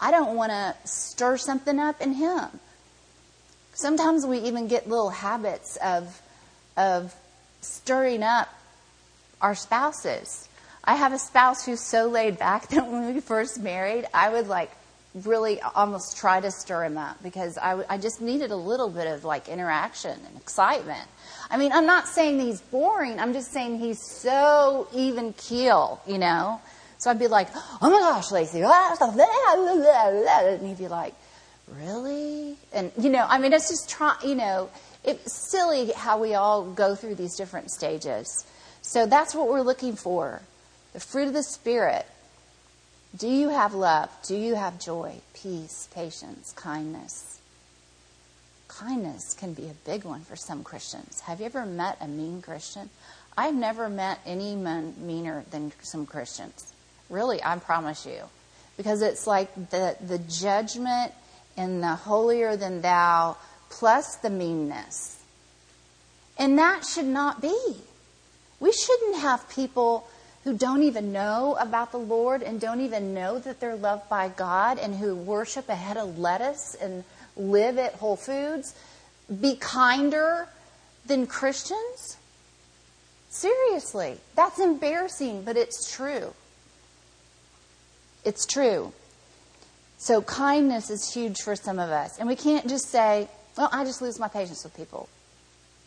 I 0.00 0.10
don't 0.10 0.34
want 0.34 0.50
to 0.50 0.74
stir 0.84 1.36
something 1.36 1.78
up 1.78 2.00
in 2.00 2.14
him. 2.14 2.48
Sometimes 3.74 4.24
we 4.24 4.38
even 4.38 4.68
get 4.68 4.88
little 4.88 5.10
habits 5.10 5.76
of, 5.76 6.22
of 6.76 7.14
stirring 7.60 8.22
up 8.22 8.48
our 9.40 9.54
spouses. 9.54 10.48
I 10.84 10.94
have 10.94 11.12
a 11.12 11.18
spouse 11.18 11.64
who's 11.64 11.80
so 11.80 12.06
laid 12.06 12.38
back 12.38 12.68
that 12.68 12.86
when 12.86 13.14
we 13.14 13.20
first 13.20 13.60
married, 13.60 14.06
I 14.14 14.30
would 14.30 14.48
like 14.48 14.70
really 15.14 15.60
almost 15.60 16.16
try 16.16 16.40
to 16.40 16.50
stir 16.50 16.84
him 16.84 16.98
up 16.98 17.22
because 17.22 17.56
I, 17.56 17.84
I 17.88 17.98
just 17.98 18.20
needed 18.20 18.50
a 18.50 18.56
little 18.56 18.88
bit 18.88 19.06
of 19.06 19.24
like 19.24 19.48
interaction 19.48 20.18
and 20.26 20.36
excitement. 20.36 21.08
I 21.50 21.56
mean, 21.56 21.72
I'm 21.72 21.86
not 21.86 22.08
saying 22.08 22.40
he's 22.40 22.60
boring. 22.60 23.20
I'm 23.20 23.32
just 23.32 23.52
saying 23.52 23.78
he's 23.78 24.02
so 24.02 24.88
even 24.92 25.32
keel, 25.34 26.00
you 26.06 26.18
know? 26.18 26.60
So 26.98 27.10
I'd 27.10 27.18
be 27.18 27.26
like, 27.26 27.48
oh 27.82 27.90
my 27.90 28.00
gosh, 28.00 28.32
Lacey. 28.32 28.62
And 28.64 30.66
he'd 30.66 30.78
be 30.78 30.88
like, 30.88 31.14
really? 31.68 32.56
And, 32.72 32.92
you 32.98 33.10
know, 33.10 33.26
I 33.28 33.38
mean, 33.38 33.52
it's 33.52 33.68
just 33.68 33.88
try, 33.88 34.16
you 34.24 34.34
know, 34.34 34.70
it's 35.04 35.50
silly 35.50 35.92
how 35.92 36.20
we 36.20 36.34
all 36.34 36.64
go 36.64 36.94
through 36.94 37.16
these 37.16 37.36
different 37.36 37.70
stages. 37.70 38.44
So 38.82 39.06
that's 39.06 39.34
what 39.34 39.48
we're 39.48 39.62
looking 39.62 39.96
for. 39.96 40.42
The 40.92 41.00
fruit 41.00 41.28
of 41.28 41.34
the 41.34 41.42
Spirit. 41.42 42.06
Do 43.16 43.28
you 43.28 43.48
have 43.48 43.74
love? 43.74 44.10
Do 44.26 44.36
you 44.36 44.54
have 44.56 44.80
joy, 44.80 45.16
peace, 45.34 45.88
patience, 45.94 46.52
kindness? 46.56 47.38
Kindness 48.66 49.34
can 49.34 49.54
be 49.54 49.66
a 49.66 49.74
big 49.86 50.04
one 50.04 50.22
for 50.22 50.34
some 50.34 50.64
Christians. 50.64 51.20
Have 51.20 51.38
you 51.40 51.46
ever 51.46 51.64
met 51.64 51.96
a 52.00 52.08
mean 52.08 52.42
Christian? 52.42 52.90
I've 53.36 53.54
never 53.54 53.88
met 53.88 54.20
any 54.26 54.56
meaner 54.56 55.44
than 55.50 55.72
some 55.82 56.06
Christians. 56.06 56.72
Really, 57.08 57.42
I 57.42 57.56
promise 57.58 58.04
you. 58.04 58.20
Because 58.76 59.02
it's 59.02 59.26
like 59.26 59.54
the, 59.70 59.96
the 60.04 60.18
judgment 60.18 61.12
and 61.56 61.82
the 61.82 61.94
holier 61.94 62.56
than 62.56 62.80
thou 62.80 63.36
plus 63.70 64.16
the 64.16 64.30
meanness. 64.30 65.22
And 66.38 66.58
that 66.58 66.84
should 66.84 67.06
not 67.06 67.40
be. 67.40 67.76
We 68.60 68.72
shouldn't 68.72 69.16
have 69.20 69.48
people 69.48 70.08
who 70.44 70.56
don't 70.56 70.82
even 70.82 71.12
know 71.12 71.56
about 71.58 71.90
the 71.90 71.98
Lord 71.98 72.42
and 72.42 72.60
don't 72.60 72.80
even 72.80 73.14
know 73.14 73.38
that 73.38 73.60
they're 73.60 73.76
loved 73.76 74.08
by 74.08 74.28
God 74.28 74.78
and 74.78 74.94
who 74.94 75.14
worship 75.14 75.68
a 75.68 75.74
head 75.74 75.96
of 75.96 76.18
lettuce 76.18 76.74
and 76.80 77.04
live 77.36 77.78
at 77.78 77.94
Whole 77.94 78.16
Foods 78.16 78.74
be 79.40 79.56
kinder 79.56 80.48
than 81.06 81.26
Christians? 81.26 82.16
Seriously, 83.30 84.18
that's 84.36 84.60
embarrassing, 84.60 85.42
but 85.42 85.56
it's 85.56 85.90
true. 85.90 86.34
It's 88.24 88.46
true. 88.46 88.92
So, 89.98 90.22
kindness 90.22 90.90
is 90.90 91.12
huge 91.12 91.40
for 91.42 91.56
some 91.56 91.78
of 91.78 91.90
us. 91.90 92.18
And 92.18 92.28
we 92.28 92.36
can't 92.36 92.68
just 92.68 92.90
say, 92.90 93.28
well, 93.56 93.68
I 93.72 93.84
just 93.84 94.02
lose 94.02 94.18
my 94.18 94.28
patience 94.28 94.64
with 94.64 94.76
people. 94.76 95.08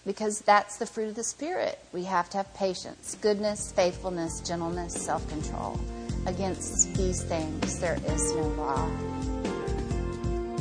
Because 0.05 0.39
that's 0.39 0.77
the 0.77 0.85
fruit 0.85 1.09
of 1.09 1.15
the 1.15 1.23
Spirit. 1.23 1.79
We 1.91 2.05
have 2.05 2.29
to 2.29 2.37
have 2.37 2.53
patience, 2.53 3.17
goodness, 3.19 3.73
faithfulness, 3.73 4.39
gentleness, 4.39 4.93
self 4.93 5.27
control. 5.29 5.79
Against 6.25 6.95
these 6.95 7.23
things, 7.23 7.79
there 7.79 7.99
is 8.07 8.33
no 8.33 8.47
law. 8.57 8.89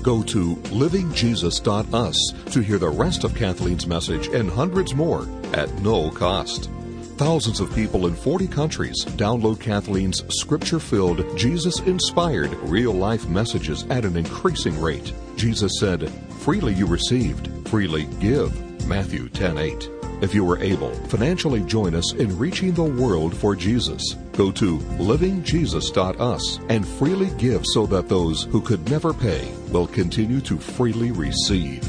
Go 0.02 0.22
to 0.22 0.54
livingjesus.us 0.56 2.52
to 2.52 2.60
hear 2.60 2.78
the 2.78 2.88
rest 2.88 3.24
of 3.24 3.34
Kathleen's 3.34 3.86
message 3.86 4.28
and 4.28 4.48
hundreds 4.48 4.94
more 4.94 5.26
at 5.52 5.72
no 5.82 6.10
cost. 6.10 6.70
Thousands 7.16 7.60
of 7.60 7.74
people 7.74 8.08
in 8.08 8.14
40 8.14 8.46
countries 8.46 9.06
download 9.16 9.58
Kathleen's 9.58 10.22
scripture 10.38 10.78
filled, 10.78 11.24
Jesus 11.34 11.80
inspired, 11.80 12.52
real 12.64 12.92
life 12.92 13.26
messages 13.26 13.86
at 13.88 14.04
an 14.04 14.18
increasing 14.18 14.78
rate. 14.78 15.14
Jesus 15.34 15.72
said, 15.80 16.10
Freely 16.40 16.74
you 16.74 16.84
received, 16.86 17.48
freely 17.68 18.04
give. 18.20 18.52
Matthew 18.86 19.30
10 19.30 19.56
8. 19.56 19.90
If 20.20 20.34
you 20.34 20.48
are 20.50 20.58
able, 20.58 20.90
financially 21.06 21.62
join 21.62 21.94
us 21.94 22.12
in 22.12 22.38
reaching 22.38 22.72
the 22.72 22.84
world 22.84 23.34
for 23.34 23.56
Jesus. 23.56 24.02
Go 24.32 24.52
to 24.52 24.76
livingjesus.us 24.76 26.60
and 26.68 26.86
freely 26.86 27.30
give 27.38 27.64
so 27.64 27.86
that 27.86 28.10
those 28.10 28.42
who 28.44 28.60
could 28.60 28.90
never 28.90 29.14
pay 29.14 29.50
will 29.70 29.86
continue 29.86 30.42
to 30.42 30.58
freely 30.58 31.12
receive. 31.12 31.82